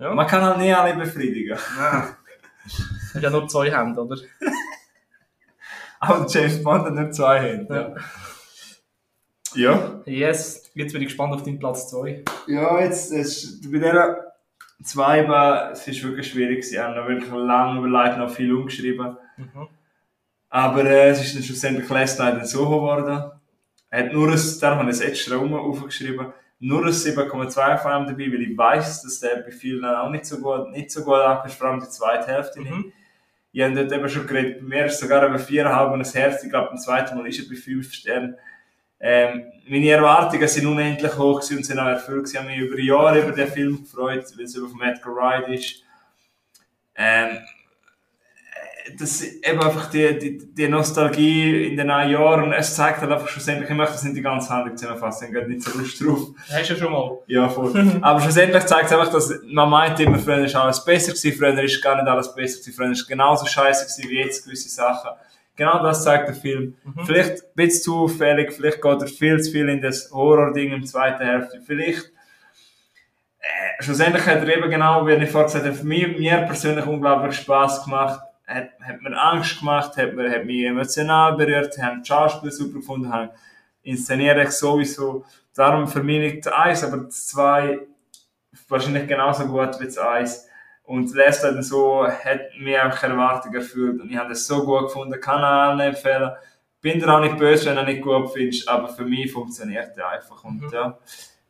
[0.00, 0.14] ja.
[0.14, 1.58] Man kann halt nie alle befriedigen.
[1.78, 2.16] Ja.
[3.12, 4.16] er hat ja nur zwei Hände, oder?
[6.00, 7.74] Aber James Bond hat nur zwei Hände.
[7.74, 8.02] Ja.
[9.54, 10.00] Ja.
[10.06, 12.24] Yes, jetzt bin ich gespannt auf deinen Platz 2.
[12.46, 14.34] Ja, jetzt, jetzt bei dieser
[14.82, 16.64] 2 war, es ist wirklich schwierig.
[16.64, 19.16] Sie haben noch wirklich lange überlegt, noch viel umgeschrieben.
[19.36, 19.68] Mhm.
[20.48, 23.30] Aber äh, es ist dann schlussendlich Leslie dann so geworden.
[23.90, 28.06] Er hat nur ein, da haben wir ein extra aufgeschrieben, nur ein 7,2 vor allem
[28.06, 31.14] dabei, weil ich weiß, dass der bei vielen auch nicht so gut, nicht so gut
[31.14, 32.70] ankommt, vor allem die zweite Hälfte nicht.
[32.70, 32.92] Mhm.
[33.52, 36.44] Ich habe dort eben schon geredet, bei mir ist sogar über 4,5 und ein Herz,
[36.44, 38.36] ich glaube, beim zweiten Mal ist er bei 5 Sternen.
[39.00, 42.28] Ähm, meine Erwartungen sind unendlich hoch und sind auch erfüllt.
[42.30, 45.82] Ich habe mich über Jahre über den Film gefreut, weil es über Edgar Wright ist.
[46.96, 47.38] Ähm,
[48.98, 53.10] das eben einfach die, die, die Nostalgie in den neuen Jahren, und es zeigt halt
[53.10, 56.00] einfach schlussendlich, ich möchte das nicht die ganze Handlung zusammenfassen, ich gehe nicht so Lust
[56.00, 56.28] drauf.
[56.50, 57.18] Hast du ja schon mal.
[57.26, 57.98] Ja, voll.
[58.02, 61.62] Aber schlussendlich zeigt es einfach, dass man meint immer, früher ist alles besser gewesen, früher
[61.62, 65.10] ist gar nicht alles besser gewesen, früher ist genauso scheiße gewesen wie jetzt gewisse Sachen.
[65.60, 66.74] Genau das zeigt der Film.
[67.04, 70.86] Vielleicht ein bisschen zu auffällig, vielleicht geht er viel zu viel in das Horror-Ding im
[70.86, 72.06] zweiten Hälfte, vielleicht
[73.40, 76.86] äh, schlussendlich hat er eben genau, wie ich vorher gesagt habe, für mich, mir persönlich
[76.86, 82.00] unglaublich Spaß gemacht, hat, hat mir Angst gemacht, hat, mir, hat mich emotional berührt, haben
[82.02, 83.28] die Schauspieler super gefunden, haben
[83.82, 85.26] inszeniert sowieso.
[85.54, 87.80] Darum für mich nicht das Eis, aber das Zwei
[88.66, 90.48] wahrscheinlich genauso gut wie das Eis.
[90.90, 94.64] Und das letzte dann so hat mir auch Erwartungen erfüllt und ich habe das so
[94.64, 96.32] gut gefunden, kann allen empfehlen.
[96.80, 100.08] Bin dir auch nicht böse, wenn du nicht gut findest, aber für mich funktioniert der
[100.08, 100.42] einfach.
[100.42, 100.70] Und Mhm.
[100.72, 100.98] ja,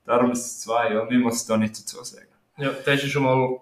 [0.05, 2.26] darum ist es zwei, ja, mir muss es da nicht dazu sagen.
[2.59, 3.61] Ja, das du schon mal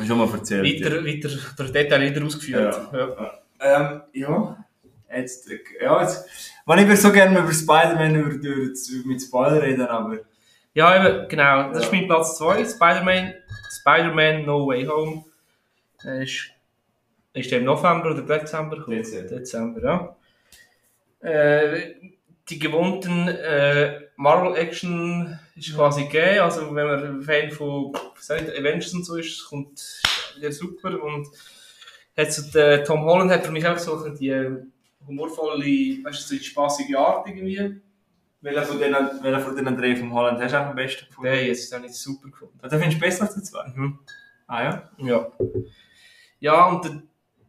[0.00, 0.64] ich schon mal erzählt.
[0.64, 2.80] weiter, weiter durch detaillierter ausgeführt.
[2.92, 3.40] Ja.
[3.58, 4.64] Ähm, ja.
[5.12, 5.50] Jetzt,
[5.82, 6.28] ja, jetzt,
[6.64, 10.18] man, ich würde so gerne über Spider-Man über, über, mit Spoiler reden, aber
[10.74, 11.68] Ja, eben, genau.
[11.72, 11.98] Das ist Ja.
[11.98, 12.64] mein Platz 2.
[12.64, 13.34] Spider-Man,
[13.80, 15.24] Spider-Man No Way Home.
[16.04, 16.50] Äh, Ist,
[17.32, 18.98] ist im November oder Dezember gekommen?
[18.98, 19.28] Dezember.
[19.36, 19.82] Dezember,
[21.22, 21.28] ja.
[21.28, 21.94] Äh,
[22.48, 26.40] die gewohnten äh, Marvel-Action ist quasi gegeben.
[26.40, 27.92] Also, wenn man Fan von
[28.28, 30.00] Avengers und so ist, kommt
[30.36, 31.00] wieder super.
[31.02, 31.28] Und
[32.16, 34.34] hat so der Tom Holland hat für mich auch so die
[35.06, 35.64] humorvolle,
[36.04, 37.80] weißt du, so die spaßige Art irgendwie.
[38.40, 41.30] Welcher von denen, welcher von denen drei vom Holland hast du am besten gefunden?
[41.30, 42.58] Der jetzt habe ich super gefunden.
[42.62, 43.66] Den findest du besser als die zwei?
[43.74, 43.98] Mhm.
[44.46, 44.90] Ah ja?
[44.98, 45.26] Ja.
[46.40, 46.90] Ja, und da,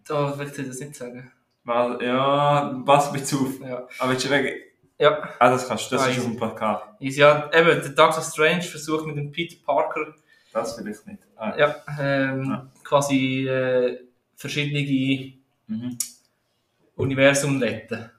[0.07, 1.31] da will ich dir das nicht sagen.
[1.63, 3.59] Weil, ja, pass mich zu.
[3.63, 3.87] Ja.
[3.99, 4.73] Aber jetzt weg.
[4.97, 5.29] Ja.
[5.39, 6.29] Ah, das kannst du, das Ah, ist auf easy.
[6.33, 6.83] dem Plakat.
[6.99, 10.13] Ist ja, eben, der Doctor Strange versucht mit dem Peter Parker
[10.53, 11.19] Das vielleicht nicht.
[11.37, 12.67] Ah, ja, ähm, Ja.
[12.83, 13.99] quasi äh,
[14.35, 15.33] verschiedene
[15.67, 15.97] Mhm.
[16.95, 18.11] Universum retten.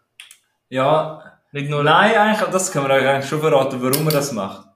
[0.70, 1.82] Ja, Nicht nur.
[1.82, 4.66] Nein, eigentlich, das kann man euch eigentlich schon verraten, warum er das macht.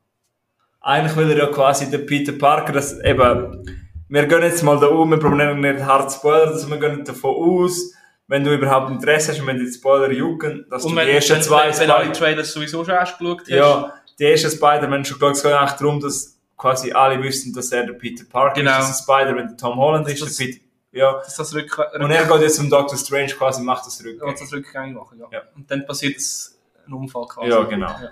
[0.81, 3.66] Eigentlich will er ja quasi den Peter Parker, das eben,
[4.09, 7.05] wir gehen jetzt mal da um, wir probieren nicht hart zu spoilern, also wir gehen
[7.05, 7.93] davon aus,
[8.29, 11.35] wenn du überhaupt Interesse hast und wenn die Spoiler jucken, dass Und du die ersten
[11.37, 13.49] wenn, zwei wenn, wenn alle Trailers sowieso schon hast geschaut hast.
[13.49, 17.70] ja, die ersten Spider-Man schon geschaut, es geht eigentlich darum, dass quasi alle wissen, dass
[17.72, 18.79] er der Peter Parker Genau.
[18.79, 20.61] ist, dass der Spider-Man der Tom Holland ist, Das- der Peter,
[20.93, 21.12] ja.
[21.14, 24.22] Dass das Rück Und er geht jetzt zum Doctor Strange quasi, macht das Rücken.
[24.22, 25.18] Rück das rückgängig machen.
[25.20, 25.27] Ja.
[25.33, 25.43] Ja.
[25.55, 26.56] Und dann passiert es
[26.87, 27.51] ein Unfall quasi.
[27.51, 27.89] Ja, genau.
[27.89, 28.11] Ja.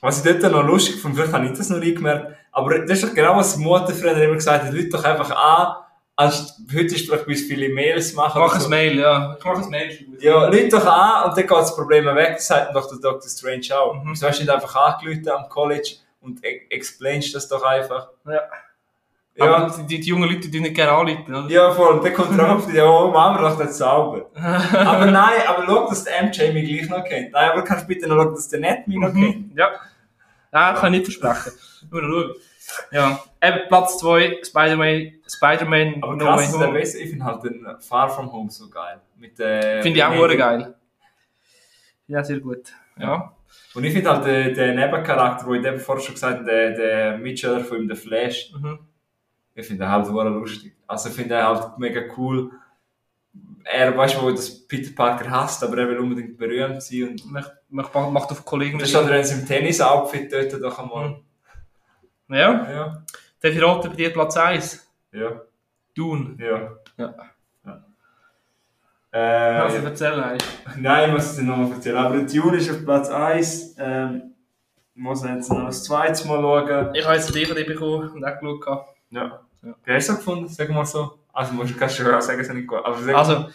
[0.00, 2.98] Was ich dort noch lustig fand, vielleicht habe ich das noch nie gemerkt, aber das
[2.98, 5.76] ist doch genau, was die Mutter früher immer gesagt hat, Leute doch einfach an,
[6.16, 8.40] als heute ist vielleicht bis viele Mails machen.
[8.40, 8.68] Mach ein so.
[8.68, 9.36] Mail, ja.
[9.38, 10.06] Ich mach ein Mail.
[10.18, 13.28] Ja, Leute doch an und dann geht das Problem weg, das sagt doch der Dr.
[13.28, 13.94] Strange auch.
[13.94, 14.10] Mhm.
[14.12, 18.10] Wieso hast du nicht einfach angerufen am College und e explainst das doch einfach?
[18.26, 18.40] Ja.
[19.38, 21.34] Ja, Aber die, die jungen Leute die nicht gerne anrufen.
[21.34, 21.50] oder?
[21.50, 24.30] ja voll, dann kommt auf die Idee, oh, wir doch das sauber.
[24.34, 27.32] aber nein, aber schau, dass der MJ mich gleich noch kennt.
[27.32, 29.52] Nein, aber kannst du bitte noch schauen, dass der nicht mich noch kennt?
[29.52, 29.56] Mhm.
[29.56, 29.70] Ja.
[30.52, 31.52] Ja, kann ich nicht versprechen.
[31.90, 32.34] Nur noch schauen.
[32.90, 33.20] Ja.
[33.42, 36.98] Eben Platz 2, Spider-Man, Spider-Man Aber No krass, der besser.
[36.98, 39.00] Ich finde halt den Far From Home so geil.
[39.18, 40.74] Mit, äh, Finde ich auch hure geil.
[42.08, 42.72] Ja, sehr gut.
[42.98, 43.32] Ja.
[43.74, 46.70] Und ich finde halt den, den Nebencharakter, wo ich eben vorher schon gesagt habe, der,
[46.70, 48.78] der Mitschüler von ihm, der Flash, Mhm.
[49.56, 50.76] Ich finde halt hure lustig.
[50.86, 52.50] Also ich finde ihn halt mega cool.
[53.64, 57.08] Er weiß, wo das Peter Parker hasst, aber er will unbedingt berühmt sein.
[57.08, 58.78] Und Macht, macht, macht auf Kollegen.
[58.78, 61.20] das ist halt, wenn sie im Tennis-Outfit dort doch einmal.
[62.28, 62.70] Ja.
[62.70, 63.02] Ja,
[63.40, 64.86] Darf ich raten bei dir Platz 1?
[65.12, 65.40] ja,
[65.94, 66.36] Dune.
[66.38, 66.72] ja.
[66.96, 67.14] Ja.
[67.64, 67.84] ja.
[69.12, 69.18] Äh,
[69.60, 70.48] Also erzähl eigentlich.
[70.78, 71.96] Nein, ich muss es dir noch mal erzählen.
[71.96, 73.76] Aber Dune ist auf Platz 1.
[73.78, 74.34] Ähm,
[74.94, 76.94] ich muss jetzt noch das zweite Mal schauen.
[76.94, 78.86] Ich habe jetzt eine DVD bekommen und auch geschaut.
[79.10, 79.40] Ja.
[79.66, 79.74] Ja.
[79.84, 80.48] Wie hast du gefunden?
[80.48, 81.18] Sag mal so.
[81.32, 82.80] Also, musst, kannst du schon sagen, es nicht gut.
[82.84, 83.46] Sag Also,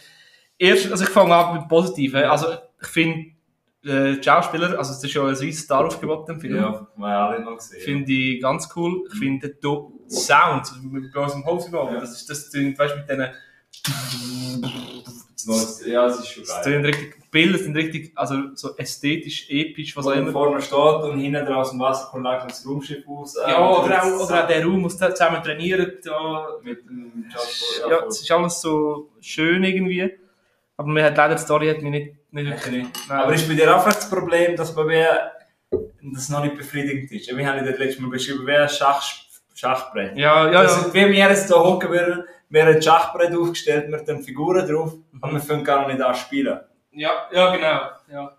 [0.57, 2.23] erst, also ich fange an mit Positiven.
[2.23, 2.47] Also,
[2.81, 3.31] ich finde,
[3.83, 6.55] äh, Schauspieler, also es ist schon ein riesiges Star-Aufgebot im Film.
[6.57, 7.81] Ja, wir alle noch gesehen.
[7.81, 9.03] Finde ich ganz cool.
[9.11, 11.99] Ich finde den Sound, mit bloßem Hose Ja.
[11.99, 13.27] das ist das weißt du, mit diesen,
[15.87, 16.63] Ja, es ist schon das geil.
[16.63, 20.31] klingt richtig, Bilder sind richtig, also so ästhetisch, episch, was auch er immer.
[20.33, 23.37] vorne steht und hinten dran aus dem Wasser kommt langsam das Raumschiff aus.
[23.47, 27.89] Ja, oder auch, oder auch der Raum, sie zusammen trainieren, da, Mit dem Jasper.
[27.89, 30.11] ja, es ist alles so schön irgendwie.
[30.75, 32.85] Aber mir hat leider die Story hat mich nicht, nicht wirklich.
[33.07, 35.31] Aber ist bei dir auch das Problem, dass bei mir
[36.01, 37.27] das noch nicht befriedigend ist?
[37.35, 39.01] Wir haben ja das letzte Mal beschrieben, ein Schach,
[39.53, 40.17] Schachbrett.
[40.17, 40.93] ja, ja, Das ja.
[40.93, 44.95] wie wir jetzt hier hocken würden, wir haben ein Schachbrett aufgestellt, wir haben Figuren drauf,
[45.21, 46.59] aber wir können gar nicht anspielen.
[46.91, 47.81] Ja, ja, genau,
[48.11, 48.37] ja.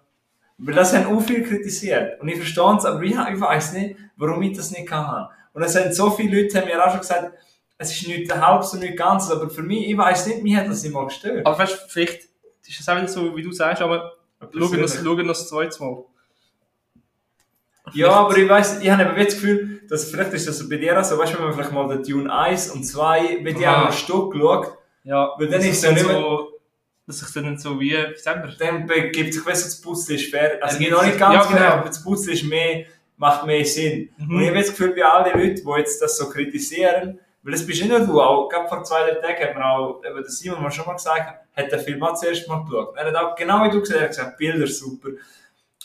[0.58, 2.20] Weil das haben auch viele kritisiert.
[2.20, 5.28] Und ich verstehe es, aber ich, ich weiß nicht, warum ich das nicht kann.
[5.52, 7.32] Und es haben so viele Leute haben mir auch schon gesagt,
[7.78, 10.68] es ist nicht halb so, nicht ganz, aber für mich, ich weiß nicht, mich hat
[10.68, 11.44] das immer gestört.
[11.44, 12.28] Aber weißt vielleicht
[12.66, 14.12] ist es auch wieder so, wie du sagst, aber
[14.52, 16.04] schauen das, schauen das zweites Mal.
[17.92, 20.98] Ja, aber ich weiss, ich habe eben das Gefühl, dass vielleicht ist das bei dir
[20.98, 23.68] auch so, weißt du, wenn man vielleicht mal den Dune 1 und 2 bei dir
[23.68, 26.51] am Stück schaut, Ja, Weil dann ist es ja nicht so,
[27.06, 30.30] dass sich dann so wie, wie sagen wir, dann begibt sich besser das Puzzle ist
[30.30, 30.58] fair.
[30.62, 31.72] Also noch nicht ganz ja, genau, genau.
[31.72, 32.84] aber das Puzzle ist mehr,
[33.16, 34.10] macht mehr Sinn.
[34.16, 34.36] Mhm.
[34.36, 37.52] Und ich habe das Gefühl, bei all den Leuten, die jetzt das so kritisieren, weil
[37.52, 40.22] das bist nicht nur du, auch gerade vor zwei drei Tagen hat man auch, eben
[40.22, 42.96] der Simon mal schon mal gesagt, hat den Film auch zuerst mal geschaut.
[42.96, 45.08] Er hat auch, genau wie du gesagt hast, er hat gesagt, Bilder super,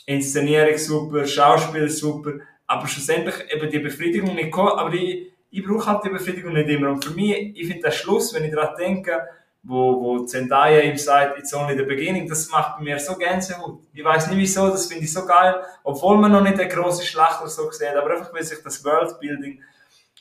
[0.06, 2.34] Inszenierung super, Schauspiel super,
[2.68, 6.70] aber schlussendlich eben die Befriedigung nicht gekommen, aber ich, ich brauche halt die Befriedigung nicht
[6.70, 6.90] immer.
[6.90, 9.28] Und für mich, ich finde den Schluss, wenn ich daran denke,
[9.68, 13.82] wo, wo Zendaya ihm sagt, it's only the beginning, das macht mir so Gänsehaut.
[13.94, 17.06] Ich weiß nicht wieso, das finde ich so geil, obwohl man noch nicht den grossen
[17.06, 19.62] Schlachter so sieht, aber einfach, weil sich das Worldbuilding,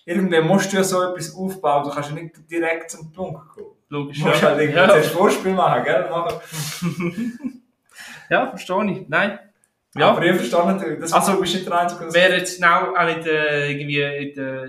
[0.04, 3.70] irgendwie musst du ja so etwas aufbauen, du kannst ja nicht direkt zum Punkt kommen.
[3.88, 4.18] logisch.
[4.18, 4.48] Du musst ja.
[4.48, 4.88] halt irgendwie ja.
[4.88, 6.10] zuerst Vorspiel machen, gell?
[6.10, 7.62] Machen.
[8.30, 9.08] ja, verstehe ich.
[9.08, 9.38] Nein.
[9.96, 12.94] Ja, Aber ich verstehe natürlich, das Also, bist nicht der Einzige, der wäre jetzt genau
[12.94, 14.68] auch nicht äh, irgendwie in der,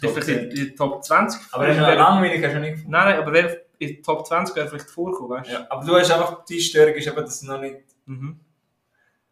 [0.00, 1.40] Top in der Top 20.
[1.52, 2.92] Aber ja Wäre- langweilig, hast du nicht gefunden.
[2.92, 5.54] Nein, nein, aber wer in der Top 20 wäre vielleicht vorkommen, weißt du?
[5.54, 7.76] Ja, aber du hast einfach, die Störung ist eben, dass noch nicht,
[8.06, 8.40] Mhm.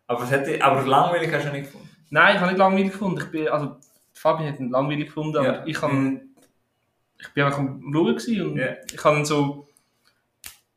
[0.07, 1.89] aber, es aber langweilig hast du nicht gefunden.
[2.11, 3.21] Nein, ich habe nicht langweilig gefunden.
[3.21, 3.77] Ich bin, also,
[4.13, 5.67] Fabian hat ihn langweilig gefunden, aber Ja.
[5.67, 6.21] ich, habe, Mhm.
[7.19, 8.07] ich bin einfach am Schauen
[8.51, 8.77] und Ja.
[8.93, 9.67] ich habe ihn so,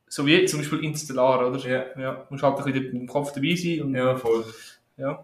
[0.08, 1.60] so wie zum Beispiel Interstellar, oder?
[1.60, 1.86] Ja.
[2.00, 4.44] Ja, musst halt ein bisschen dem Kopf dabei sein und Ja, voll.
[4.98, 5.24] ja.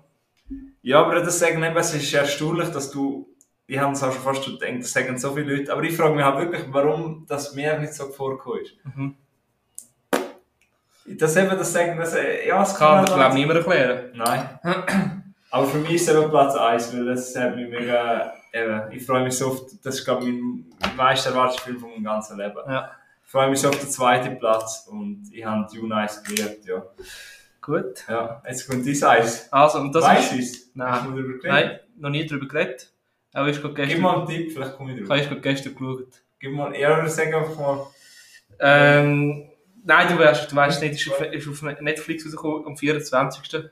[0.83, 3.27] Ja, aber das sagen eben, es ist erstaunlich, dass du,
[3.67, 5.95] ich habe es auch schon fast schon gedacht, das sagen so viele Leute, aber ich
[5.95, 8.73] frage mich halt wirklich, warum das mir nicht so vorgekommen ist.
[8.83, 9.15] Mhm.
[11.17, 14.11] Das eben, das sagen, das, äh, ja, es Das kann halt ich glaube niemand erklären.
[14.15, 14.59] Nein.
[15.51, 19.05] Aber für mich ist es eben Platz 1, weil das hat mich mega, eben, ich
[19.05, 22.37] freue mich so auf, das ist glaube ich mein meist erwarteter Film von meinem ganzen
[22.37, 22.57] Leben.
[22.67, 22.91] Ja.
[23.23, 26.83] Ich freue mich so auf den zweiten Platz und ich habe Dune 1 geliebt, ja.
[27.61, 28.05] Gut.
[28.07, 29.51] Ja, jetzt kommt dein Eis.
[29.51, 30.75] Also, und das Weißt ist...
[30.75, 31.39] Nein.
[31.43, 32.91] Nein, noch nie darüber geredet.
[33.35, 35.29] Auch ich habe Gib gestern, mal einen Tipp, vielleicht komme ich ich drüber.
[35.29, 36.07] habe gestern geschaut.
[36.39, 37.87] Gib mal, ja, oder sag einfach mal.
[38.59, 39.49] Ähm,
[39.83, 43.69] nein, du weißt, du weißt nicht, ist auf, ist auf Netflix rausgekommen am 24.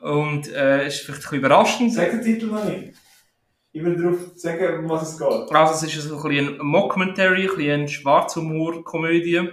[0.00, 1.92] Und äh, ist vielleicht ein bisschen überraschend.
[1.92, 2.94] Sag den Titel mal nicht.
[3.72, 5.54] Ich will darauf sagen, um was es geht.
[5.54, 9.50] Also es ist so ein bisschen ein Mockumentary, ein bisschen Schwarzhumor-Komödie.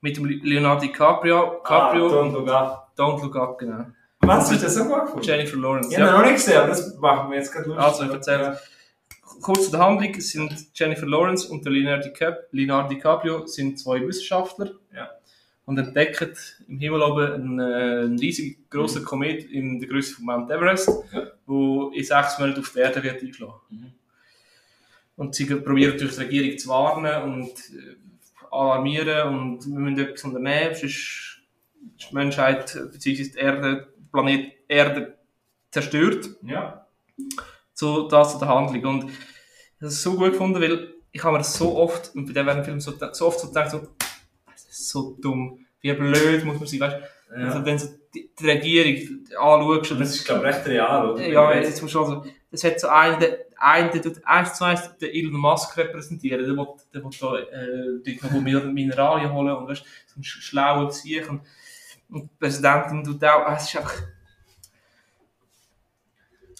[0.00, 1.60] Mit dem Leonardo DiCaprio.
[1.62, 2.92] DiCaprio Ah, Don't Look Up.
[2.96, 3.86] Don't Look Up, genau.
[4.26, 5.26] Was, du das so gut gefunden?
[5.26, 5.90] Jennifer Lawrence.
[5.90, 7.84] Ich habe ihn noch nicht gesehen, aber das machen wir jetzt gerade lustig.
[7.84, 8.60] Also, ich erzähle.
[9.40, 14.00] Kurz zu der Handlung, sind Jennifer Lawrence und der Leonardo, DiCap Leonardo DiCaprio sind zwei
[14.06, 15.10] Wissenschaftler Ja.
[15.66, 16.32] und entdecken
[16.68, 20.88] im Himmel oben einen, äh, einen riesig grossen Komet in der Größe von Mount Everest,
[21.12, 21.22] Ja.
[21.46, 23.60] wo in sechs Monaten auf die Erde wird einschlagen.
[23.68, 23.92] Mhm.
[25.16, 27.96] Und sie probieren durch die Regierung zu warnen und äh,
[28.50, 33.12] alarmieren und wir müssen etwas unternehmen, sonst ist die Menschheit bzw.
[33.24, 35.18] die Erde, Planet Erde
[35.72, 36.86] zerstört Ja.
[37.72, 38.84] so das zu der Handlung.
[38.84, 39.16] Und ich
[39.80, 42.80] habe es so gut gefunden, weil ich habe mir so oft, und bei dem Film
[42.80, 43.80] so, so oft so gedacht, so,
[44.52, 47.40] das ist so dumm, wie blöd muss man sein, weißt du?
[47.40, 47.46] ja.
[47.48, 47.84] Also, wenn du
[48.14, 51.26] die, die Regierung anschaust, Und das ist, glaube ich, recht real, oder?
[51.26, 54.64] ja, jetzt musst du also, das hat so einen, der, einen, der tut eins zu
[54.64, 59.32] eins den Elon Musk repräsentieren, der will, der will da, äh, dort noch Min- Mineralien
[59.32, 61.40] holen und weißt, so ein sch- schlauer Psych und,
[62.10, 64.02] und die Präsidentin tut auch, es ist einfach,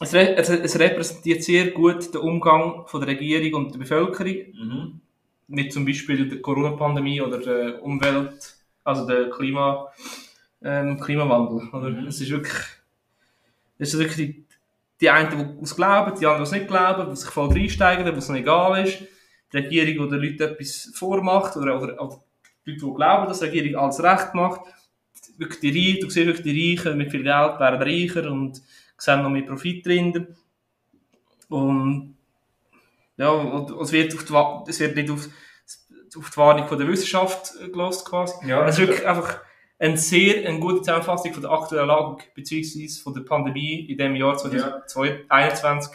[0.00, 4.36] es, re es, es repräsentiert sehr gut den Umgang von der Regierung und der Bevölkerung
[4.54, 5.00] Mhm.
[5.48, 9.92] mit zum Beispiel der Corona-Pandemie oder der Umwelt, also der Klima,
[10.62, 11.68] ähm, Klimawandel.
[11.72, 11.90] Oder?
[11.90, 12.06] Mhm.
[12.06, 12.62] Es ist wirklich,
[13.78, 14.44] es ist wirklich die,
[15.00, 18.06] die einen, die es glauben, die anderen, die es nicht glauben, die sich voll reinsteigen,
[18.14, 18.98] wo es ihnen egal ist.
[19.52, 22.20] Die Regierung, die den Leuten etwas vormacht oder, oder, oder
[22.66, 24.60] die Leute, die glauben, dass die Regierung alles recht macht.
[25.36, 28.62] Wirklich die Reichen, du siehst wirklich die Reichen mit viel Geld werden reicher und
[28.96, 30.28] sehen noch mehr Profit drin.
[31.48, 32.16] Und
[33.16, 35.28] ja, und es wird, auf die, es wird nicht auf,
[36.16, 38.34] auf die Warnung von der Wissenschaft äh, gelost quasi.
[38.46, 39.40] Ja, Es ist wirklich einfach
[39.78, 44.16] eine sehr eine gute Zusammenfassung von der aktuellen Lage beziehungsweise von der Pandemie in dem
[44.16, 45.92] Jahr 2021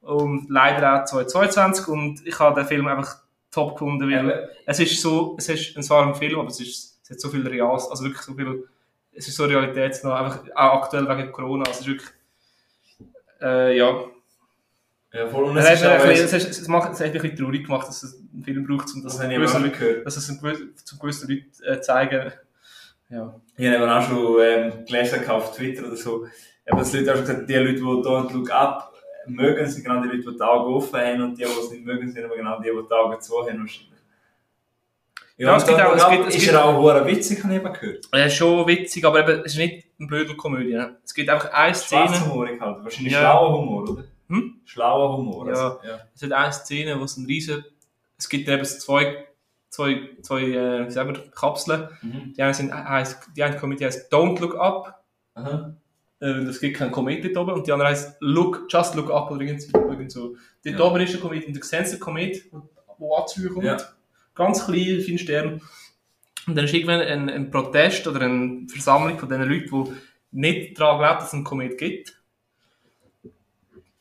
[0.00, 4.48] und leider auch 2022 und ich habe den Film einfach top gefunden, weil Eben.
[4.66, 7.46] es ist so, es ist ein ein Film, aber es, ist, es hat so viel
[7.46, 8.68] Reals, also wirklich so viel,
[9.16, 12.08] es ist so realitätsnah, einfach auch aktuell wegen Corona, also es ist wirklich,
[13.40, 14.04] äh, ja,
[15.12, 15.44] Ja, voll.
[15.44, 17.86] Und es, es hat, bisschen- es, es, macht, es hat mich ein bisschen traurig gemacht,
[17.88, 19.62] dass es einen Film braucht, um das, Das gewissen
[20.04, 20.26] dass es
[20.84, 22.32] zu gewissen Leuten äh, zeigen.
[23.10, 23.34] Ja.
[23.56, 26.26] Ich habe eben auch schon ähm, gelesen auf Twitter oder so,
[26.66, 28.92] eben, dass Leute auch gesagt die Leute, die Don't Look Up
[29.26, 31.84] mögen, sind genau die Leute, die die Augen offen haben und die, die es nicht
[31.84, 33.93] mögen, sind aber genau die, die die Augen zu haben wahrscheinlich.
[35.36, 37.54] Ja, Ja, es gibt auch- es gibt- es ist gibt- er auch hure witzig, habe
[37.54, 38.08] ich eben gehört.
[38.14, 40.74] Ja, ist schon witzig, aber eben, es ist nicht eine Blödelkomödie.
[40.74, 40.96] ne?
[41.04, 43.20] Es gibt einfach eine Szene, Schwarzhumorig halt, wahrscheinlich Ja.
[43.20, 44.04] schlauer Humor, oder?
[44.28, 44.60] Hm?
[44.64, 45.46] Schlauer Humor.
[45.48, 45.50] Ja.
[45.52, 45.98] Also, ja.
[46.14, 47.64] es hat eine Szene, wo es ein riesen,
[48.16, 49.24] es gibt eben zwei,
[49.70, 51.88] zwei, zwei, äh, wie sagen wir, Kapseln.
[52.02, 52.32] Mhm.
[52.36, 55.02] Die eine, sind, heisst, die eine Komödie heißt Don't Look Up.
[55.34, 55.74] Aha.
[56.20, 57.54] Äh, es gibt keinen Komet dort oben.
[57.58, 59.60] Und die andere heißt Look, Just Look Up oder irgend,
[60.12, 60.36] so.
[60.64, 60.80] Dort Ja.
[60.84, 62.60] oben ist der Komet und du siehst den Komet, der
[63.52, 63.64] kommt.
[63.64, 63.76] Ja.
[64.34, 65.60] Ganz klein, fein Stern.
[66.46, 69.92] Und dann ist irgendwann ein, ein Protest oder eine Versammlung von diesen Leuten, die
[70.32, 72.20] nicht daran glauben, dass es einen Komet gibt.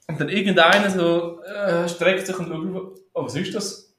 [0.07, 3.93] Und dann irgendeiner so äh, streckt sich und schaut, oh, was ist das?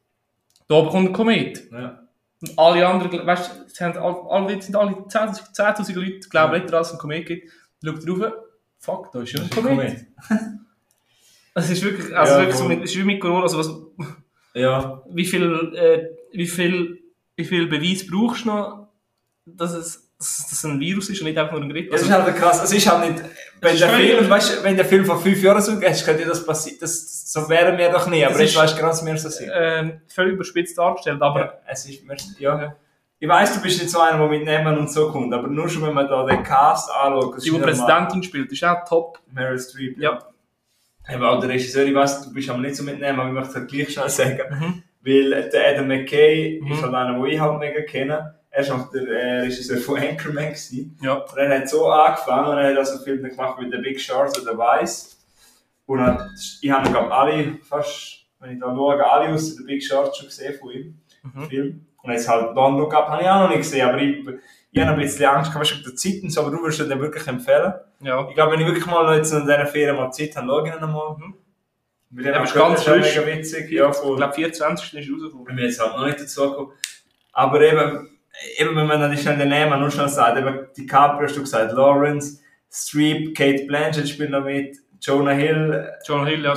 [0.69, 1.71] Da oben kommt ein Komet.
[1.71, 2.01] Ja.
[2.41, 6.81] Und alle anderen, weißt du, haben alle, sind alle 10'000 10'000 Leute glauben nicht daran,
[6.81, 7.51] dass es einen Komet gibt.
[7.83, 8.33] Schaut drauf,
[8.79, 10.07] fuck, da ist ja ein Komet.
[11.55, 14.07] Es ist wirklich, also Ja, wirklich so mit, es ist wie mit Corona, also was,
[14.55, 15.03] Ja.
[15.11, 16.99] wie viel, äh, wie viel,
[17.37, 18.89] wie viel Beweis brauchst du noch,
[19.47, 21.91] dass es, dass es ein Virus ist und nicht einfach nur ein Grippe?
[21.91, 22.63] Das Also, ist halt krass.
[22.65, 23.25] Es ist halt nicht,
[23.61, 26.79] wenn der Film, weißt, wenn der Film vor fünf Jahren so hättest, könnte das passieren.
[26.81, 28.25] Das, so wären wir doch nie.
[28.25, 29.51] Aber Das jetzt ist- weißt du genau, was wir so sind.
[29.55, 32.03] ähm, völlig überspitzt dargestellt, aber Ja, es ist,
[32.39, 32.77] ja.
[33.21, 35.69] Ich weiss, du bist nicht so einer, der mit Namen und so kommt, aber nur
[35.69, 39.19] schon, wenn man da den Cast anschaut, das die, die Präsidentin spielt, ist auch top.
[39.33, 39.99] Meryl Streep.
[39.99, 40.19] Ja.
[41.11, 43.51] Eben auch der Regisseur, ich weiss, du bist aber nicht so mitnehmen, aber ich möchte
[43.51, 44.41] es halt gleich schnell sagen.
[44.51, 44.83] Mhm.
[45.05, 46.73] Weil der Adam McKay Mhm.
[46.73, 48.35] ist halt einer, den ich halt mega kenne.
[48.51, 50.45] Er war auch der äh, Regisseur von Anchorman.
[50.49, 50.97] Gewesen.
[51.03, 51.15] Ja.
[51.15, 54.39] Und er hat so angefangen und er hat also Filme gemacht wie The Big Short
[54.41, 55.11] oder The Vice.
[55.87, 56.31] Und dann,
[56.63, 60.27] ich habe glaube alle, fast, wenn ich da schaue, alle aus The Big Short schon
[60.27, 60.99] gesehen von ihm.
[61.23, 61.49] Mhm.
[61.49, 61.87] Film.
[62.03, 64.19] Und jetzt halt Don't Look Up habe ich auch noch nicht gesehen, aber ich,
[64.73, 67.01] ich habe ein bisschen Angst gehabt, wegen der Zeit und so, aber du würdest den
[67.01, 67.73] wirklich empfehlen.
[68.01, 68.27] Ja.
[68.29, 70.75] Ich glaube, wenn ich wirklich mal jetzt in dieser Ferien mal Zeit habe, schaue ich
[70.75, 71.17] ihn nochmal.
[71.17, 71.35] Mhm.
[72.23, 73.17] Er war ist ganz frisch.
[73.17, 73.71] mega witzig.
[73.71, 74.95] Ja, Ich glaube, 24.
[74.95, 75.47] ist rausgekommen.
[75.49, 76.73] Ich bin jetzt halt noch nicht dazu gekommen.
[77.33, 78.09] Aber eben,
[78.59, 81.73] eben wenn man dann schnell den Namen nur schnell sagt, eben DiCaprio hast du gesagt,
[81.73, 86.55] Lawrence, Streep, Kate Blanchett spielt noch mit, Jonah Hill, John Hill, ja.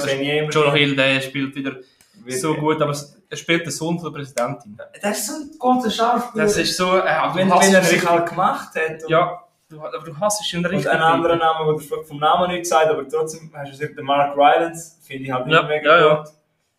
[0.49, 1.77] Jonah Hill, der spielt wieder
[2.23, 2.95] Wird- so gut, aber
[3.29, 4.77] er spielt den Sohn von der Präsidentin.
[5.01, 6.43] Das ist so ein guter Schauspieler.
[6.45, 7.03] Das ist so, äh,
[7.33, 9.09] wenn, wenn er sich halt gemacht hat.
[9.09, 10.87] Ja, du, aber du hasst ihn richtig.
[10.91, 14.03] und ein anderer Name, der vom Namen nicht sagt, aber trotzdem hast du gesagt, der
[14.03, 16.15] Mark Rylance, finde ich halt Ja, mega ja, ja.
[16.17, 16.27] gut.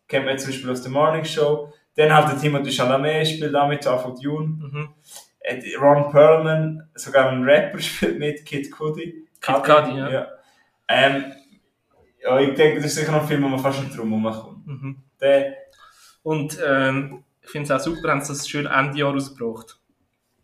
[0.07, 1.73] Kennt man zum Beispiel aus der Morning Show.
[1.97, 4.47] Dann halt der Timothy Chalamet spielt auch mit, auch von Dune.
[4.47, 4.89] Mhm.
[5.41, 9.27] Äh, Ron Perlman, sogar ein Rapper spielt mit, Kid Cudi.
[9.41, 10.29] Kid Cudi, ja.
[10.89, 11.33] Ähm,
[12.23, 14.67] ja, ich denke, das ist sicher noch ein Film, wo man fast nicht drum herumkommt.
[14.67, 14.97] Mhm.
[15.21, 15.55] Der,
[16.23, 19.79] Und ähm, ich finde es auch super, haben sie das schön Ende Jahr rausgebracht.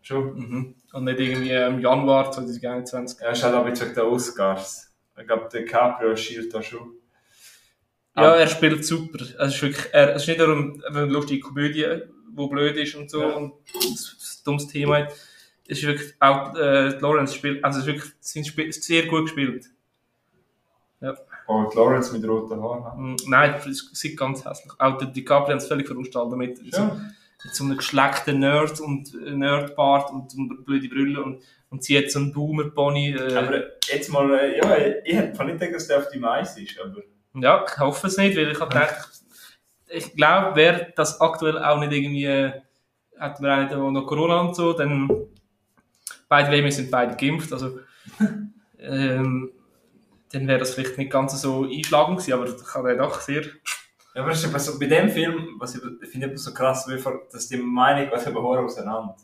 [0.03, 0.35] schon.
[0.35, 0.75] Mhm.
[0.95, 3.21] Und nicht irgendwie im Januar 2021.
[3.21, 4.93] Ja, ist halt auch wegen der Oscars.
[5.19, 6.93] Ich glaube, der Caprio schielt da schon.
[8.17, 9.19] Ja, er spielt super.
[9.41, 11.85] Es ist wirklich, er, es ist nicht nur eine, eine lustige Komödie,
[12.31, 13.29] die blöd ist und so Ja.
[13.31, 13.97] und ein
[14.45, 15.13] dummes Thema hat.
[15.67, 19.23] Es ist wirklich auch, äh, Lawrence spielt, also es ist wirklich, sind Spiel, sehr gut
[19.25, 19.67] gespielt.
[21.47, 23.13] Oh, die Lawrence mit roten Haaren.
[23.13, 24.73] Mm, Nein, es sieht ganz hässlich.
[24.79, 26.61] Auch der DiCaprio hat es völlig veranstaltet damit.
[26.73, 27.01] Ja.
[27.43, 31.99] Mit so einem geschleckten Nerd und äh, Nerdbart und eine blöde Brille und, und sie
[31.99, 33.15] hat so einen Boomer-Pony.
[33.15, 36.57] Äh, Aber jetzt mal, äh, ja, ich hätte nicht gedacht, dass der auf die Mais
[36.59, 37.03] ist, aber.
[37.35, 39.11] Ja, ich hoffe es nicht, weil ich habe gedacht,
[39.89, 42.53] ich glaube, wäre das aktuell auch nicht irgendwie, äh,
[43.19, 45.09] hätten wir einen, der noch Corona und so, dann
[46.29, 47.79] beide wir sind beide geimpft, also
[48.79, 49.51] ähm,
[50.33, 53.43] dann wäre das vielleicht nicht ganz so einschlagend gewesen, aber ich habe doch sehr,
[54.15, 56.87] Ja, aber ist eben so, bei dem Film, was ich, ich finde eben so krass,
[56.89, 59.17] wie vor- dass die Meinung was eben hoch auseinander.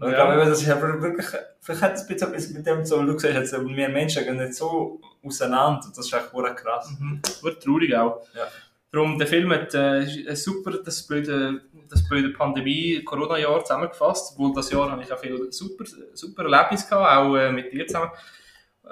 [0.00, 0.08] Ja.
[0.08, 1.26] Ich glaube, das ist aber wirklich,
[1.60, 4.36] vielleicht hat es ein bisschen etwas mit dem so, du gesagt hast, wir Menschen gehen
[4.38, 6.90] nicht so auseinander, das ist echt verdammt krass.
[6.98, 7.20] mhm.
[7.42, 8.22] wird traurig auch.
[8.34, 8.46] Ja.
[8.90, 14.90] Darum, der Film hat äh, super das blöde, das blöde Pandemie-Corona-Jahr zusammengefasst, obwohl das Jahr
[14.90, 18.10] habe ich auch viel super, super Erlebnisse gehabt, auch äh, mit dir zusammen.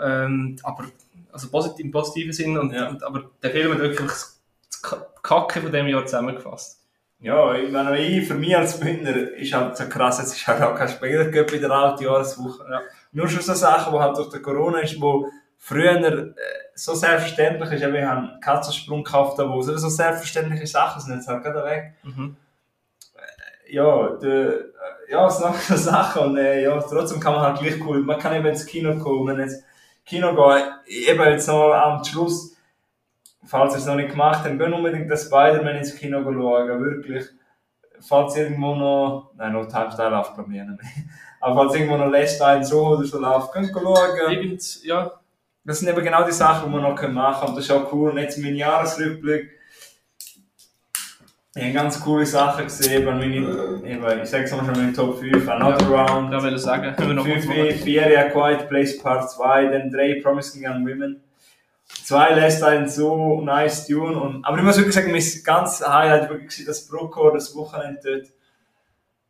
[0.00, 0.84] Ähm, aber,
[1.32, 2.88] also positiv, im positiven Sinn, und, Ja.
[2.88, 4.10] und, aber der Film hat wirklich
[4.80, 6.78] das Ka- Kacke von dem Jahr zusammengefasst.
[7.20, 10.62] Ja, ich meine, ich, für mich als Bündner ist halt so krass, jetzt ist halt
[10.62, 12.64] auch kein Spieler in der alten Jahreswoche.
[12.70, 12.80] Ja.
[13.12, 15.28] Nur schon so Sachen, die halt durch den Corona ist, wo
[15.58, 16.32] früher äh,
[16.74, 21.28] so selbstverständlich ist, wir haben einen Katzensprung gekauft, wo so so selbstverständliche Sachen sind jetzt
[21.28, 21.92] halt gerade weg.
[22.04, 22.36] Mhm.
[23.68, 24.64] Ja, de,
[25.10, 28.00] ja, es sind noch so Sachen und äh, ja, trotzdem kann man halt gleich cool,
[28.00, 29.62] man kann eben ins Kino kommen, jetzt
[30.06, 32.56] Kino gehen, eben jetzt noch am Schluss,
[33.50, 37.24] falls ihr es noch nicht gemacht habt, geht unbedingt das Spider-Man ins Kino schauen, wirklich.
[38.00, 40.90] Falls irgendwo noch, nein, No Time Style läuft bei mir nicht mehr.
[41.40, 44.30] Aber falls irgendwo noch Last Night so oder so läuft, könnt ihr schauen.
[44.30, 45.10] Irgend, ja,
[45.64, 47.48] das sind eben genau die Sachen, die wir noch machen können.
[47.48, 48.10] Und das ist auch cool.
[48.10, 49.50] Und jetzt mein Jahresrückblick.
[51.56, 55.18] Ich habe ganz coole Sachen gesehen, meine, eben, ich sage es mal schon meine Top
[55.18, 58.68] 5, Another Round, Da will ich sagen, wenn wir noch kurz 5 4 A Quiet
[58.68, 61.20] Place Part 2, dann 3 Promising Young Women.
[62.04, 64.16] Zwei lässt einen so nice tun.
[64.16, 68.00] Und, aber ich muss wirklich sagen, mein ganz Highlight wirklich gewesen, das Brucko, das Wochenende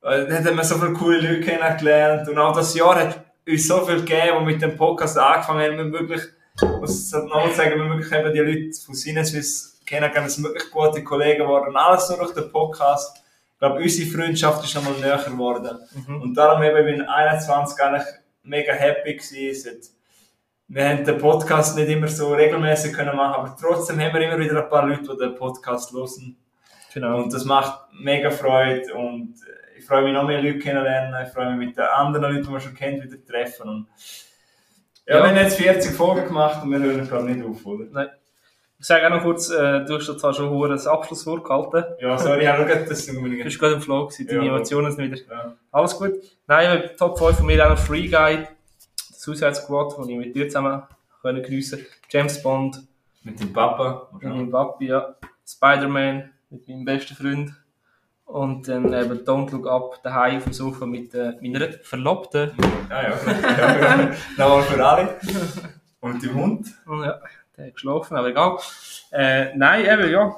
[0.03, 0.29] dort.
[0.29, 2.29] Dann hat man so viele coole Leute kennengelernt.
[2.29, 5.93] Und auch das Jahr hat uns so viel gegeben, die mit dem Podcast angefangen haben.
[5.93, 6.23] Wir wirklich,
[6.57, 10.29] ich muss es noch sagen, wir wirklich eben die Leute von Sinneswiss kennengelernt.
[10.29, 11.77] Es sind wirklich gute Kollegen geworden.
[11.77, 13.19] Alles nur durch den Podcast.
[13.53, 15.79] Ich glaube, unsere Freundschaft ist nochmal näher geworden.
[16.07, 16.23] Mhm.
[16.23, 18.07] Und darum eben, ich bin 21 eigentlich
[18.43, 19.81] mega happy gewesen.
[20.73, 24.39] Wir haben den Podcast nicht immer so regelmäßig können machen, aber trotzdem haben wir immer
[24.39, 26.37] wieder ein paar Leute, die den Podcast hören.
[26.95, 27.19] Genau.
[27.23, 29.35] Und das macht mega Freude und
[29.77, 31.27] ich freue mich noch mehr Leute kennenlernen.
[31.27, 33.69] Ich freue mich mit den anderen Leuten, die man schon kennt, wieder treffen.
[33.69, 33.87] Und
[35.09, 35.23] ja, Ja.
[35.25, 38.11] wir haben jetzt 40 Folgen gemacht und wir hören glaube nicht auf, oder?
[38.79, 41.85] Ich sage auch noch kurz, äh, du hast zwar schon ein Abschlusswort gehalten.
[41.99, 44.55] Ja, sorry, ich habe gerade das Du bist gerade im Flow gewesen, deine Ja.
[44.55, 45.53] Emotionen sind wieder Ja.
[45.73, 46.13] Alles gut.
[46.47, 48.47] Nein, Top 5 von mir auch noch Free Guy,
[49.21, 50.83] Suicide Squad, den ich mit dir zusammen
[51.21, 52.83] können geniessen James Bond,
[53.23, 54.09] Mit dem Papa.
[54.15, 55.15] mit meinem Papi, ja.
[55.47, 57.53] Spider-Man mit meinem besten Freund.
[58.25, 62.53] Und dann eben Don't Look Up daheim auf dem Sofa mit äh, meiner Verlobten.
[62.89, 63.11] Ja, ja.
[63.11, 64.11] ja.
[64.39, 65.17] Nochmal für alle.
[66.01, 66.67] Und der Hund.
[66.87, 67.21] Und ja,
[67.59, 68.57] der hat geschlafen, aber egal.
[69.11, 70.35] Äh, nein, eben, ja.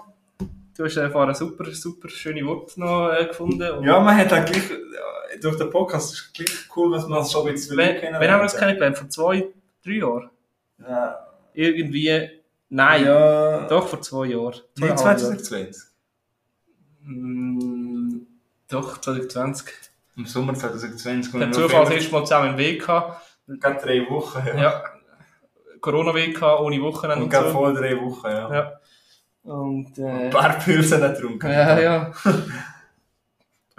[0.76, 3.70] Du hast einfach ein super, super schöne Wort noch äh, gefunden.
[3.70, 7.24] Und Ja, man hat gleich, ja, durch den Podcast ist es gleich cool, was man
[7.24, 8.98] schon ein bisschen Wann, wann haben wir das kennengelernt?
[8.98, 9.46] Vor zwei,
[9.84, 10.30] drei Jahren?
[10.78, 12.28] Ja, Irgendwie,
[12.68, 13.66] nein, ja.
[13.68, 14.60] doch vor zwei Jahren.
[14.76, 15.82] Nicht Zweieinhalb 2020.
[15.82, 17.12] Jahre.
[17.14, 18.26] Mm,
[18.68, 19.74] doch, 2020.
[20.16, 21.32] Im Sommer 2020.
[21.32, 23.22] Der Zufall das erste Mal zusammen im Weg gehabt.
[23.48, 24.56] Gerade drei Wochen, ja.
[24.62, 24.84] Ja.
[25.80, 27.52] Corona-Weg gehabt, ohne Wochenende Und und, gerade so.
[27.54, 28.54] vor drei Wochen, ja.
[28.54, 28.72] Ja.
[29.42, 31.50] Und, äh, Ein paar Pilze nicht getrunken.
[31.50, 32.12] ja, ja.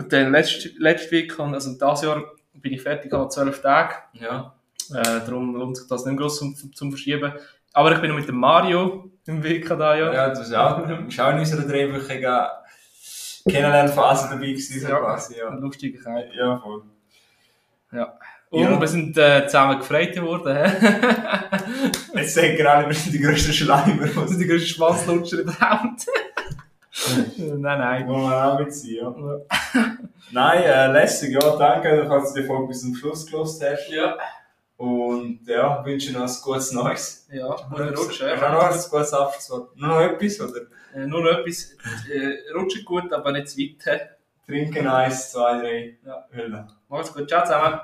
[0.03, 2.23] und dann letzte, letzte Week, also dieses Jahr
[2.53, 3.95] bin ich fertig, habe zwölf Tage.
[4.13, 4.53] Ja.
[4.93, 7.31] Äh, darum lohnt sich das nicht groß zum, zum, Verschieben.
[7.71, 10.13] Aber ich bin noch mit dem Mario im Weg da, ja.
[10.13, 12.47] Ja, das ist auch, ist auch in unserer dreiwöchigen
[13.49, 14.99] Kennenlernphase dabei gewesen, Ja.
[14.99, 15.49] quasi, ja.
[15.53, 16.29] Lustigkeit.
[16.35, 16.83] Ja, voll.
[18.49, 18.79] Und Ja.
[18.79, 20.57] wir sind äh, zusammen gefreut worden.
[22.13, 24.03] Jetzt denken alle, wir sind die grössten Schleimer.
[24.03, 26.05] Wir sind die grössten Schwanzlutscher in der Welt.
[27.37, 28.07] nein, nein.
[28.07, 29.41] Wollen wir auch mitziehen, ja.
[30.31, 33.89] Nein, äh, lässig, ja, danke, falls du die Folge bis zum Schluss gelost hast.
[33.89, 34.17] Ja.
[34.77, 37.27] Und ja, wünsche noch ein gutes Neues.
[37.31, 38.19] Ja, guten Rutsch.
[38.21, 38.69] du noch Ja.
[38.69, 39.75] ein gutes Abschlusswort?
[39.77, 40.61] Nur noch etwas, oder?
[40.95, 41.71] Äh, nur noch etwas.
[42.11, 44.09] Äh, rutscht gut, aber nicht zu weit.
[44.45, 45.97] Trinken eins, zwei, drei.
[46.05, 46.25] Ja.
[46.35, 46.67] Hölle.
[46.89, 47.29] Macht's gut.
[47.29, 47.79] Ciao zusammen.